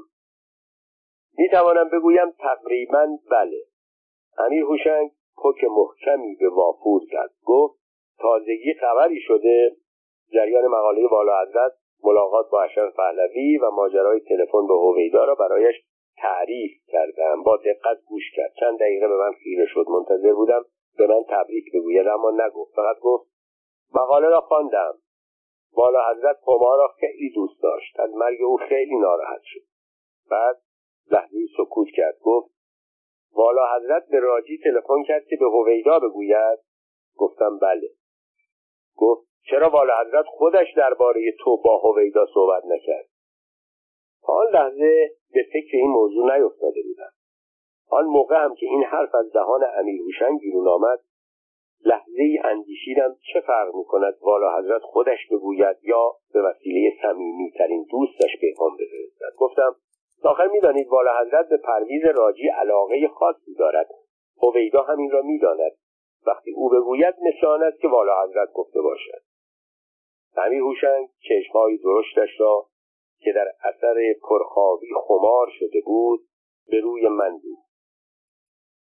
می 1.39 1.49
توانم 1.49 1.89
بگویم 1.89 2.31
تقریبا 2.31 3.19
بله. 3.31 3.59
امیر 4.39 4.63
هوشنگ 4.63 5.11
پک 5.37 5.65
محکمی 5.65 6.35
به 6.35 6.49
وافور 6.49 7.01
زد 7.13 7.31
گفت 7.45 7.81
تازگی 8.19 8.75
خبری 8.81 9.21
شده. 9.21 9.77
جریان 10.33 10.67
مقاله 10.67 11.07
والا 11.07 11.43
حضرت 11.43 11.73
ملاقات 12.05 12.51
با 12.51 12.63
اشرف 12.63 12.97
پهلوی 12.97 13.59
و 13.59 13.71
ماجرای 13.71 14.21
تلفن 14.21 14.67
به 14.67 14.75
هویدا 14.75 15.25
را 15.25 15.35
برایش 15.35 15.75
تعریف 16.17 16.73
کردم. 16.87 17.43
با 17.43 17.57
دقت 17.57 18.05
گوش 18.07 18.23
کرد. 18.37 18.53
چند 18.61 18.79
دقیقه 18.79 19.09
به 19.09 19.17
من 19.17 19.33
خیره 19.33 19.67
شد. 19.67 19.85
منتظر 19.89 20.33
بودم 20.33 20.65
به 20.99 21.07
من 21.07 21.25
تبریک 21.29 21.65
بگوید 21.75 22.09
اما 22.09 22.31
نگفت 22.31 22.75
فقط 22.75 22.99
گفت 23.01 23.31
مقاله 23.95 24.29
را 24.29 24.41
خواندم. 24.41 24.95
والا 25.73 25.99
حضرت 26.11 26.37
هما 26.49 26.77
را 26.77 26.89
خیلی 27.01 27.33
دوست 27.35 27.63
داشت. 27.63 28.01
از 28.01 28.15
مرگ 28.15 28.43
او 28.43 28.57
خیلی 28.57 28.97
ناراحت 28.99 29.41
شد. 29.43 29.61
بعد 30.31 30.57
لحظه 31.11 31.39
سکوت 31.57 31.89
کرد 31.97 32.19
گفت 32.23 32.55
والا 33.33 33.63
حضرت 33.77 34.09
به 34.09 34.21
راجی 34.21 34.59
تلفن 34.65 35.03
کرد 35.09 35.25
که 35.27 35.37
به 35.37 35.47
هویدا 35.47 35.99
بگوید. 35.99 36.59
گفتم 37.17 37.59
بله. 37.59 37.89
گفت 38.97 39.29
چرا 39.51 39.71
والا 39.71 39.93
حضرت 40.01 40.25
خودش 40.29 40.67
درباره 40.77 41.33
تو 41.41 41.57
با 41.57 41.79
هویدا 41.79 42.27
صحبت 42.35 42.65
نکرد؟ 42.65 43.07
آن 44.23 44.47
لحظه 44.53 45.11
به 45.33 45.43
فکر 45.53 45.77
این 45.77 45.91
موضوع 45.91 46.37
نیفتاده 46.37 46.83
بودم. 46.83 47.13
آن 47.95 48.05
موقع 48.05 48.37
هم 48.45 48.55
که 48.55 48.67
این 48.67 48.85
حرف 48.85 49.15
از 49.15 49.33
دهان 49.33 49.65
امیر 49.79 50.03
هوشنگ 50.03 50.41
بیرون 50.41 50.69
آمد 50.69 51.01
لحظه 51.85 52.41
اندیشیدم 52.45 53.17
چه 53.33 53.41
فرق 53.41 53.75
می 53.75 53.85
کند 53.85 54.15
والا 54.21 54.59
حضرت 54.59 54.83
خودش 54.83 55.19
بگوید 55.31 55.77
یا 55.83 56.13
به 56.33 56.43
وسیله 56.43 56.93
صمیمی 57.03 57.51
ترین 57.51 57.87
دوستش 57.91 58.37
پیغام 58.41 58.77
بفرستد. 58.77 59.37
گفتم 59.39 59.77
آخر 60.25 60.47
می‌دانید 60.47 60.89
والا 60.89 61.11
حضرت 61.21 61.49
به 61.49 61.57
پرویز 61.57 62.05
راجی 62.05 62.49
علاقه 62.49 63.09
خاصی 63.09 63.55
دارد. 63.55 63.89
هویدا 64.43 64.83
همین 64.83 65.11
را 65.11 65.23
می‌داند. 65.23 65.73
وقتی 66.27 66.53
او 66.57 66.69
بگوید 66.69 67.15
آن 67.49 67.63
است 67.63 67.81
که 67.81 67.89
والا 67.89 68.23
حضرت 68.23 68.53
گفته 68.53 68.81
باشد. 68.81 69.23
امیر 70.37 70.63
هوشنگ 70.63 71.09
چشمهای 71.29 71.79
درشتش 71.79 72.41
را 72.41 72.67
که 73.19 73.33
در 73.33 73.53
اثر 73.65 74.15
پرخوابی 74.23 74.89
خمار 75.07 75.47
شده 75.59 75.81
بود 75.85 76.21
به 76.71 76.81
روی 76.81 77.09
من 77.09 77.39
بود 77.39 77.64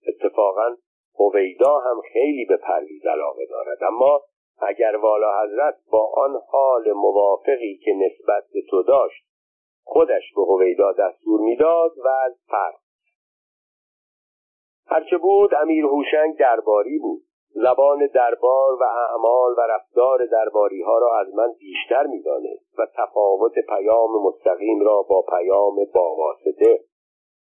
اتفاقا 0.07 0.75
هویدا 1.19 1.79
هم 1.79 2.01
خیلی 2.13 2.45
به 2.45 2.57
پرویز 2.57 3.05
علاقه 3.05 3.45
دارد. 3.45 3.83
اما 3.83 4.21
اگر 4.61 4.95
والا 4.95 5.43
حضرت 5.43 5.75
با 5.91 6.11
آن 6.15 6.41
حال 6.47 6.91
موافقی 6.91 7.77
که 7.85 7.91
نسبت 7.93 8.43
به 8.53 8.61
تو 8.69 8.83
داشت 8.83 9.25
خودش 9.83 10.33
به 10.35 10.41
هویدا 10.41 10.91
دستور 10.91 11.41
می‌داد 11.41 11.91
و 11.97 12.07
از 12.07 12.33
فرق. 12.47 12.75
هرچه 14.87 15.17
بود 15.17 15.55
امیر 15.55 15.85
هوشنگ 15.85 16.37
درباری 16.37 16.99
بود. 16.99 17.21
زبان 17.55 18.07
دربار 18.07 18.73
و 18.73 18.83
اعمال 18.83 19.51
و 19.57 19.61
رفتار 19.61 20.25
درباری 20.25 20.81
ها 20.81 20.97
را 20.97 21.19
از 21.19 21.33
من 21.33 21.53
بیشتر 21.59 22.07
می‌دانست 22.07 22.79
و 22.79 22.87
تفاوت 22.97 23.53
پیام 23.53 24.23
مستقیم 24.23 24.81
را 24.81 25.01
با 25.01 25.21
پیام 25.21 25.75
با 25.93 26.15
واسطه. 26.15 26.79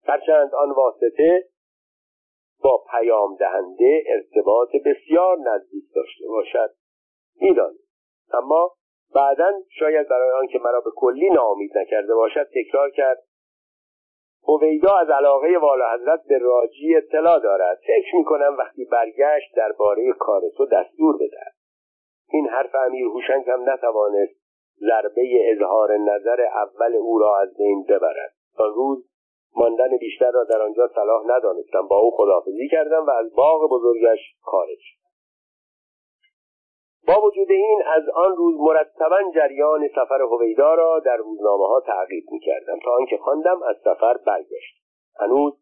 هرچند 0.05 0.55
آن 0.55 0.71
واسطه 0.71 1.45
با 2.63 2.85
پیام 2.91 3.37
دهنده 3.37 4.05
ارتباط 4.07 4.69
بسیار 4.87 5.39
نزدیک 5.39 5.85
داشته 5.95 6.29
باشد. 6.29 6.71
می‌دانست 7.41 7.89
اما 8.35 8.73
بعدا 9.15 9.53
شاید 9.79 10.09
برای 10.09 10.31
آنکه 10.31 10.59
مرا 10.59 10.81
به 10.81 10.91
کلی 10.97 11.31
ناامید 11.31 11.79
نکرده 11.79 12.15
باشد 12.15 12.49
تکرار 12.55 12.91
کرد. 12.91 13.19
هویدا 14.49 14.95
از 14.97 15.11
علاقه 15.11 15.59
والا 15.59 15.85
حضرت 15.95 16.21
به 16.29 16.39
راجی 16.39 16.97
اطلاع 16.97 17.41
دارد. 17.41 17.79
فکر 17.87 18.17
می‌کنم 18.17 18.57
وقتی 18.59 18.85
برگشت 18.85 19.57
درباره 19.57 20.13
کار 20.13 20.43
تو 20.57 20.67
دستور 20.67 21.17
بدهد. 21.17 21.55
این 22.29 22.49
حرف 22.49 22.75
امیر 22.75 23.07
هوشنگ 23.07 23.51
هم 23.51 23.71
نتوانست 23.71 24.47
ضربه 24.81 25.53
اظهار 25.53 25.97
نظر 25.97 26.41
اول 26.41 26.95
او 26.95 27.19
را 27.19 27.41
از 27.41 27.57
بین 27.57 27.85
ببرد. 27.89 28.33
آن 28.59 28.75
روز 28.75 29.06
ماندن 29.57 29.97
بیشتر 29.97 30.31
را 30.31 30.45
در 30.45 30.63
آنجا 30.63 30.89
صلاح 30.95 31.23
ندانستم. 31.27 31.87
با 31.89 31.99
او 31.99 32.11
خداحافظی 32.11 32.69
کردم 32.69 33.07
و 33.07 33.11
از 33.11 33.35
باغ 33.35 33.71
بزرگش 33.71 34.19
خارج 34.41 34.81
با 37.07 37.21
وجود 37.27 37.51
این 37.51 37.83
از 37.97 38.09
آن 38.09 38.37
روز 38.37 38.55
مرتبا 38.59 39.17
جریان 39.35 39.89
سفر 39.89 40.23
هویدا 40.23 40.75
را 40.75 41.01
در 41.01 41.17
روزنامه 41.17 41.67
ها 41.67 41.81
تعقیب 41.81 42.25
می 42.31 42.41
کردم 42.41 42.79
تا 42.85 42.91
آنکه 42.91 43.17
خواندم 43.17 43.63
از 43.63 43.77
سفر 43.85 44.17
برگشت. 44.27 44.77
هنوز 45.21 45.53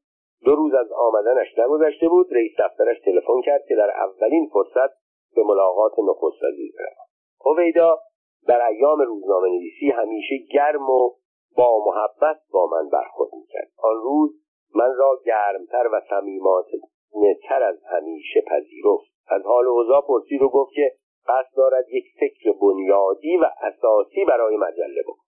دو 0.44 0.54
روز 0.54 0.74
از 0.74 0.92
آمدنش 0.92 1.58
نگذشته 1.58 2.08
بود. 2.08 2.34
رئیس 2.34 2.52
دفترش 2.58 3.00
تلفن 3.00 3.40
کرد 3.44 3.64
که 3.68 3.74
در 3.74 3.90
اولین 3.90 4.50
فرصت 4.52 4.94
به 5.36 5.42
ملاقات 5.42 5.92
نخست 5.98 6.42
وزیر 6.42 6.72
بروم. 6.78 7.06
هویدا 7.46 7.98
در 8.46 8.66
ایام 8.66 9.00
روزنامه 9.00 9.48
نویسی 9.48 9.90
همیشه 9.90 10.34
گرم 10.52 10.90
و 10.90 11.10
با 11.56 11.84
محبت 11.86 12.40
با 12.50 12.66
من 12.66 12.88
برخورد 12.88 13.30
می‌کرد. 13.34 13.70
آن 13.78 14.02
روز 14.02 14.30
من 14.74 14.94
را 14.96 15.20
گرمتر 15.26 15.88
و 15.92 16.00
صمیمانهتر 16.10 17.62
از 17.62 17.82
همیشه 17.84 18.40
پذیرفت. 18.40 19.14
از 19.26 19.42
حال 19.42 19.66
اوضاع 19.66 20.06
پرسید 20.06 20.42
و 20.42 20.48
گفت 20.48 20.72
که 20.74 20.92
قصد 21.26 21.56
دارد 21.56 21.84
یک 21.88 22.04
فکر 22.20 22.52
بنیادی 22.52 23.36
و 23.36 23.44
اساسی 23.60 24.24
برای 24.24 24.56
مجله 24.56 25.02
بکند. 25.02 25.24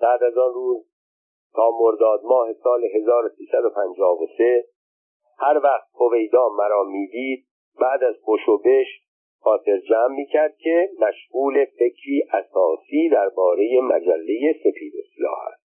بعد 0.00 0.22
از 0.22 0.38
آن 0.38 0.54
روز 0.54 0.86
تا 1.54 1.70
مرداد 1.80 2.20
ماه 2.24 2.52
سال 2.52 2.84
1353 2.84 4.64
هر 5.38 5.60
وقت 5.64 5.88
هویدا 5.94 6.48
مرا 6.48 6.84
می‌دید 6.84 7.46
بعد 7.80 8.04
از 8.04 8.14
خوش 8.22 8.48
و 8.48 8.58
بش 8.58 9.07
خاطر 9.40 9.78
جمع 9.78 10.16
می‌کرد 10.16 10.56
که 10.56 10.90
مشغول 11.00 11.64
فکری 11.64 12.22
اساسی 12.32 13.08
درباره 13.08 13.80
مجله 13.80 14.52
سپید 14.60 14.92
سیاه 15.16 15.48
است. 15.52 15.68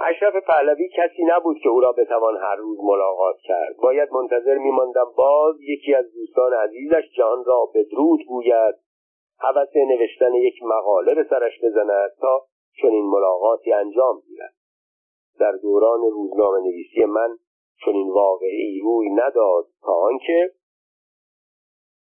اشرف 0.00 0.36
پهلوی 0.36 0.88
کسی 0.88 1.24
نبود 1.24 1.58
که 1.62 1.68
او 1.68 1.80
را 1.80 1.92
بتوان 1.92 2.36
هر 2.36 2.56
روز 2.56 2.78
ملاقات 2.82 3.36
کرد. 3.44 3.76
باید 3.82 4.08
منتظر 4.12 4.58
میماندم 4.58 5.12
باز 5.16 5.56
یکی 5.60 5.94
از 5.94 6.14
دوستان 6.14 6.52
عزیزش 6.52 7.04
جان 7.16 7.44
را 7.44 7.70
بدرود 7.74 8.20
گوید. 8.28 8.74
حوث 9.38 9.76
نوشتن 9.76 10.34
یک 10.34 10.62
مقاله 10.62 11.14
به 11.14 11.24
سرش 11.30 11.52
بزند 11.62 12.10
تا 12.20 12.42
چنین 12.82 13.04
ملاقاتی 13.04 13.72
انجام 13.72 14.20
گیرد. 14.20 14.54
در 15.40 15.52
دوران 15.52 16.00
روزنامه 16.00 16.60
نویسی 16.60 17.04
من 17.04 17.36
چنین 17.84 18.10
واقعی 18.10 18.80
روی 18.80 19.10
نداد 19.10 19.64
تا 19.82 19.92
آنکه 19.92 20.50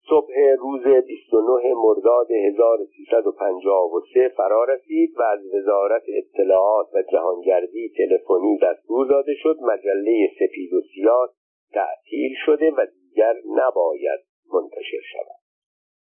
صبح 0.09 0.33
روز 0.59 0.83
29 1.07 1.73
مرداد 1.73 2.31
1353 2.31 4.29
فرا 4.37 4.63
رسید 4.63 5.13
و 5.17 5.21
از 5.21 5.39
وزارت 5.53 6.03
اطلاعات 6.07 6.87
و 6.93 7.03
جهانگردی 7.11 7.93
تلفنی 7.97 8.57
دستور 8.63 9.07
داده 9.07 9.33
شد 9.33 9.57
مجله 9.61 10.29
سپید 10.39 10.73
و 10.73 10.81
سیاه 10.95 11.29
تعطیل 11.73 12.31
شده 12.45 12.71
و 12.71 12.85
دیگر 12.85 13.33
نباید 13.55 14.19
منتشر 14.53 15.01
شود. 15.13 15.38